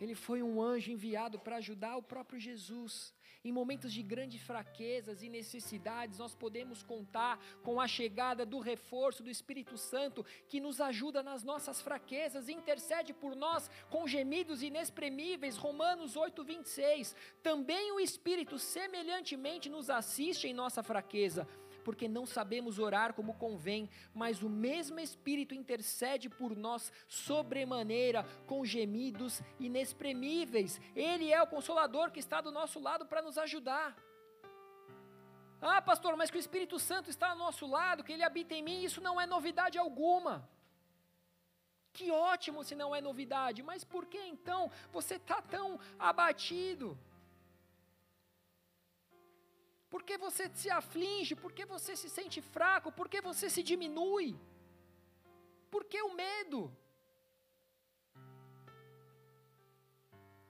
Ele 0.00 0.14
foi 0.14 0.42
um 0.42 0.60
anjo 0.60 0.90
enviado 0.90 1.38
para 1.38 1.56
ajudar 1.56 1.96
o 1.96 2.02
próprio 2.02 2.38
Jesus. 2.38 3.14
Em 3.44 3.52
momentos 3.52 3.92
de 3.92 4.02
grandes 4.02 4.40
fraquezas 4.42 5.22
e 5.22 5.28
necessidades, 5.28 6.18
nós 6.18 6.34
podemos 6.34 6.82
contar 6.82 7.38
com 7.62 7.78
a 7.78 7.86
chegada 7.86 8.46
do 8.46 8.58
reforço 8.58 9.22
do 9.22 9.30
Espírito 9.30 9.76
Santo, 9.76 10.24
que 10.48 10.60
nos 10.60 10.80
ajuda 10.80 11.22
nas 11.22 11.42
nossas 11.42 11.80
fraquezas, 11.80 12.48
intercede 12.48 13.12
por 13.12 13.36
nós 13.36 13.70
com 13.90 14.08
gemidos 14.08 14.62
inexprimíveis. 14.62 15.58
Romanos 15.58 16.16
8, 16.16 16.42
26. 16.42 17.14
Também 17.42 17.92
o 17.92 18.00
Espírito 18.00 18.58
semelhantemente 18.58 19.68
nos 19.68 19.90
assiste 19.90 20.48
em 20.48 20.54
nossa 20.54 20.82
fraqueza 20.82 21.46
porque 21.84 22.08
não 22.08 22.24
sabemos 22.26 22.78
orar 22.78 23.14
como 23.14 23.34
convém, 23.34 23.88
mas 24.12 24.42
o 24.42 24.48
mesmo 24.48 24.98
Espírito 24.98 25.54
intercede 25.54 26.28
por 26.28 26.56
nós 26.56 26.92
sobremaneira, 27.06 28.24
com 28.46 28.64
gemidos 28.64 29.42
inexprimíveis. 29.60 30.80
Ele 30.96 31.30
é 31.30 31.40
o 31.42 31.46
consolador 31.46 32.10
que 32.10 32.18
está 32.18 32.40
do 32.40 32.50
nosso 32.50 32.80
lado 32.80 33.06
para 33.06 33.22
nos 33.22 33.38
ajudar. 33.38 33.96
Ah, 35.60 35.80
pastor, 35.80 36.16
mas 36.16 36.30
que 36.30 36.36
o 36.36 36.44
Espírito 36.46 36.78
Santo 36.78 37.08
está 37.10 37.30
ao 37.30 37.38
nosso 37.38 37.66
lado, 37.66 38.04
que 38.04 38.12
ele 38.12 38.22
habita 38.22 38.54
em 38.54 38.62
mim, 38.62 38.82
isso 38.82 39.00
não 39.00 39.20
é 39.20 39.26
novidade 39.26 39.78
alguma. 39.78 40.48
Que 41.92 42.10
ótimo 42.10 42.64
se 42.64 42.74
não 42.74 42.94
é 42.94 43.00
novidade, 43.00 43.62
mas 43.62 43.84
por 43.84 44.04
que 44.06 44.18
então 44.18 44.70
você 44.92 45.14
está 45.14 45.40
tão 45.40 45.78
abatido? 45.98 46.98
Por 49.94 50.02
que 50.02 50.18
você 50.18 50.50
se 50.52 50.68
aflige? 50.68 51.36
Por 51.36 51.52
que 51.52 51.64
você 51.64 51.94
se 51.94 52.10
sente 52.10 52.42
fraco? 52.42 52.90
Por 52.90 53.08
que 53.08 53.20
você 53.20 53.48
se 53.48 53.62
diminui? 53.62 54.36
Por 55.70 55.84
que 55.84 56.02
o 56.02 56.12
medo? 56.12 56.76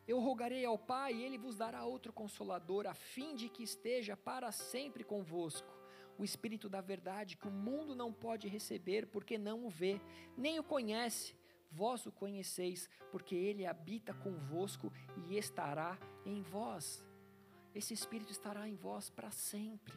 Eu 0.09 0.19
rogarei 0.19 0.65
ao 0.65 0.79
Pai, 0.79 1.13
e 1.13 1.25
ele 1.25 1.37
vos 1.37 1.59
dará 1.59 1.85
outro 1.85 2.11
consolador, 2.11 2.87
a 2.87 2.95
fim 2.95 3.35
de 3.35 3.51
que 3.51 3.63
esteja 3.63 4.17
para 4.17 4.51
sempre 4.51 5.05
convosco. 5.05 5.69
O 6.17 6.25
Espírito 6.25 6.71
da 6.71 6.81
Verdade, 6.81 7.37
que 7.37 7.47
o 7.47 7.51
mundo 7.51 7.95
não 7.95 8.15
pode 8.15 8.49
receber, 8.49 9.09
porque 9.09 9.37
não 9.37 9.67
o 9.67 9.69
vê, 9.69 10.01
nem 10.39 10.59
o 10.59 10.65
conhece. 10.65 11.37
Vós 11.71 12.07
o 12.07 12.13
conheceis, 12.13 12.89
porque 13.11 13.35
ele 13.35 13.67
habita 13.67 14.15
convosco 14.15 14.91
e 15.19 15.37
estará 15.37 15.99
em 16.25 16.41
vós. 16.41 17.05
Esse 17.75 17.93
Espírito 17.93 18.31
estará 18.31 18.69
em 18.69 18.77
vós 18.77 19.11
para 19.11 19.31
sempre. 19.31 19.95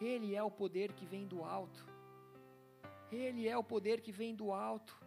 Ele 0.00 0.34
é 0.34 0.42
o 0.42 0.50
poder 0.50 0.92
que 0.92 1.06
vem 1.06 1.26
do 1.26 1.44
alto. 1.44 1.86
Ele 3.10 3.46
é 3.46 3.56
o 3.56 3.62
poder 3.62 4.00
que 4.00 4.10
vem 4.10 4.34
do 4.34 4.52
alto. 4.52 5.00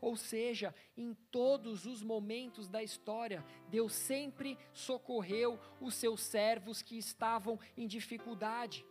Ou 0.00 0.16
seja, 0.16 0.74
em 0.94 1.14
todos 1.30 1.86
os 1.86 2.02
momentos 2.02 2.68
da 2.68 2.82
história, 2.82 3.42
Deus 3.70 3.94
sempre 3.94 4.58
socorreu 4.74 5.58
os 5.80 5.94
seus 5.94 6.20
servos 6.20 6.82
que 6.82 6.98
estavam 6.98 7.58
em 7.74 7.86
dificuldade. 7.86 8.84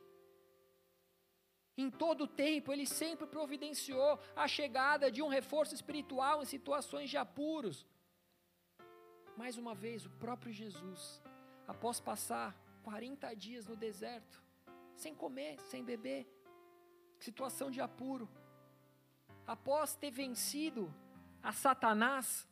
Em 1.77 1.91
todo 1.91 2.23
o 2.23 2.27
tempo, 2.27 2.73
Ele 2.73 2.87
sempre 2.87 3.27
providenciou 3.27 4.19
a 4.35 4.47
chegada 4.47 5.11
de 5.11 5.21
um 5.21 5.27
reforço 5.27 5.75
espiritual 5.75 6.41
em 6.41 6.45
situações 6.45 7.11
de 7.11 7.17
apuros. 7.17 7.85
Mais 9.37 9.55
uma 9.55 9.75
vez, 9.75 10.05
o 10.05 10.09
próprio 10.09 10.51
Jesus, 10.51 11.21
após 11.67 11.99
passar 11.99 12.55
40 12.83 13.33
dias 13.35 13.67
no 13.67 13.75
deserto, 13.75 14.41
sem 14.95 15.15
comer, 15.15 15.59
sem 15.61 15.83
beber, 15.83 16.27
situação 17.19 17.71
de 17.71 17.81
apuro, 17.81 18.29
após 19.47 19.95
ter 19.95 20.11
vencido 20.11 20.93
a 21.41 21.51
Satanás, 21.51 22.47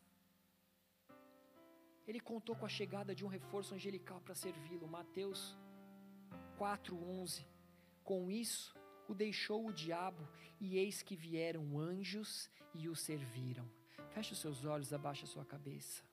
ele 2.07 2.19
contou 2.19 2.55
com 2.55 2.65
a 2.65 2.69
chegada 2.69 3.13
de 3.13 3.23
um 3.23 3.27
reforço 3.27 3.73
angelical 3.73 4.19
para 4.21 4.35
servi-lo. 4.35 4.87
Mateus 4.87 5.57
4:11. 6.57 7.45
Com 8.03 8.29
isso, 8.31 8.75
o 9.07 9.13
deixou 9.13 9.67
o 9.67 9.73
diabo, 9.73 10.27
e 10.59 10.77
eis 10.77 11.01
que 11.01 11.15
vieram 11.15 11.79
anjos 11.79 12.49
e 12.73 12.89
o 12.89 12.95
serviram. 12.95 13.69
Feche 14.09 14.33
os 14.33 14.39
seus 14.39 14.65
olhos, 14.65 14.91
abaixe 14.91 15.23
a 15.23 15.27
sua 15.27 15.45
cabeça. 15.45 16.03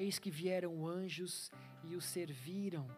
Eis 0.00 0.18
que 0.18 0.30
vieram 0.30 0.86
anjos 0.86 1.52
e 1.84 1.94
o 1.94 2.00
serviram. 2.00 2.88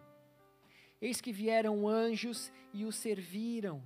Eis 1.00 1.20
que 1.20 1.32
vieram 1.32 1.88
anjos 1.88 2.52
e 2.72 2.84
o 2.84 2.92
serviram. 2.92 3.82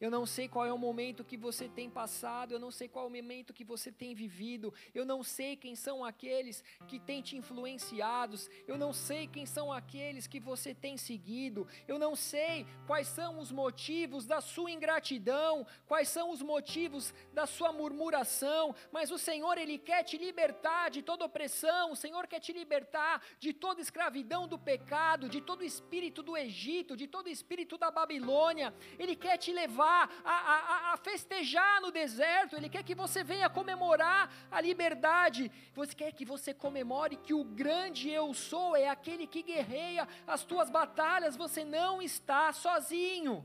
Eu 0.00 0.10
não 0.10 0.26
sei 0.26 0.48
qual 0.48 0.64
é 0.64 0.72
o 0.72 0.78
momento 0.78 1.24
que 1.24 1.36
você 1.36 1.68
tem 1.68 1.88
passado, 1.90 2.52
eu 2.52 2.58
não 2.58 2.70
sei 2.70 2.88
qual 2.88 3.04
é 3.04 3.08
o 3.08 3.10
momento 3.10 3.52
que 3.52 3.64
você 3.64 3.92
tem 3.92 4.14
vivido, 4.14 4.72
eu 4.94 5.04
não 5.04 5.22
sei 5.22 5.56
quem 5.56 5.74
são 5.76 6.04
aqueles 6.04 6.62
que 6.88 6.98
têm 6.98 7.22
te 7.22 7.36
influenciados, 7.36 8.48
eu 8.66 8.76
não 8.78 8.92
sei 8.92 9.26
quem 9.26 9.46
são 9.46 9.72
aqueles 9.72 10.26
que 10.26 10.40
você 10.40 10.74
tem 10.74 10.96
seguido, 10.96 11.66
eu 11.86 11.98
não 11.98 12.16
sei 12.16 12.66
quais 12.86 13.08
são 13.08 13.38
os 13.38 13.50
motivos 13.52 14.26
da 14.26 14.40
sua 14.40 14.70
ingratidão, 14.70 15.66
quais 15.86 16.08
são 16.08 16.30
os 16.30 16.42
motivos 16.42 17.12
da 17.32 17.46
sua 17.46 17.72
murmuração, 17.72 18.74
mas 18.90 19.10
o 19.10 19.18
Senhor, 19.18 19.58
Ele 19.58 19.78
quer 19.78 20.02
te 20.02 20.16
libertar 20.16 20.90
de 20.90 21.02
toda 21.02 21.24
opressão, 21.24 21.92
o 21.92 21.96
Senhor 21.96 22.26
quer 22.26 22.40
te 22.40 22.52
libertar 22.52 23.22
de 23.38 23.52
toda 23.52 23.80
escravidão 23.80 24.46
do 24.48 24.58
pecado, 24.58 25.28
de 25.28 25.40
todo 25.40 25.62
espírito 25.62 26.22
do 26.22 26.36
Egito, 26.36 26.96
de 26.96 27.06
todo 27.06 27.28
espírito 27.28 27.76
da 27.76 27.90
Babilônia, 27.90 28.74
Ele 28.98 29.14
quer 29.14 29.36
te 29.36 29.52
levar 29.52 29.73
levar 29.74 30.08
a, 30.24 30.30
a, 30.30 30.92
a, 30.92 30.96
festejar 30.96 31.80
no 31.80 31.90
deserto, 31.90 32.54
Ele 32.56 32.68
quer 32.68 32.84
que 32.84 32.94
você 32.94 33.24
venha 33.24 33.50
comemorar 33.50 34.32
a 34.50 34.60
liberdade, 34.60 35.50
você 35.74 35.94
quer 35.94 36.12
que 36.12 36.24
você 36.24 36.54
comemore 36.54 37.16
que 37.16 37.34
o 37.34 37.44
grande 37.44 38.08
eu 38.08 38.32
sou 38.32 38.76
é 38.76 38.88
aquele 38.88 39.26
que 39.26 39.42
guerreia 39.42 40.06
as 40.26 40.44
tuas 40.44 40.70
batalhas, 40.70 41.36
você 41.36 41.64
não 41.64 42.00
está 42.00 42.52
sozinho. 42.52 43.44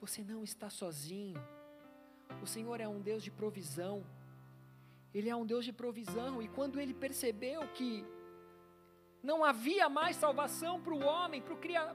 Você 0.00 0.22
não 0.22 0.44
está 0.44 0.70
sozinho. 0.70 1.42
O 2.40 2.46
Senhor 2.46 2.80
é 2.80 2.86
um 2.86 3.00
Deus 3.00 3.22
de 3.22 3.30
provisão. 3.30 4.04
Ele 5.12 5.28
é 5.28 5.34
um 5.34 5.46
Deus 5.46 5.64
de 5.64 5.72
provisão, 5.72 6.42
e 6.42 6.48
quando 6.48 6.78
ele 6.78 6.92
percebeu 6.92 7.66
que 7.68 8.04
não 9.26 9.44
havia 9.44 9.88
mais 9.88 10.14
salvação 10.24 10.74
para 10.80 10.94
o 10.94 11.04
homem, 11.04 11.42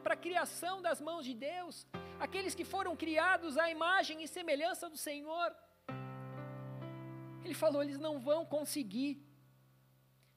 para 0.03 0.15
a 0.15 0.23
criação 0.25 0.81
das 0.81 0.99
mãos 0.99 1.23
de 1.25 1.33
Deus, 1.33 1.87
aqueles 2.19 2.53
que 2.53 2.65
foram 2.65 2.93
criados 3.03 3.57
à 3.57 3.65
imagem 3.77 4.21
e 4.21 4.27
semelhança 4.27 4.89
do 4.89 4.97
Senhor. 4.97 5.49
Ele 7.45 7.53
falou, 7.53 7.81
eles 7.81 7.99
não 8.07 8.19
vão 8.19 8.45
conseguir. 8.45 9.13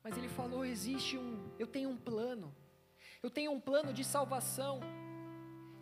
Mas 0.04 0.16
ele 0.16 0.28
falou, 0.28 0.64
existe 0.64 1.18
um, 1.18 1.32
eu 1.58 1.66
tenho 1.66 1.88
um 1.90 1.96
plano. 1.96 2.54
Eu 3.20 3.30
tenho 3.38 3.50
um 3.50 3.60
plano 3.60 3.92
de 3.92 4.04
salvação. 4.04 4.78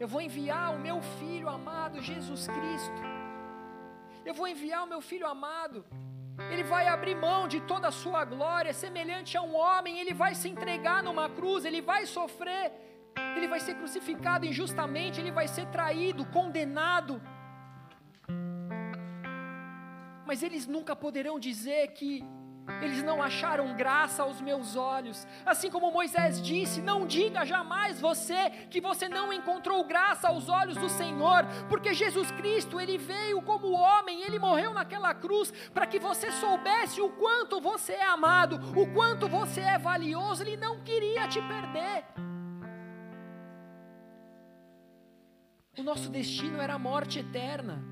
Eu 0.01 0.09
vou 0.09 0.23
enviar 0.29 0.75
o 0.75 0.79
meu 0.79 0.99
filho 1.19 1.49
amado 1.49 2.01
Jesus 2.01 2.47
Cristo. 2.47 3.03
Eu 4.25 4.33
vou 4.33 4.49
enviar 4.49 4.83
o 4.85 4.91
meu 4.95 5.03
filho 5.03 5.27
amado 5.27 5.85
ele 6.51 6.63
vai 6.63 6.89
abrir 6.89 7.15
mão 7.15 7.47
de 7.47 7.61
toda 7.61 7.89
a 7.89 7.91
sua 7.91 8.25
glória, 8.25 8.73
semelhante 8.73 9.37
a 9.37 9.43
um 9.43 9.55
homem, 9.55 9.99
ele 9.99 10.15
vai 10.15 10.35
se 10.35 10.49
entregar 10.49 11.03
numa 11.03 11.29
cruz, 11.29 11.65
ele 11.65 11.81
vai 11.81 12.07
sofrer, 12.07 12.73
ele 13.37 13.49
vai 13.49 13.61
ser 13.61 13.75
crucificado 13.75 14.47
injustamente, 14.47 15.21
ele 15.21 15.31
vai 15.31 15.47
ser 15.47 15.67
traído, 15.67 16.25
condenado. 16.27 17.21
Mas 20.27 20.43
eles 20.43 20.67
nunca 20.67 20.97
poderão 20.97 21.39
dizer 21.39 21.89
que 21.89 22.25
eles 22.81 23.03
não 23.03 23.21
acharam 23.23 23.77
graça 23.77 24.23
aos 24.23 24.41
meus 24.41 24.77
olhos. 24.77 25.27
Assim 25.45 25.71
como 25.71 25.91
Moisés 25.91 26.41
disse: 26.41 26.81
Não 26.81 27.07
diga 27.07 27.45
jamais 27.45 28.01
você 28.01 28.51
que 28.71 28.81
você 28.81 29.09
não 29.09 29.33
encontrou 29.33 29.85
graça 29.85 30.29
aos 30.29 30.49
olhos 30.49 30.77
do 30.77 30.89
Senhor, 30.89 31.45
porque 31.69 31.93
Jesus 31.93 32.31
Cristo, 32.31 32.81
ele 32.81 32.97
veio 32.99 33.43
como 33.43 33.73
homem, 33.73 34.23
ele 34.23 34.39
morreu 34.39 34.73
naquela 34.73 35.13
cruz 35.15 35.51
para 35.75 35.87
que 35.87 35.99
você 35.99 36.31
soubesse 36.33 37.01
o 37.01 37.11
quanto 37.11 37.61
você 37.61 37.95
é 37.95 38.07
amado, 38.07 38.61
o 38.79 38.93
quanto 38.93 39.29
você 39.29 39.61
é 39.61 39.79
valioso. 39.79 40.43
Ele 40.43 40.57
não 40.57 40.81
queria 40.81 41.27
te 41.27 41.41
perder. 41.43 42.05
O 45.77 45.83
nosso 45.83 46.11
destino 46.11 46.61
era 46.61 46.75
a 46.75 46.79
morte 46.79 47.19
eterna 47.19 47.92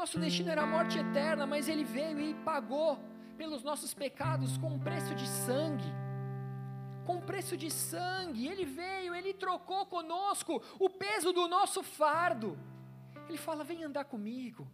nosso 0.00 0.18
destino 0.18 0.50
era 0.50 0.62
a 0.62 0.66
morte 0.66 0.98
eterna, 0.98 1.46
mas 1.46 1.68
Ele 1.68 1.84
veio 1.84 2.18
e 2.18 2.32
pagou 2.36 2.98
pelos 3.36 3.62
nossos 3.62 3.92
pecados 3.92 4.56
com 4.56 4.68
um 4.68 4.78
preço 4.78 5.14
de 5.14 5.26
sangue. 5.26 5.92
Com 7.04 7.16
um 7.16 7.20
preço 7.20 7.54
de 7.54 7.70
sangue, 7.70 8.48
Ele 8.48 8.64
veio, 8.64 9.14
Ele 9.14 9.34
trocou 9.34 9.84
conosco 9.84 10.62
o 10.78 10.88
peso 10.88 11.34
do 11.34 11.46
nosso 11.46 11.82
fardo. 11.82 12.58
Ele 13.28 13.36
fala: 13.36 13.62
vem 13.62 13.84
andar 13.84 14.04
comigo, 14.04 14.66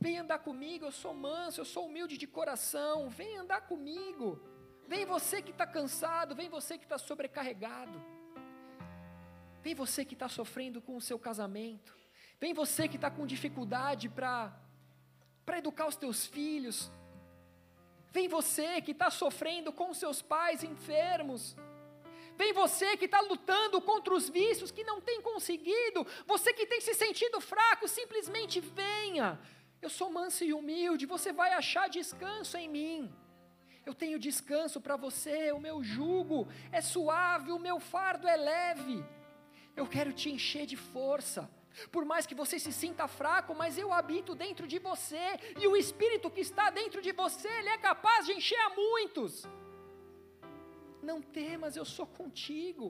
vem 0.00 0.18
andar 0.18 0.40
comigo, 0.40 0.84
eu 0.84 0.90
sou 0.90 1.14
manso, 1.14 1.60
eu 1.60 1.64
sou 1.64 1.86
humilde 1.86 2.18
de 2.18 2.26
coração, 2.26 3.08
vem 3.08 3.36
andar 3.36 3.60
comigo. 3.60 4.42
Vem 4.88 5.06
você 5.06 5.40
que 5.40 5.52
está 5.52 5.64
cansado, 5.64 6.34
vem 6.34 6.48
você 6.48 6.76
que 6.76 6.84
está 6.84 6.98
sobrecarregado. 6.98 8.02
Vem 9.62 9.76
você 9.76 10.04
que 10.04 10.14
está 10.14 10.28
sofrendo 10.28 10.82
com 10.82 10.96
o 10.96 11.00
seu 11.00 11.20
casamento. 11.20 11.96
Vem 12.40 12.52
você 12.52 12.88
que 12.88 12.96
está 12.96 13.08
com 13.08 13.24
dificuldade 13.24 14.08
para 14.08 14.52
para 15.44 15.58
educar 15.58 15.86
os 15.86 15.96
teus 15.96 16.26
filhos. 16.26 16.90
Vem 18.10 18.28
você 18.28 18.80
que 18.80 18.92
está 18.92 19.10
sofrendo 19.10 19.72
com 19.72 19.92
seus 19.94 20.20
pais 20.20 20.62
enfermos. 20.62 21.56
Vem 22.36 22.52
você 22.52 22.96
que 22.96 23.06
está 23.06 23.20
lutando 23.20 23.80
contra 23.80 24.14
os 24.14 24.28
vícios, 24.28 24.70
que 24.70 24.84
não 24.84 25.00
tem 25.00 25.20
conseguido. 25.20 26.06
Você 26.26 26.52
que 26.52 26.66
tem 26.66 26.80
se 26.80 26.94
sentido 26.94 27.40
fraco, 27.40 27.88
simplesmente 27.88 28.60
venha. 28.60 29.38
Eu 29.80 29.90
sou 29.90 30.10
manso 30.10 30.44
e 30.44 30.52
humilde, 30.52 31.06
você 31.06 31.32
vai 31.32 31.52
achar 31.52 31.88
descanso 31.88 32.56
em 32.56 32.68
mim. 32.68 33.12
Eu 33.84 33.94
tenho 33.94 34.18
descanso 34.18 34.80
para 34.80 34.96
você, 34.96 35.50
o 35.50 35.58
meu 35.58 35.82
jugo 35.82 36.46
é 36.70 36.80
suave, 36.80 37.50
o 37.50 37.58
meu 37.58 37.80
fardo 37.80 38.28
é 38.28 38.36
leve. 38.36 39.04
Eu 39.74 39.86
quero 39.86 40.12
te 40.12 40.30
encher 40.30 40.66
de 40.66 40.76
força. 40.76 41.50
Por 41.90 42.04
mais 42.04 42.26
que 42.26 42.34
você 42.34 42.58
se 42.58 42.72
sinta 42.72 43.06
fraco, 43.06 43.54
mas 43.54 43.78
eu 43.78 43.92
habito 43.92 44.34
dentro 44.34 44.66
de 44.66 44.78
você, 44.78 45.26
e 45.60 45.66
o 45.66 45.76
Espírito 45.76 46.30
que 46.30 46.40
está 46.40 46.70
dentro 46.70 47.00
de 47.00 47.12
você, 47.12 47.48
ele 47.48 47.68
é 47.68 47.78
capaz 47.78 48.26
de 48.26 48.32
encher 48.32 48.60
a 48.66 48.70
muitos. 48.70 49.46
Não 51.02 51.20
temas, 51.20 51.76
eu 51.76 51.84
sou 51.84 52.06
contigo. 52.06 52.86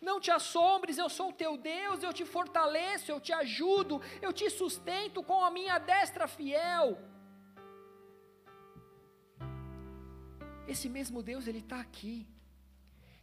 Não 0.00 0.18
te 0.20 0.30
assombres, 0.30 0.98
eu 0.98 1.08
sou 1.08 1.28
o 1.30 1.38
teu 1.42 1.56
Deus, 1.56 2.02
eu 2.02 2.12
te 2.12 2.24
fortaleço, 2.24 3.10
eu 3.10 3.20
te 3.20 3.32
ajudo, 3.32 4.00
eu 4.20 4.32
te 4.32 4.50
sustento 4.50 5.22
com 5.22 5.44
a 5.44 5.50
minha 5.50 5.78
destra 5.78 6.26
fiel. 6.26 6.98
Esse 10.66 10.88
mesmo 10.88 11.22
Deus, 11.22 11.46
Ele 11.46 11.58
está 11.58 11.80
aqui. 11.80 12.26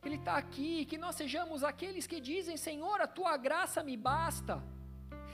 Ele 0.06 0.16
está 0.16 0.36
aqui, 0.38 0.86
que 0.86 0.98
nós 0.98 1.16
sejamos 1.16 1.64
aqueles 1.64 2.08
que 2.08 2.20
dizem: 2.22 2.56
Senhor, 2.56 3.02
a 3.02 3.08
tua 3.08 3.36
graça 3.36 3.84
me 3.84 3.98
basta. 3.98 4.64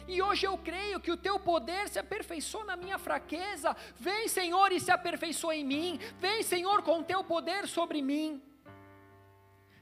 E 0.08 0.22
hoje 0.22 0.46
eu 0.46 0.58
creio 0.58 1.00
que 1.00 1.12
o 1.12 1.18
teu 1.18 1.40
poder 1.40 1.90
se 1.90 1.98
aperfeiçoa 1.98 2.64
na 2.64 2.76
minha 2.76 2.98
fraqueza. 2.98 3.76
Vem, 3.98 4.28
Senhor, 4.28 4.72
e 4.72 4.80
se 4.80 4.92
aperfeiçoa 4.92 5.56
em 5.56 5.64
mim. 5.64 6.00
Vem, 6.20 6.44
Senhor, 6.44 6.84
com 6.84 7.00
o 7.00 7.04
teu 7.04 7.24
poder 7.24 7.68
sobre 7.68 8.02
mim. 8.02 8.42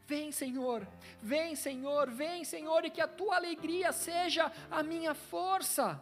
Vem, 0.05 0.31
Senhor, 0.31 0.85
vem, 1.21 1.55
Senhor, 1.55 2.09
vem, 2.09 2.43
Senhor, 2.43 2.83
e 2.85 2.89
que 2.89 3.01
a 3.01 3.07
tua 3.07 3.35
alegria 3.37 3.91
seja 3.91 4.51
a 4.69 4.83
minha 4.83 5.13
força. 5.13 5.99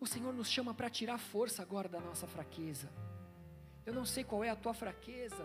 O 0.00 0.06
Senhor 0.06 0.32
nos 0.32 0.48
chama 0.48 0.72
para 0.72 0.88
tirar 0.88 1.18
força 1.18 1.62
agora 1.62 1.88
da 1.88 2.00
nossa 2.00 2.26
fraqueza. 2.26 2.88
Eu 3.84 3.92
não 3.92 4.04
sei 4.04 4.22
qual 4.22 4.44
é 4.44 4.50
a 4.50 4.56
tua 4.56 4.72
fraqueza, 4.72 5.44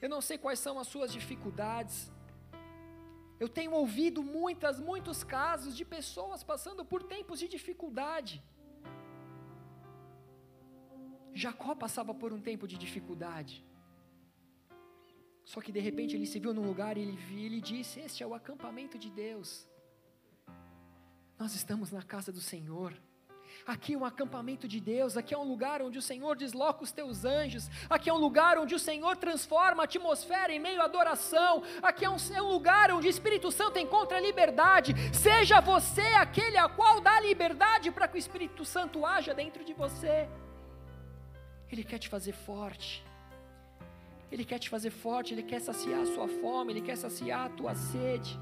eu 0.00 0.08
não 0.08 0.20
sei 0.20 0.36
quais 0.36 0.58
são 0.58 0.78
as 0.78 0.86
suas 0.86 1.12
dificuldades. 1.12 2.10
Eu 3.42 3.48
tenho 3.58 3.72
ouvido 3.82 4.20
muitas, 4.22 4.76
muitos 4.88 5.18
casos 5.36 5.72
de 5.78 5.84
pessoas 5.84 6.40
passando 6.50 6.82
por 6.90 7.00
tempos 7.14 7.36
de 7.42 7.48
dificuldade. 7.54 8.34
Jacó 11.42 11.74
passava 11.84 12.14
por 12.14 12.30
um 12.36 12.40
tempo 12.40 12.68
de 12.70 12.76
dificuldade. 12.84 13.54
Só 15.44 15.60
que 15.60 15.72
de 15.76 15.80
repente 15.88 16.14
ele 16.14 16.28
se 16.32 16.38
viu 16.44 16.54
num 16.54 16.66
lugar 16.72 16.96
e 16.96 17.02
ele, 17.04 17.44
ele 17.46 17.60
disse: 17.60 17.98
Este 18.06 18.22
é 18.22 18.26
o 18.26 18.34
acampamento 18.40 18.96
de 19.04 19.10
Deus. 19.10 19.50
Nós 21.36 21.52
estamos 21.60 21.90
na 21.90 22.04
casa 22.14 22.30
do 22.30 22.40
Senhor. 22.52 22.92
Aqui 23.66 23.94
é 23.94 23.96
um 23.96 24.04
acampamento 24.04 24.66
de 24.66 24.80
Deus, 24.80 25.16
aqui 25.16 25.32
é 25.32 25.38
um 25.38 25.44
lugar 25.44 25.80
onde 25.82 25.96
o 25.96 26.02
Senhor 26.02 26.36
desloca 26.36 26.82
os 26.82 26.90
teus 26.90 27.24
anjos, 27.24 27.70
aqui 27.88 28.10
é 28.10 28.12
um 28.12 28.18
lugar 28.18 28.58
onde 28.58 28.74
o 28.74 28.78
Senhor 28.78 29.16
transforma 29.16 29.82
a 29.82 29.84
atmosfera 29.84 30.52
em 30.52 30.58
meio 30.58 30.80
à 30.80 30.84
adoração, 30.84 31.62
aqui 31.80 32.04
é 32.04 32.10
um, 32.10 32.16
é 32.34 32.42
um 32.42 32.48
lugar 32.48 32.90
onde 32.90 33.06
o 33.06 33.10
Espírito 33.10 33.52
Santo 33.52 33.78
encontra 33.78 34.18
liberdade. 34.18 34.94
Seja 35.12 35.60
você 35.60 36.02
aquele 36.24 36.58
a 36.58 36.68
qual 36.68 37.00
dá 37.00 37.20
liberdade 37.20 37.90
para 37.92 38.08
que 38.08 38.16
o 38.16 38.18
Espírito 38.18 38.64
Santo 38.64 39.06
haja 39.06 39.32
dentro 39.32 39.64
de 39.64 39.72
você. 39.72 40.28
Ele 41.70 41.84
quer 41.84 41.98
te 41.98 42.08
fazer 42.08 42.32
forte. 42.32 43.04
Ele 44.30 44.44
quer 44.44 44.58
te 44.58 44.68
fazer 44.68 44.90
forte, 44.90 45.34
Ele 45.34 45.42
quer 45.42 45.60
saciar 45.60 46.00
a 46.00 46.06
sua 46.06 46.26
fome, 46.26 46.72
Ele 46.72 46.80
quer 46.80 46.96
saciar 46.96 47.46
a 47.46 47.48
tua 47.50 47.74
sede. 47.74 48.40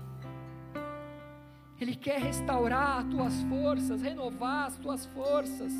Ele 1.81 1.95
quer 1.95 2.21
restaurar 2.21 2.99
as 2.99 3.05
tuas 3.07 3.43
forças, 3.45 4.03
renovar 4.03 4.67
as 4.67 4.77
tuas 4.77 5.07
forças. 5.07 5.73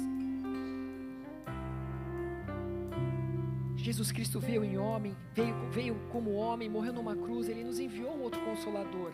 Jesus 3.77 4.11
Cristo 4.11 4.41
veio 4.41 4.65
em 4.65 4.79
homem, 4.79 5.15
veio, 5.35 5.55
veio 5.71 5.95
como 6.11 6.33
homem, 6.33 6.71
morreu 6.71 6.93
numa 6.93 7.15
cruz, 7.15 7.49
Ele 7.49 7.65
nos 7.65 7.79
enviou 7.79 8.15
um 8.17 8.23
outro 8.23 8.41
consolador. 8.43 9.13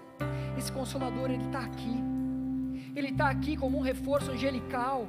Esse 0.57 0.71
consolador, 0.71 1.29
Ele 1.31 1.45
está 1.45 1.61
aqui. 1.61 1.97
Ele 2.95 3.09
está 3.09 3.31
aqui 3.31 3.57
como 3.57 3.79
um 3.79 3.81
reforço 3.81 4.31
angelical. 4.31 5.09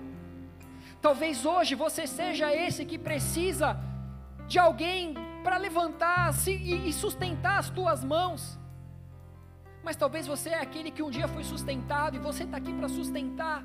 Talvez 0.99 1.45
hoje 1.45 1.75
você 1.75 2.07
seja 2.07 2.53
esse 2.53 2.85
que 2.85 2.97
precisa 2.97 3.79
de 4.47 4.57
alguém 4.57 5.13
para 5.43 5.57
levantar 5.57 6.33
e 6.47 6.91
sustentar 6.91 7.59
as 7.59 7.69
tuas 7.69 8.03
mãos. 8.03 8.57
Mas 9.87 9.95
talvez 9.95 10.27
você 10.27 10.49
é 10.49 10.61
aquele 10.61 10.91
que 10.91 11.01
um 11.01 11.09
dia 11.09 11.29
foi 11.29 11.45
sustentado 11.45 12.17
e 12.17 12.19
você 12.19 12.43
está 12.43 12.57
aqui 12.57 12.73
para 12.73 12.89
sustentar. 12.89 13.63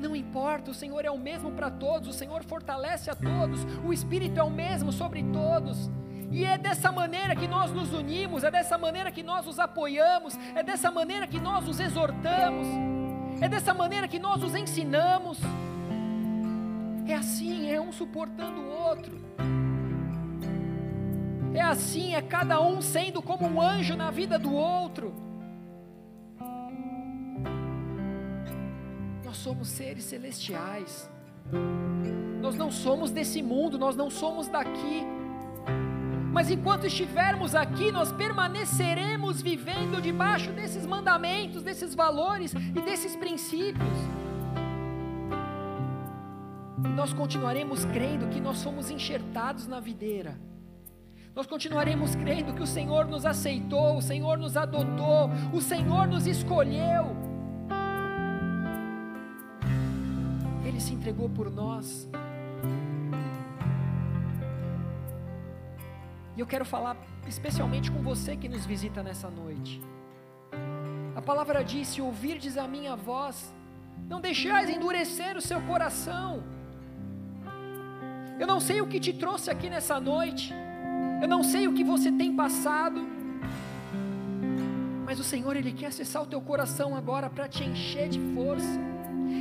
Não 0.00 0.16
importa, 0.16 0.70
o 0.70 0.74
Senhor 0.74 1.04
é 1.04 1.10
o 1.10 1.18
mesmo 1.18 1.52
para 1.52 1.70
todos, 1.70 2.08
o 2.08 2.12
Senhor 2.14 2.42
fortalece 2.42 3.10
a 3.10 3.14
todos, 3.14 3.60
o 3.84 3.92
Espírito 3.92 4.40
é 4.40 4.42
o 4.42 4.48
mesmo 4.48 4.92
sobre 4.92 5.22
todos. 5.24 5.90
E 6.30 6.42
é 6.42 6.56
dessa 6.56 6.90
maneira 6.90 7.36
que 7.36 7.46
nós 7.46 7.70
nos 7.70 7.92
unimos, 7.92 8.42
é 8.44 8.50
dessa 8.50 8.78
maneira 8.78 9.12
que 9.12 9.22
nós 9.22 9.44
nos 9.44 9.58
apoiamos, 9.58 10.38
é 10.54 10.62
dessa 10.62 10.90
maneira 10.90 11.26
que 11.26 11.38
nós 11.38 11.62
nos 11.66 11.78
exortamos, 11.78 12.66
é 13.42 13.46
dessa 13.46 13.74
maneira 13.74 14.08
que 14.08 14.18
nós 14.18 14.40
nos 14.40 14.54
ensinamos. 14.54 15.38
É 17.06 17.14
assim, 17.14 17.70
é 17.70 17.78
um 17.78 17.92
suportando 17.92 18.58
o 18.58 18.70
outro. 18.70 19.20
É 21.54 21.60
assim, 21.60 22.14
é 22.14 22.22
cada 22.22 22.60
um 22.62 22.80
sendo 22.80 23.20
como 23.20 23.46
um 23.46 23.60
anjo 23.60 23.94
na 23.94 24.10
vida 24.10 24.38
do 24.38 24.52
outro. 24.52 25.12
Nós 29.22 29.36
somos 29.36 29.68
seres 29.68 30.04
celestiais. 30.04 31.10
Nós 32.40 32.56
não 32.56 32.70
somos 32.70 33.10
desse 33.10 33.42
mundo, 33.42 33.78
nós 33.78 33.94
não 33.94 34.08
somos 34.08 34.48
daqui. 34.48 35.04
Mas 36.32 36.50
enquanto 36.50 36.86
estivermos 36.86 37.54
aqui, 37.54 37.92
nós 37.92 38.10
permaneceremos 38.10 39.42
vivendo 39.42 40.00
debaixo 40.00 40.50
desses 40.52 40.86
mandamentos, 40.86 41.62
desses 41.62 41.94
valores 41.94 42.54
e 42.54 42.80
desses 42.80 43.14
princípios. 43.14 43.98
E 46.82 46.88
nós 46.88 47.12
continuaremos 47.12 47.84
crendo 47.84 48.28
que 48.28 48.40
nós 48.40 48.56
somos 48.56 48.90
enxertados 48.90 49.66
na 49.66 49.78
videira 49.78 50.51
nós 51.34 51.46
continuaremos 51.46 52.14
crendo 52.14 52.52
que 52.52 52.62
o 52.62 52.66
Senhor 52.66 53.06
nos 53.06 53.24
aceitou, 53.24 53.96
o 53.96 54.02
Senhor 54.02 54.36
nos 54.36 54.56
adotou, 54.56 55.30
o 55.52 55.60
Senhor 55.62 56.06
nos 56.06 56.26
escolheu. 56.26 57.16
Ele 60.64 60.78
se 60.78 60.92
entregou 60.92 61.30
por 61.30 61.50
nós. 61.50 62.08
E 66.36 66.40
eu 66.40 66.46
quero 66.46 66.64
falar 66.64 66.96
especialmente 67.26 67.90
com 67.90 68.02
você 68.02 68.36
que 68.36 68.48
nos 68.48 68.66
visita 68.66 69.02
nessa 69.02 69.30
noite. 69.30 69.80
A 71.16 71.22
palavra 71.22 71.64
diz: 71.64 71.88
se 71.88 72.02
ouvirdes 72.02 72.58
a 72.58 72.68
minha 72.68 72.94
voz, 72.94 73.54
não 74.06 74.20
deixais 74.20 74.68
endurecer 74.68 75.36
o 75.36 75.40
seu 75.40 75.62
coração. 75.62 76.42
Eu 78.38 78.46
não 78.46 78.60
sei 78.60 78.82
o 78.82 78.86
que 78.86 79.00
te 79.00 79.14
trouxe 79.14 79.50
aqui 79.50 79.70
nessa 79.70 79.98
noite. 79.98 80.61
Eu 81.22 81.28
não 81.28 81.44
sei 81.44 81.68
o 81.68 81.72
que 81.72 81.84
você 81.84 82.10
tem 82.10 82.34
passado, 82.34 83.00
mas 85.04 85.20
o 85.20 85.22
Senhor, 85.22 85.54
Ele 85.54 85.70
quer 85.70 85.86
acessar 85.86 86.20
o 86.20 86.26
teu 86.26 86.40
coração 86.40 86.96
agora 86.96 87.30
para 87.30 87.46
te 87.46 87.62
encher 87.62 88.08
de 88.08 88.18
força. 88.34 88.80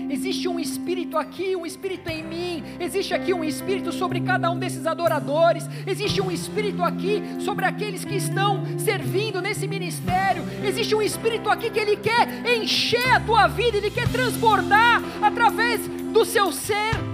Existe 0.08 0.48
um 0.48 0.60
espírito 0.60 1.18
aqui, 1.18 1.56
um 1.56 1.66
espírito 1.66 2.08
em 2.08 2.24
mim, 2.24 2.64
existe 2.80 3.16
aqui 3.16 3.34
um 3.34 3.44
espírito 3.44 3.92
sobre 3.92 4.22
cada 4.22 4.52
um 4.52 4.60
desses 4.60 4.86
adoradores, 4.86 5.68
existe 5.88 6.22
um 6.22 6.30
espírito 6.30 6.84
aqui 6.84 7.24
sobre 7.40 7.66
aqueles 7.66 8.06
que 8.06 8.16
estão 8.16 8.64
servindo 8.78 9.42
nesse 9.42 9.68
ministério, 9.68 10.44
existe 10.64 10.94
um 10.94 11.02
espírito 11.02 11.50
aqui 11.50 11.72
que 11.72 11.80
ele 11.80 11.98
quer 11.98 12.46
encher 12.58 13.16
a 13.16 13.20
tua 13.20 13.48
vida, 13.48 13.78
ele 13.78 13.90
quer 13.90 14.08
transbordar 14.08 15.02
através 15.20 15.88
do 15.88 16.24
seu 16.26 16.52
ser. 16.52 17.11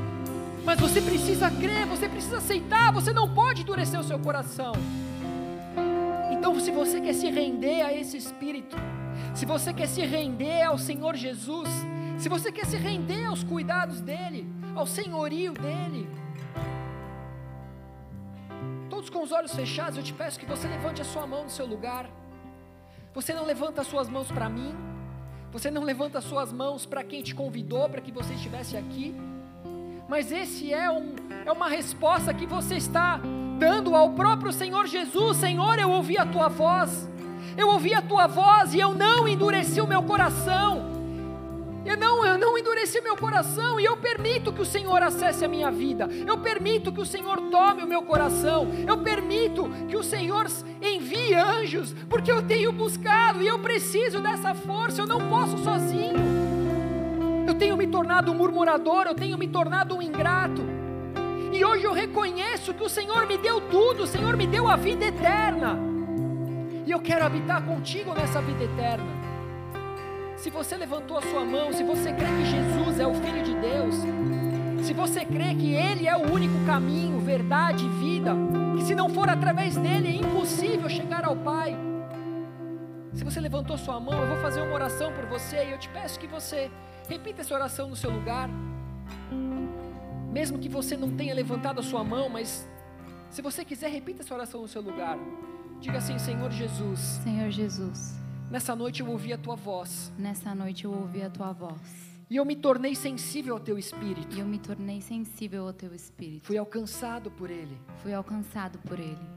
Mas 0.67 0.81
você 0.81 1.01
precisa 1.01 1.49
crer, 1.49 1.85
você 1.85 2.09
precisa 2.09 2.39
aceitar, 2.39 2.91
você 2.91 3.13
não 3.13 3.33
pode 3.33 3.61
endurecer 3.61 3.97
o 3.97 4.03
seu 4.03 4.19
coração. 4.19 4.73
Então, 6.29 6.59
se 6.59 6.71
você 6.71 6.99
quer 6.99 7.13
se 7.13 7.31
render 7.31 7.83
a 7.83 7.93
esse 7.93 8.17
Espírito, 8.17 8.75
se 9.33 9.45
você 9.45 9.73
quer 9.73 9.87
se 9.87 10.01
render 10.01 10.63
ao 10.63 10.77
Senhor 10.77 11.15
Jesus, 11.15 11.69
se 12.17 12.27
você 12.27 12.51
quer 12.51 12.65
se 12.65 12.75
render 12.75 13.23
aos 13.23 13.45
cuidados 13.45 14.01
dEle, 14.01 14.45
ao 14.75 14.85
senhorio 14.85 15.53
dEle, 15.53 16.05
todos 18.89 19.09
com 19.09 19.23
os 19.23 19.31
olhos 19.31 19.55
fechados, 19.55 19.97
eu 19.97 20.03
te 20.03 20.11
peço 20.11 20.37
que 20.37 20.45
você 20.45 20.67
levante 20.67 21.01
a 21.01 21.05
sua 21.05 21.25
mão 21.25 21.45
no 21.45 21.49
seu 21.49 21.65
lugar. 21.65 22.09
Você 23.13 23.33
não 23.33 23.45
levanta 23.45 23.79
as 23.79 23.87
suas 23.87 24.09
mãos 24.09 24.29
para 24.29 24.49
mim, 24.49 24.75
você 25.49 25.71
não 25.71 25.85
levanta 25.85 26.17
as 26.17 26.25
suas 26.25 26.51
mãos 26.51 26.85
para 26.85 27.05
quem 27.05 27.23
te 27.23 27.33
convidou 27.33 27.87
para 27.87 28.01
que 28.01 28.11
você 28.11 28.33
estivesse 28.33 28.75
aqui 28.75 29.15
mas 30.07 30.31
esse 30.31 30.73
é, 30.73 30.89
um, 30.89 31.15
é 31.45 31.51
uma 31.51 31.67
resposta 31.67 32.33
que 32.33 32.45
você 32.45 32.75
está 32.75 33.19
dando 33.59 33.95
ao 33.95 34.11
próprio 34.11 34.53
Senhor 34.53 34.87
Jesus: 34.87 35.37
Senhor, 35.37 35.77
eu 35.77 35.91
ouvi 35.91 36.17
a 36.17 36.25
tua 36.25 36.47
voz, 36.47 37.07
eu 37.57 37.67
ouvi 37.67 37.93
a 37.93 38.01
tua 38.01 38.27
voz 38.27 38.73
e 38.73 38.79
eu 38.79 38.93
não 38.93 39.27
endureci 39.27 39.81
o 39.81 39.87
meu 39.87 40.01
coração. 40.03 40.95
Eu 41.85 41.95
não, 41.95 42.25
eu 42.25 42.37
não 42.37 42.57
endureci 42.57 42.99
meu 42.99 43.15
coração 43.15 43.79
e 43.79 43.85
eu 43.85 43.95
permito 43.95 44.51
que 44.51 44.61
o 44.61 44.65
Senhor 44.65 45.01
acesse 45.01 45.45
a 45.45 45.47
minha 45.47 45.71
vida. 45.71 46.09
Eu 46.25 46.37
permito 46.37 46.91
que 46.91 46.99
o 46.99 47.05
Senhor 47.05 47.39
tome 47.49 47.81
o 47.81 47.87
meu 47.87 48.01
coração. 48.01 48.67
Eu 48.85 48.97
permito 48.97 49.69
que 49.87 49.95
o 49.95 50.03
Senhor 50.03 50.47
envie 50.81 51.33
anjos, 51.33 51.93
porque 52.09 52.29
eu 52.29 52.41
tenho 52.41 52.73
buscado 52.73 53.41
e 53.41 53.47
eu 53.47 53.59
preciso 53.59 54.19
dessa 54.19 54.53
força. 54.53 55.01
Eu 55.01 55.07
não 55.07 55.29
posso 55.29 55.57
sozinho 55.59 56.46
eu 57.47 57.55
tenho 57.55 57.77
me 57.77 57.87
tornado 57.87 58.29
um 58.29 58.35
murmurador, 58.35 59.05
eu 59.07 59.15
tenho 59.15 59.37
me 59.37 59.47
tornado 59.47 59.95
um 59.95 60.01
ingrato. 60.01 60.63
E 61.53 61.63
hoje 61.63 61.85
eu 61.85 61.93
reconheço 61.93 62.73
que 62.73 62.83
o 62.83 62.89
Senhor 62.89 63.25
me 63.25 63.37
deu 63.37 63.61
tudo, 63.61 64.03
o 64.03 64.07
Senhor 64.07 64.35
me 64.35 64.45
deu 64.45 64.67
a 64.67 64.75
vida 64.75 65.05
eterna. 65.05 65.79
E 66.85 66.91
eu 66.91 66.99
quero 66.99 67.25
habitar 67.25 67.63
contigo 67.63 68.13
nessa 68.13 68.41
vida 68.41 68.65
eterna. 68.65 69.05
Se 70.35 70.49
você 70.49 70.75
levantou 70.75 71.17
a 71.17 71.21
sua 71.21 71.45
mão, 71.45 71.71
se 71.71 71.83
você 71.83 72.11
crê 72.11 72.25
que 72.25 72.45
Jesus 72.45 72.99
é 72.99 73.07
o 73.07 73.13
Filho 73.13 73.41
de 73.41 73.55
Deus, 73.55 73.95
se 74.85 74.93
você 74.93 75.23
crê 75.23 75.55
que 75.55 75.73
Ele 75.73 76.05
é 76.05 76.15
o 76.17 76.31
único 76.31 76.65
caminho, 76.65 77.19
verdade 77.21 77.85
e 77.85 77.89
vida, 77.89 78.35
que 78.75 78.83
se 78.83 78.93
não 78.93 79.09
for 79.09 79.29
através 79.29 79.77
dele 79.77 80.09
é 80.09 80.15
impossível 80.15 80.89
chegar 80.89 81.23
ao 81.23 81.35
Pai. 81.37 81.77
Se 83.13 83.23
você 83.23 83.39
levantou 83.39 83.77
sua 83.77 83.99
mão, 83.99 84.21
eu 84.21 84.27
vou 84.27 84.37
fazer 84.37 84.61
uma 84.61 84.75
oração 84.75 85.11
por 85.13 85.25
você 85.25 85.65
e 85.65 85.71
eu 85.71 85.79
te 85.79 85.89
peço 85.89 86.19
que 86.19 86.27
você 86.27 86.69
repita 87.07 87.41
essa 87.41 87.53
oração 87.53 87.89
no 87.89 87.95
seu 87.95 88.09
lugar. 88.09 88.49
Mesmo 90.31 90.59
que 90.59 90.69
você 90.69 90.95
não 90.95 91.15
tenha 91.15 91.33
levantado 91.33 91.79
a 91.79 91.83
sua 91.83 92.03
mão, 92.03 92.29
mas 92.29 92.67
se 93.29 93.41
você 93.41 93.63
quiser, 93.65 93.89
repita 93.89 94.21
essa 94.21 94.33
oração 94.33 94.61
no 94.61 94.67
seu 94.67 94.81
lugar. 94.81 95.17
Diga 95.79 95.97
assim: 95.97 96.17
Senhor 96.19 96.51
Jesus. 96.51 96.99
Senhor 97.23 97.49
Jesus. 97.49 98.15
Nessa 98.49 98.75
noite 98.75 99.01
eu 99.01 99.09
ouvi 99.09 99.33
a 99.33 99.37
tua 99.37 99.55
voz. 99.55 100.11
Nessa 100.17 100.55
noite 100.55 100.85
eu 100.85 100.91
ouvi 100.91 101.21
a 101.21 101.29
tua 101.29 101.51
voz. 101.51 102.07
E 102.29 102.35
eu 102.35 102.45
me 102.45 102.55
tornei 102.55 102.95
sensível 102.95 103.53
ao 103.53 103.59
teu 103.59 103.77
espírito. 103.77 104.35
E 104.35 104.39
eu 104.39 104.45
me 104.45 104.59
tornei 104.59 105.01
sensível 105.01 105.67
ao 105.67 105.73
teu 105.73 105.93
espírito. 105.93 106.45
Fui 106.45 106.57
alcançado 106.57 107.31
por 107.31 107.49
ele. 107.49 107.77
Fui 108.01 108.13
alcançado 108.13 108.79
por 108.79 108.99
ele. 108.99 109.36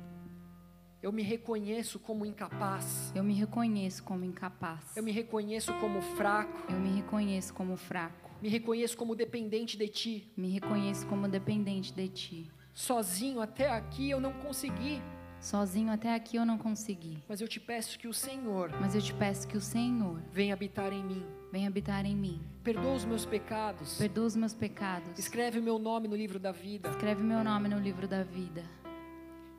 Eu 1.02 1.10
me 1.12 1.22
reconheço 1.22 1.98
como 1.98 2.26
incapaz. 2.26 3.10
Eu 3.14 3.24
me 3.24 3.32
reconheço 3.32 4.04
como 4.04 4.22
incapaz. 4.22 4.94
Eu 4.94 5.02
me 5.02 5.10
reconheço 5.10 5.72
como 5.80 6.02
fraco. 6.02 6.70
Eu 6.70 6.78
me 6.78 6.90
reconheço 6.90 7.54
como 7.54 7.74
fraco. 7.74 8.30
Me 8.42 8.50
reconheço 8.50 8.98
como 8.98 9.14
dependente 9.14 9.78
de 9.78 9.88
ti. 9.88 10.30
Me 10.36 10.50
reconheço 10.50 11.06
como 11.06 11.26
dependente 11.26 11.90
de 11.90 12.06
ti. 12.06 12.50
Sozinho 12.74 13.40
até 13.40 13.70
aqui 13.70 14.10
eu 14.10 14.20
não 14.20 14.34
consegui. 14.34 15.00
Sozinho 15.40 15.90
até 15.90 16.14
aqui 16.14 16.36
eu 16.36 16.44
não 16.44 16.58
consegui. 16.58 17.16
Mas 17.26 17.40
eu 17.40 17.48
te 17.48 17.58
peço 17.58 17.98
que 17.98 18.06
o 18.06 18.12
Senhor. 18.12 18.70
Mas 18.78 18.94
eu 18.94 19.00
te 19.00 19.14
peço 19.14 19.48
que 19.48 19.56
o 19.56 19.60
Senhor 19.60 20.20
venha 20.30 20.52
habitar 20.52 20.92
em 20.92 21.02
mim. 21.02 21.24
Venha 21.50 21.68
habitar 21.68 22.04
em 22.04 22.14
mim. 22.14 22.42
Perdoa 22.62 22.92
os 22.92 23.06
meus 23.06 23.24
pecados. 23.24 23.96
Perdoa 23.96 24.26
os 24.26 24.36
meus 24.36 24.52
pecados. 24.52 25.18
Escreve 25.18 25.60
o 25.60 25.62
meu 25.62 25.78
nome 25.78 26.08
no 26.08 26.14
livro 26.14 26.38
da 26.38 26.52
vida. 26.52 26.90
Escreve 26.90 27.22
meu 27.22 27.42
nome 27.42 27.70
no 27.70 27.78
livro 27.78 28.06
da 28.06 28.22
vida. 28.22 28.62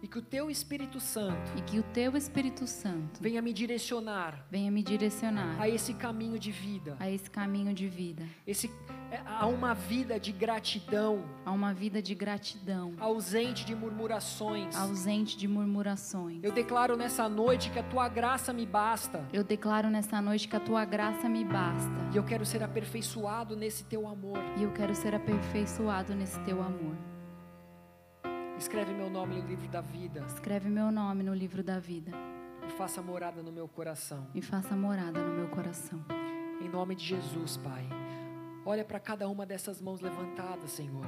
E 0.02 0.07
que 0.07 0.18
o 0.18 0.22
teu 0.22 0.49
Espírito 0.49 0.99
Santo 0.99 1.52
e 1.57 1.61
que 1.61 1.80
o 1.80 1.84
teu 1.84 2.18
Espírito 2.18 2.65
Santo 2.65 3.22
venha 3.22 3.41
me 3.41 3.53
direcionar 3.53 4.45
venha 4.49 4.72
me 4.72 4.84
direcionar 4.84 5.60
a 5.60 5.69
esse 5.69 5.94
caminho 5.94 6.40
de 6.40 6.52
vida. 6.52 6.95
a 6.99 7.10
esse 7.10 7.30
caminho 7.30 7.73
de 7.73 7.88
vida. 7.88 8.23
Esse 8.45 8.69
é, 9.11 9.22
a 9.26 9.45
uma 9.45 9.73
vida 9.73 10.18
de 10.18 10.32
gratidão. 10.32 11.26
A 11.45 11.52
uma 11.52 11.73
vida 11.73 12.02
de 12.02 12.15
gratidão. 12.15 12.94
Ausente 12.98 13.65
de 13.65 13.76
murmurações. 13.76 14.73
Ausente 14.73 15.38
de 15.38 15.49
murmurações. 15.49 16.40
Eu 16.41 16.53
declaro 16.53 16.95
nessa 16.95 17.28
noite 17.28 17.69
que 17.69 17.78
a 17.78 17.84
tua 17.84 18.07
graça 18.07 18.53
me 18.53 18.65
basta. 18.65 19.28
Eu 19.34 19.44
declaro 19.44 19.90
nessa 19.90 20.22
noite 20.22 20.48
que 20.48 20.56
a 20.56 20.61
tua 20.61 20.86
graça 20.86 21.28
me 21.28 21.44
basta. 21.44 21.91
E 22.14 22.15
eu 22.15 22.23
quero 22.23 22.45
ser 22.45 22.64
aperfeiçoado 22.64 23.53
nesse 23.53 23.84
teu 23.84 24.07
amor. 24.07 24.40
E 24.57 24.64
eu 24.64 24.72
quero 24.72 24.95
ser 24.95 25.14
aperfeiçoado 25.14 26.15
nesse 26.15 26.40
teu 26.45 26.61
amor 26.61 27.10
Escreve 28.61 28.93
meu 28.93 29.09
nome 29.09 29.41
no 29.41 29.47
livro 29.47 29.67
da 29.69 29.81
vida. 29.81 30.23
Escreve 30.27 30.69
meu 30.69 30.91
nome 30.91 31.23
no 31.23 31.33
livro 31.33 31.63
da 31.63 31.79
vida. 31.79 32.11
E 32.67 32.71
faça 32.73 33.01
morada 33.01 33.41
no 33.41 33.51
meu 33.51 33.67
coração. 33.67 34.27
E 34.35 34.41
faça 34.41 34.75
morada 34.75 35.19
no 35.19 35.33
meu 35.33 35.47
coração. 35.47 35.99
Em 36.61 36.69
nome 36.69 36.93
de 36.93 37.03
Jesus, 37.03 37.57
Pai. 37.57 37.89
Olha 38.63 38.85
para 38.85 38.99
cada 38.99 39.27
uma 39.27 39.43
dessas 39.43 39.81
mãos 39.81 40.01
levantadas, 40.01 40.71
Senhor. 40.71 41.07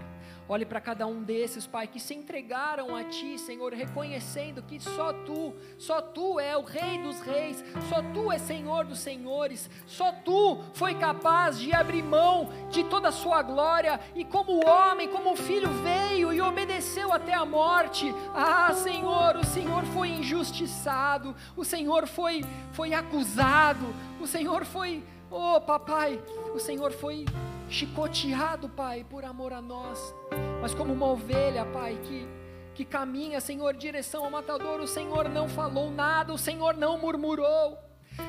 Olhe 0.49 0.65
para 0.65 0.81
cada 0.81 1.05
um 1.05 1.21
desses, 1.21 1.67
Pai, 1.67 1.85
que 1.85 1.99
se 1.99 2.15
entregaram 2.15 2.95
a 2.95 3.03
Ti, 3.03 3.38
Senhor, 3.38 3.71
reconhecendo 3.73 4.63
que 4.63 4.80
só 4.80 5.13
Tu, 5.13 5.53
só 5.77 6.01
Tu 6.01 6.39
é 6.39 6.57
o 6.57 6.63
Rei 6.63 6.97
dos 7.03 7.21
Reis, 7.21 7.63
só 7.89 8.01
Tu 8.01 8.31
é 8.31 8.39
Senhor 8.39 8.85
dos 8.85 8.97
Senhores, 8.97 9.69
só 9.85 10.11
Tu 10.11 10.63
foi 10.73 10.95
capaz 10.95 11.59
de 11.59 11.71
abrir 11.73 12.01
mão 12.01 12.49
de 12.71 12.84
toda 12.85 13.09
a 13.09 13.11
Sua 13.11 13.43
glória 13.43 13.99
e, 14.15 14.25
como 14.25 14.65
homem, 14.67 15.07
como 15.07 15.35
filho, 15.35 15.69
veio 15.84 16.34
e 16.34 16.41
obedeceu 16.41 17.13
até 17.13 17.35
a 17.35 17.45
morte. 17.45 18.13
Ah, 18.34 18.73
Senhor, 18.73 19.35
o 19.35 19.45
Senhor 19.45 19.84
foi 19.85 20.09
injustiçado, 20.09 21.35
o 21.55 21.63
Senhor 21.63 22.07
foi, 22.07 22.43
foi 22.71 22.95
acusado, 22.95 23.85
o 24.19 24.25
Senhor 24.25 24.65
foi 24.65 25.03
Oh, 25.35 25.60
papai, 25.60 26.22
o 26.53 26.60
Senhor 26.60 26.91
foi 26.91 27.26
chicoteado, 27.68 28.69
Pai, 28.69 29.03
por 29.10 29.26
amor 29.26 29.51
a 29.51 29.61
nós. 29.61 30.14
Mas 30.61 30.76
como 30.76 30.93
uma 30.93 31.07
ovelha, 31.07 31.65
Pai, 31.65 31.97
que 32.03 32.27
que 32.73 32.84
caminha, 32.84 33.39
Senhor, 33.39 33.73
direção 33.76 34.26
ao 34.26 34.31
matador, 34.31 34.80
o 34.80 34.88
Senhor 34.88 35.30
não 35.30 35.47
falou 35.47 35.91
nada, 35.91 36.34
o 36.34 36.38
Senhor 36.38 36.76
não 36.76 36.97
murmurou. 36.97 37.77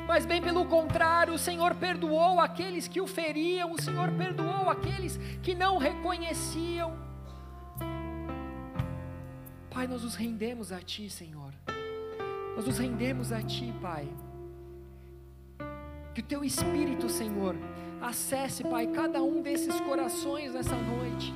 Mas 0.07 0.27
bem 0.27 0.41
pelo 0.41 0.67
contrário, 0.67 1.33
o 1.35 1.39
Senhor 1.39 1.75
perdoou 1.75 2.41
aqueles 2.41 2.87
que 2.87 3.01
o 3.01 3.07
feriam, 3.07 3.73
o 3.73 3.81
Senhor 3.81 4.11
perdoou 4.13 4.69
aqueles 4.69 5.17
que 5.43 5.55
não 5.55 5.79
reconheciam. 5.79 6.95
Pai, 9.71 9.87
nós 9.87 10.03
nos 10.03 10.15
rendemos 10.15 10.73
a 10.73 10.81
Ti, 10.81 11.11
Senhor. 11.11 11.53
Nós 12.55 12.67
nos 12.67 12.79
rendemos 12.79 13.33
a 13.33 13.43
Ti, 13.43 13.75
Pai. 13.81 14.09
Que 16.15 16.21
o 16.21 16.25
teu 16.25 16.45
Espírito, 16.45 17.09
Senhor, 17.09 17.57
acesse, 18.01 18.63
Pai, 18.63 18.87
cada 18.87 19.21
um 19.21 19.43
desses 19.43 19.81
corações 19.81 20.55
nessa 20.55 20.77
noite. 20.77 21.35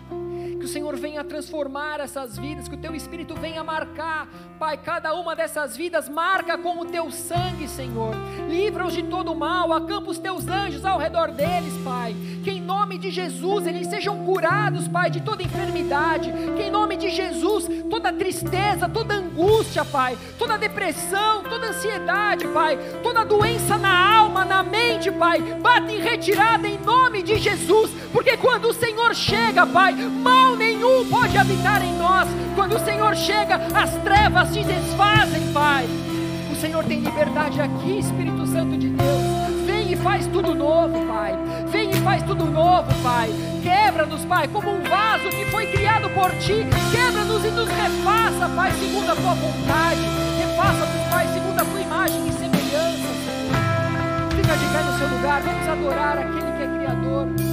Que 0.59 0.65
o 0.65 0.69
Senhor 0.69 0.97
venha 0.97 1.23
transformar 1.23 2.01
essas 2.01 2.37
vidas, 2.37 2.69
que 2.69 2.75
o 2.75 2.79
teu 2.79 2.95
Espírito 2.95 3.35
venha 3.35 3.63
marcar, 3.63 4.29
Pai, 4.59 4.77
cada 4.77 5.15
uma 5.15 5.37
dessas 5.37 5.77
vidas, 5.77 6.09
marca 6.09 6.59
com 6.59 6.81
o 6.81 6.85
teu 6.85 7.13
sangue, 7.13 7.69
Senhor. 7.69 8.13
Livra-os 8.49 8.93
de 8.93 9.05
todo 9.05 9.33
mal, 9.35 9.73
acampa 9.73 10.11
os 10.11 10.19
teus 10.19 10.49
anjos 10.49 10.85
ao 10.85 10.99
redor 10.99 11.31
deles, 11.31 11.73
Pai. 11.85 12.17
Que 12.43 12.51
em 12.51 12.61
nome 12.61 12.99
de 12.99 13.09
Jesus 13.11 13.67
eles 13.69 13.87
sejam 13.87 14.25
curados, 14.25 14.89
Pai, 14.89 15.11
de 15.11 15.21
toda 15.21 15.45
enfermidade. 15.45 16.33
Que 16.57 16.65
em 16.65 16.71
nome 16.71 16.97
de 16.97 17.09
Jesus 17.09 17.69
toda 17.89 18.13
tristeza, 18.13 18.89
toda 18.89 19.15
angústia, 19.15 19.85
Pai, 19.85 20.19
toda 20.37 20.59
depressão, 20.59 21.45
toda 21.45 21.69
ansiedade, 21.69 22.49
Pai, 22.49 22.77
toda 23.03 23.25
doença 23.25 23.79
na 23.79 24.17
alma, 24.19 24.45
na 24.45 24.65
mente, 24.65 25.11
Pai, 25.13 25.41
bata 25.41 25.93
em 25.93 26.01
retirada 26.01 26.67
em 26.67 26.79
nome 26.79 27.23
de 27.23 27.37
Jesus. 27.37 27.91
Porque 28.13 28.37
quando 28.37 28.67
o 28.67 28.75
Senhor 28.75 29.15
chega, 29.15 29.67
Pai, 29.67 29.95
mal 29.95 30.48
nenhum 30.57 31.09
pode 31.09 31.37
habitar 31.37 31.83
em 31.83 31.97
nós. 31.97 32.29
Quando 32.55 32.77
o 32.77 32.85
Senhor 32.85 33.15
chega, 33.17 33.61
as 33.75 33.91
trevas 34.03 34.49
se 34.49 34.63
desfazem, 34.65 35.53
Pai. 35.53 35.87
O 36.51 36.57
Senhor 36.61 36.85
tem 36.85 37.01
liberdade 37.01 37.61
aqui, 37.61 37.99
Espírito 37.99 38.47
Santo 38.47 38.77
de 38.77 38.89
Deus. 38.89 39.67
Vem 39.67 39.93
e 39.93 39.97
faz 39.97 40.27
tudo 40.27 40.55
novo, 40.55 41.07
Pai. 41.07 41.39
Vem 41.69 41.91
e 41.91 41.95
faz 42.01 42.23
tudo 42.23 42.47
novo, 42.47 42.93
Pai. 43.03 43.31
Quebra-nos, 43.63 44.25
Pai, 44.25 44.49
como 44.49 44.71
um 44.71 44.83
vaso 44.83 45.29
que 45.29 45.45
foi 45.47 45.67
criado 45.67 46.11
por 46.11 46.31
Ti. 46.39 46.67
Quebra-nos 46.91 47.45
e 47.45 47.51
nos 47.51 47.69
refaça, 47.69 48.49
Pai, 48.57 48.73
segundo 48.73 49.11
a 49.11 49.15
Tua 49.15 49.35
vontade. 49.35 50.01
Refaça-nos, 50.39 51.09
Pai, 51.11 51.29
segundo 51.33 51.61
a 51.61 51.65
Tua 51.65 51.81
imagem 51.81 52.29
e 52.29 52.33
semelhança. 52.33 53.09
Fica 54.35 54.57
de 54.57 54.67
pé 54.67 54.83
no 54.83 54.99
seu 54.99 55.09
lugar. 55.09 55.43
Vamos 55.43 55.69
adorar 55.69 56.19
aquele 56.19 56.53
que 56.57 56.63
é 56.63 56.79
Criador. 56.79 57.48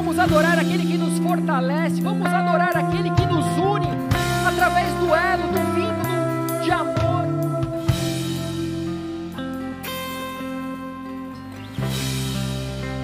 Vamos 0.00 0.18
adorar 0.18 0.58
aquele 0.58 0.86
que 0.86 0.96
nos 0.96 1.18
fortalece. 1.18 2.00
Vamos 2.00 2.26
adorar 2.26 2.74
aquele 2.74 3.10
que 3.10 3.26
nos 3.26 3.44
une 3.58 3.86
através 4.48 4.88
do 4.94 5.14
elo, 5.14 5.46
do 5.52 5.60
vínculo 5.74 6.62
de 6.62 6.70
amor. 6.70 7.26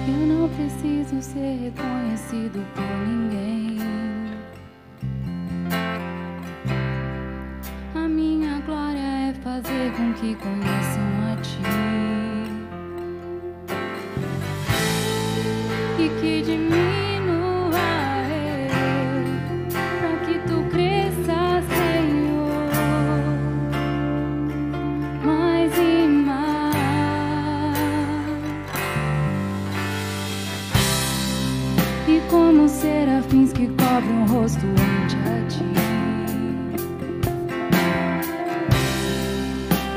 Eu 0.07 0.25
não 0.25 0.49
preciso 0.49 1.21
ser 1.21 1.59
reconhecido 1.65 2.65
por 2.73 3.07
ninguém. 3.07 3.77
A 7.93 8.07
minha 8.07 8.59
glória 8.61 9.29
é 9.29 9.33
fazer 9.43 9.91
com 9.95 10.13
que 10.13 10.33
conheçam 10.33 11.06
cobrem 33.97 34.21
o 34.21 34.25
rosto 34.25 34.65
ante 34.67 35.15
a 35.15 35.47
ti. 35.47 35.63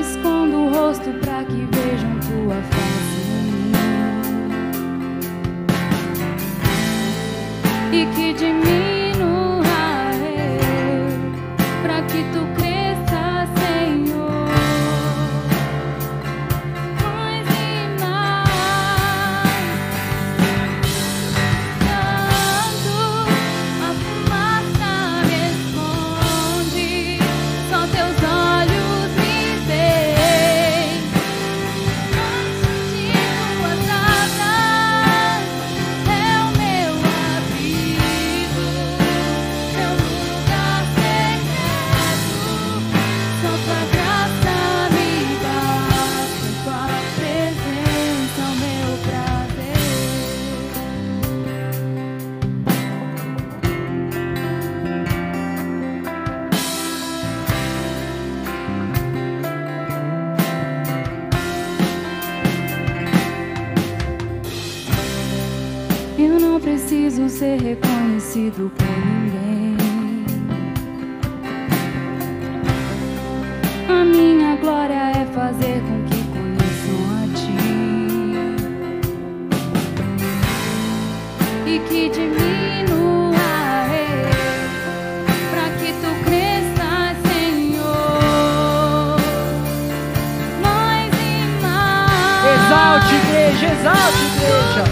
Escondo 0.00 0.56
o 0.56 0.72
rosto 0.72 1.10
para 1.20 1.44
que 1.44 1.68
vejam 1.76 2.18
tua 2.20 2.62
face. 2.62 3.10
e 7.92 8.06
que 8.14 8.32
de 8.32 8.52
mim 8.52 8.89
reconhecido 68.40 68.72
por 68.76 68.86
ninguém. 68.86 69.76
A 73.88 74.04
minha 74.04 74.56
glória 74.56 75.10
é 75.10 75.26
fazer 75.34 75.82
com 75.82 76.02
que 76.08 76.24
conheçam 76.32 77.00
a 77.16 77.24
ti 77.36 77.58
e 81.66 81.78
que 81.88 82.08
diminua. 82.08 82.50
Exalte, 92.52 93.14
igreja, 93.14 93.66
exalte, 93.66 94.24
igreja. 94.24 94.84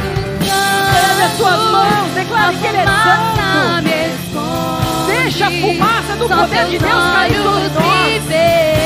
Eleve 0.99 1.23
as 1.23 1.33
suas 1.37 1.61
mãos, 1.71 2.08
declare 2.39 2.57
que 2.57 2.67
Ele 2.67 2.77
é 2.79 2.87
santo. 2.87 3.39
Deixa 5.07 5.47
a 5.47 5.51
fumaça 5.51 6.17
do 6.17 6.29
poder 6.29 6.67
de 6.67 6.79
Deus 6.79 7.13
cair 7.13 7.43
sobre 7.43 7.69
nós. 7.69 8.78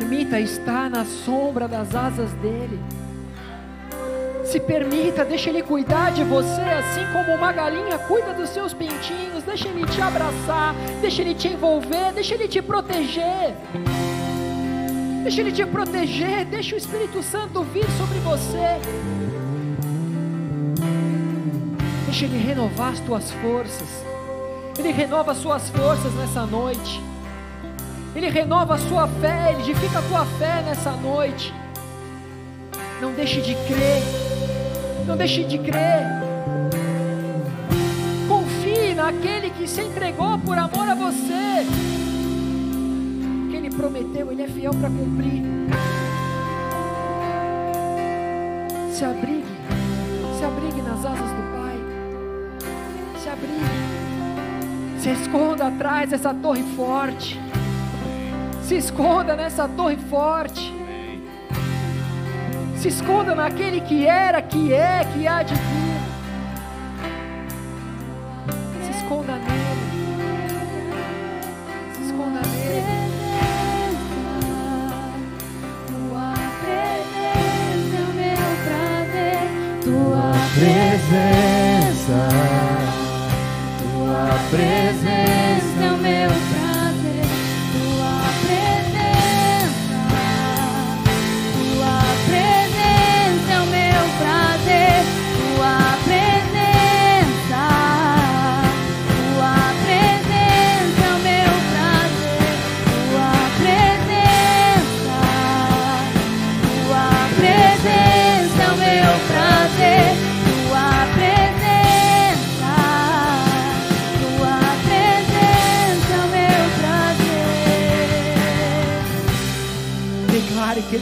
Permita 0.00 0.40
estar 0.40 0.88
na 0.88 1.04
sombra 1.04 1.68
das 1.68 1.94
asas 1.94 2.32
dele. 2.34 2.80
Se 4.46 4.58
permita, 4.58 5.26
deixa 5.26 5.50
ele 5.50 5.62
cuidar 5.62 6.10
de 6.10 6.24
você, 6.24 6.62
assim 6.62 7.04
como 7.12 7.36
uma 7.36 7.52
galinha 7.52 7.98
cuida 7.98 8.32
dos 8.32 8.48
seus 8.48 8.72
pintinhos. 8.72 9.44
Deixa 9.44 9.68
ele 9.68 9.86
te 9.86 10.00
abraçar, 10.00 10.74
deixa 11.02 11.20
ele 11.20 11.34
te 11.34 11.48
envolver, 11.48 12.12
deixa 12.14 12.34
ele 12.34 12.48
te 12.48 12.62
proteger. 12.62 13.54
Deixa 15.22 15.40
ele 15.42 15.52
te 15.52 15.66
proteger, 15.66 16.46
deixa 16.46 16.74
o 16.74 16.78
Espírito 16.78 17.22
Santo 17.22 17.62
vir 17.62 17.84
sobre 17.98 18.18
você. 18.20 18.80
Deixa 22.06 22.24
Ele 22.24 22.38
renovar 22.38 22.92
as 22.92 23.00
tuas 23.00 23.30
forças. 23.32 24.04
Ele 24.78 24.90
renova 24.92 25.32
as 25.32 25.38
suas 25.38 25.68
forças 25.68 26.12
nessa 26.14 26.46
noite. 26.46 27.09
Ele 28.14 28.28
renova 28.28 28.74
a 28.74 28.78
sua 28.78 29.06
fé, 29.06 29.52
Ele 29.52 29.70
edifica 29.70 30.00
a 30.00 30.02
tua 30.02 30.24
fé 30.24 30.62
nessa 30.62 30.90
noite. 30.92 31.54
Não 33.00 33.12
deixe 33.12 33.40
de 33.40 33.54
crer. 33.54 34.02
Não 35.06 35.16
deixe 35.16 35.44
de 35.44 35.58
crer. 35.58 36.06
Confie 38.28 38.94
naquele 38.94 39.50
que 39.50 39.66
se 39.66 39.82
entregou 39.82 40.38
por 40.38 40.58
amor 40.58 40.88
a 40.88 40.94
você. 40.94 41.64
Que 43.50 43.56
Ele 43.56 43.70
prometeu, 43.70 44.30
Ele 44.32 44.42
é 44.42 44.48
fiel 44.48 44.72
para 44.74 44.90
cumprir. 44.90 45.42
Se 48.92 49.04
abrigue, 49.04 49.44
se 50.38 50.44
abrigue 50.44 50.82
nas 50.82 51.06
asas 51.06 51.30
do 51.30 51.42
Pai. 51.56 51.76
Se 53.22 53.28
abrigue. 53.28 55.00
Se 55.00 55.10
esconda 55.10 55.68
atrás 55.68 56.10
dessa 56.10 56.34
torre 56.34 56.62
forte. 56.76 57.49
Se 58.70 58.76
esconda 58.76 59.34
nessa 59.34 59.66
torre 59.66 59.96
forte. 59.96 60.72
Se 62.76 62.86
esconda 62.86 63.34
naquele 63.34 63.80
que 63.80 64.06
era, 64.06 64.40
que 64.40 64.72
é, 64.72 65.04
que 65.12 65.26
há 65.26 65.42
de 65.42 65.54
vir. 65.54 66.00
Se 68.84 68.90
esconda 68.92 69.32
nele. 69.32 69.80
Se 71.94 72.02
esconda 72.04 72.40
nele. 72.42 72.84
Tua 75.88 76.32
presença 76.62 77.96
é 77.96 78.04
o 78.06 78.14
meu 78.14 78.50
prazer. 78.68 79.50
Tua 79.82 80.30
presença, 80.54 82.20
Tua 83.82 84.30
presença 84.48 85.29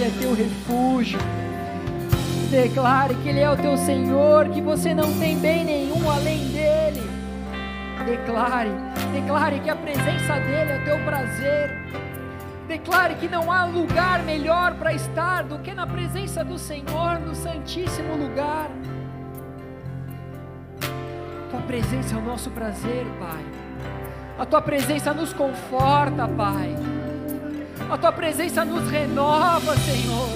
é 0.08 0.20
teu 0.20 0.34
refúgio. 0.34 1.18
Declare 2.50 3.14
que 3.16 3.28
Ele 3.28 3.40
é 3.40 3.50
o 3.50 3.56
teu 3.56 3.76
Senhor, 3.76 4.48
que 4.48 4.60
você 4.60 4.94
não 4.94 5.12
tem 5.18 5.38
bem 5.38 5.64
nenhum 5.64 6.10
além 6.10 6.48
dEle. 6.48 7.02
Declare, 8.06 8.70
declare 9.12 9.60
que 9.60 9.68
a 9.68 9.76
presença 9.76 10.40
dEle 10.40 10.72
é 10.72 10.80
o 10.80 10.84
teu 10.84 10.98
prazer. 11.04 11.70
Declare 12.66 13.14
que 13.16 13.28
não 13.28 13.52
há 13.52 13.66
lugar 13.66 14.22
melhor 14.22 14.74
para 14.74 14.94
estar 14.94 15.42
do 15.42 15.58
que 15.58 15.74
na 15.74 15.86
presença 15.86 16.42
do 16.42 16.58
Senhor, 16.58 17.18
no 17.20 17.34
Santíssimo 17.34 18.16
lugar. 18.16 18.70
Tua 21.50 21.60
presença 21.60 22.14
é 22.14 22.18
o 22.18 22.22
nosso 22.22 22.50
prazer, 22.50 23.06
Pai. 23.18 23.44
A 24.38 24.46
tua 24.46 24.62
presença 24.62 25.12
nos 25.12 25.32
conforta, 25.34 26.26
Pai. 26.28 26.74
A 27.90 27.96
tua 27.96 28.12
presença 28.12 28.66
nos 28.66 28.90
renova, 28.90 29.74
Senhor. 29.78 30.28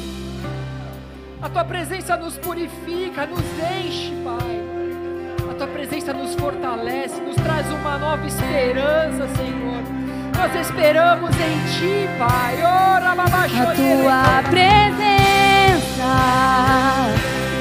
A 1.42 1.50
tua 1.50 1.64
presença 1.64 2.16
nos 2.16 2.38
purifica, 2.38 3.26
nos 3.26 3.44
enche, 3.84 4.10
Pai. 4.24 4.62
A 5.50 5.54
tua 5.54 5.66
presença 5.66 6.14
nos 6.14 6.34
fortalece, 6.34 7.20
nos 7.20 7.36
traz 7.36 7.70
uma 7.70 7.98
nova 7.98 8.26
esperança, 8.26 9.28
Senhor. 9.36 9.82
Nós 10.34 10.66
esperamos 10.66 11.30
em 11.36 11.58
ti, 11.74 12.08
Pai. 12.18 12.56
Ora, 12.62 13.10
A 13.12 13.16
tua 13.74 14.42
presença, 14.50 16.10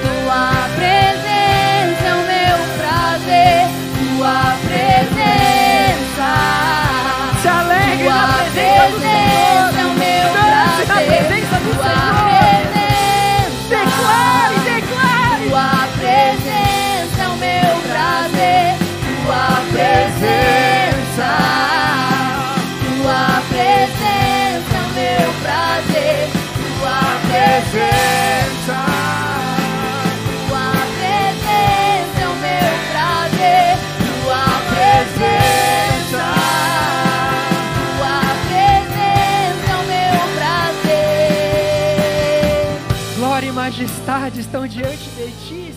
tua 0.02 0.70
presença 0.78 2.06
é 2.08 2.14
o 2.14 2.24
meu 2.32 2.58
prazer, 2.80 3.68
tua 4.16 4.56
presença. 4.64 6.32
Se 7.42 7.48
alegre 7.50 8.08
na 8.08 8.22
Tua 8.22 8.52
presença 8.52 8.92
do 8.92 9.00
presença 9.00 9.81
majestade 43.72 44.42
estão 44.42 44.68
diante 44.68 45.10
de 45.12 45.32
ti, 45.48 45.71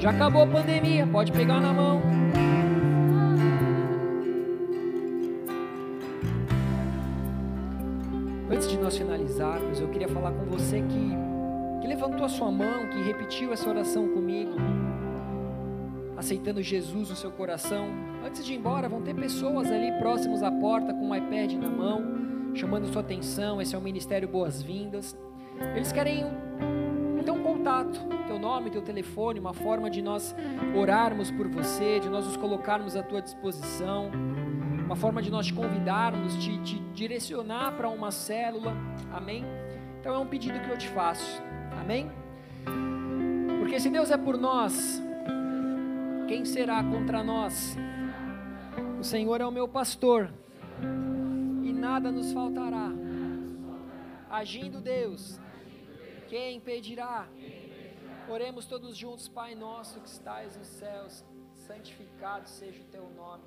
Já 0.00 0.08
acabou 0.12 0.44
a 0.44 0.46
pandemia, 0.46 1.06
pode 1.06 1.30
pegar 1.30 1.60
na 1.60 1.74
mão. 1.74 2.00
Antes 8.50 8.66
de 8.66 8.78
nós 8.78 8.96
finalizarmos, 8.96 9.78
eu 9.78 9.88
queria 9.88 10.08
falar 10.08 10.32
com 10.32 10.46
você 10.46 10.80
que, 10.80 11.10
que 11.82 11.86
levantou 11.86 12.24
a 12.24 12.30
sua 12.30 12.50
mão, 12.50 12.88
que 12.88 13.02
repetiu 13.02 13.52
essa 13.52 13.68
oração 13.68 14.08
comigo, 14.08 14.52
aceitando 16.16 16.62
Jesus 16.62 17.10
no 17.10 17.16
seu 17.16 17.30
coração. 17.30 17.86
Antes 18.26 18.42
de 18.42 18.54
ir 18.54 18.56
embora, 18.56 18.88
vão 18.88 19.02
ter 19.02 19.14
pessoas 19.14 19.70
ali 19.70 19.92
próximos 19.98 20.42
à 20.42 20.50
porta 20.50 20.94
com 20.94 21.10
um 21.10 21.14
iPad 21.14 21.52
na 21.52 21.68
mão, 21.68 22.54
chamando 22.54 22.86
sua 22.86 23.02
atenção. 23.02 23.60
Esse 23.60 23.74
é 23.74 23.78
o 23.78 23.82
Ministério 23.82 24.26
Boas-Vindas. 24.26 25.14
Eles 25.76 25.92
querem 25.92 26.24
contato, 27.70 28.00
teu 28.26 28.38
nome, 28.38 28.68
teu 28.70 28.82
telefone, 28.82 29.38
uma 29.38 29.54
forma 29.54 29.88
de 29.88 30.02
nós 30.02 30.34
orarmos 30.74 31.30
por 31.30 31.46
você, 31.46 32.00
de 32.00 32.08
nós 32.08 32.26
nos 32.26 32.36
colocarmos 32.36 32.96
à 32.96 33.02
tua 33.02 33.22
disposição, 33.22 34.10
uma 34.84 34.96
forma 34.96 35.22
de 35.22 35.30
nós 35.30 35.46
te 35.46 35.54
convidarmos, 35.54 36.36
te, 36.36 36.58
te 36.62 36.80
direcionar 36.92 37.76
para 37.76 37.88
uma 37.88 38.10
célula, 38.10 38.74
amém? 39.12 39.44
Então 40.00 40.14
é 40.14 40.18
um 40.18 40.26
pedido 40.26 40.58
que 40.60 40.68
eu 40.68 40.76
te 40.76 40.88
faço, 40.88 41.40
amém? 41.80 42.10
Porque 43.60 43.78
se 43.78 43.88
Deus 43.88 44.10
é 44.10 44.16
por 44.16 44.36
nós, 44.36 45.00
quem 46.26 46.44
será 46.44 46.82
contra 46.82 47.22
nós? 47.22 47.76
O 48.98 49.04
Senhor 49.04 49.40
é 49.40 49.46
o 49.46 49.52
meu 49.52 49.68
pastor 49.68 50.32
e 51.62 51.72
nada 51.72 52.10
nos 52.10 52.32
faltará. 52.32 52.90
Agindo 54.28 54.80
Deus, 54.80 55.40
quem 56.28 56.56
impedirá? 56.56 57.26
Oremos 58.30 58.64
todos 58.64 58.96
juntos, 58.96 59.26
Pai 59.26 59.56
nosso 59.56 60.00
que 60.00 60.08
estais 60.08 60.56
nos 60.56 60.68
céus, 60.68 61.24
santificado 61.66 62.48
seja 62.48 62.80
o 62.80 62.86
teu 62.86 63.10
nome. 63.10 63.42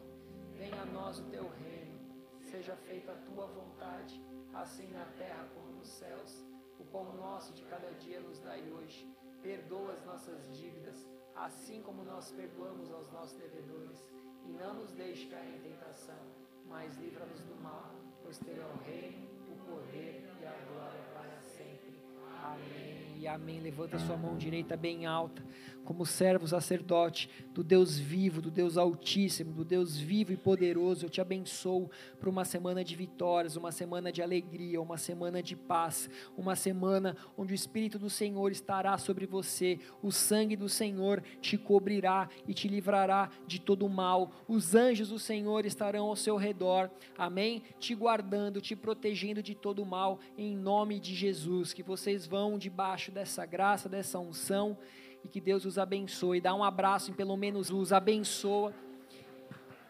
Venha 0.57 0.81
a 0.81 0.85
nós 0.85 1.19
o 1.19 1.23
teu 1.29 1.47
reino. 1.47 1.97
Seja 2.41 2.75
feita 2.75 3.13
a 3.13 3.15
tua 3.15 3.47
vontade, 3.47 4.21
assim 4.53 4.85
na 4.87 5.05
terra 5.17 5.47
como 5.53 5.71
nos 5.77 5.87
céus. 5.87 6.43
O 6.77 6.83
pão 6.83 7.15
nosso 7.15 7.53
de 7.53 7.63
cada 7.63 7.91
dia 7.91 8.19
nos 8.19 8.39
dai 8.39 8.61
hoje. 8.71 9.09
Perdoa 9.41 9.93
as 9.93 10.03
nossas 10.03 10.53
dívidas, 10.53 11.07
assim 11.33 11.81
como 11.81 12.03
nós 12.03 12.29
perdoamos 12.31 12.91
aos 12.91 13.09
nossos 13.09 13.37
devedores. 13.37 14.05
E 14.45 14.51
não 14.51 14.73
nos 14.73 14.91
deixe 14.91 15.27
cair 15.27 15.55
em 15.55 15.61
tentação, 15.61 16.19
mas 16.65 16.93
livra-nos 16.97 17.39
do 17.39 17.55
mal, 17.63 17.89
pois 18.21 18.37
teu 18.37 18.61
é 18.61 18.65
o 18.65 18.77
reino, 18.83 19.29
o 19.49 19.55
poder 19.65 20.29
e 20.41 20.45
a 20.45 20.73
glória 20.73 21.01
para 21.13 21.39
sempre. 21.39 22.03
Amém. 22.43 23.12
Amém. 23.27 23.59
Levanta 23.59 23.97
sua 23.99 24.17
mão 24.17 24.37
direita 24.37 24.75
bem 24.75 25.05
alta, 25.05 25.43
como 25.83 26.05
servo 26.05 26.47
sacerdote 26.47 27.29
do 27.53 27.63
Deus 27.63 27.97
vivo, 27.97 28.41
do 28.41 28.49
Deus 28.49 28.77
Altíssimo, 28.77 29.51
do 29.51 29.65
Deus 29.65 29.97
vivo 29.97 30.31
e 30.31 30.37
poderoso. 30.37 31.05
Eu 31.05 31.09
te 31.09 31.21
abençoo 31.21 31.89
para 32.19 32.29
uma 32.29 32.45
semana 32.45 32.83
de 32.83 32.95
vitórias, 32.95 33.55
uma 33.55 33.71
semana 33.71 34.11
de 34.11 34.21
alegria, 34.21 34.81
uma 34.81 34.97
semana 34.97 35.43
de 35.43 35.55
paz, 35.55 36.09
uma 36.37 36.55
semana 36.55 37.15
onde 37.37 37.53
o 37.53 37.55
Espírito 37.55 37.99
do 37.99 38.09
Senhor 38.09 38.51
estará 38.51 38.97
sobre 38.97 39.25
você, 39.25 39.79
o 40.01 40.11
sangue 40.11 40.55
do 40.55 40.69
Senhor 40.69 41.21
te 41.41 41.57
cobrirá 41.57 42.29
e 42.47 42.53
te 42.53 42.67
livrará 42.67 43.29
de 43.45 43.59
todo 43.59 43.85
o 43.85 43.89
mal. 43.89 44.31
Os 44.47 44.75
anjos 44.75 45.09
do 45.09 45.19
Senhor 45.19 45.65
estarão 45.65 46.07
ao 46.07 46.15
seu 46.15 46.37
redor, 46.37 46.89
amém? 47.17 47.63
Te 47.79 47.93
guardando, 47.93 48.61
te 48.61 48.75
protegendo 48.75 49.43
de 49.43 49.53
todo 49.53 49.81
o 49.81 49.85
mal, 49.85 50.19
em 50.37 50.55
nome 50.55 50.99
de 50.99 51.13
Jesus. 51.13 51.73
Que 51.73 51.83
vocês 51.83 52.25
vão 52.25 52.57
debaixo 52.57 53.11
dessa 53.11 53.45
graça, 53.45 53.89
dessa 53.89 54.19
unção 54.19 54.77
e 55.23 55.27
que 55.27 55.39
Deus 55.39 55.65
os 55.65 55.77
abençoe. 55.77 56.41
Dá 56.41 56.53
um 56.53 56.63
abraço 56.63 57.11
em 57.11 57.13
pelo 57.13 57.37
menos 57.37 57.69
os 57.69 57.93
abençoa. 57.93 58.73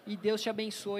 E 0.05 0.17
Deus 0.17 0.41
te 0.41 0.49
abençoe. 0.49 0.91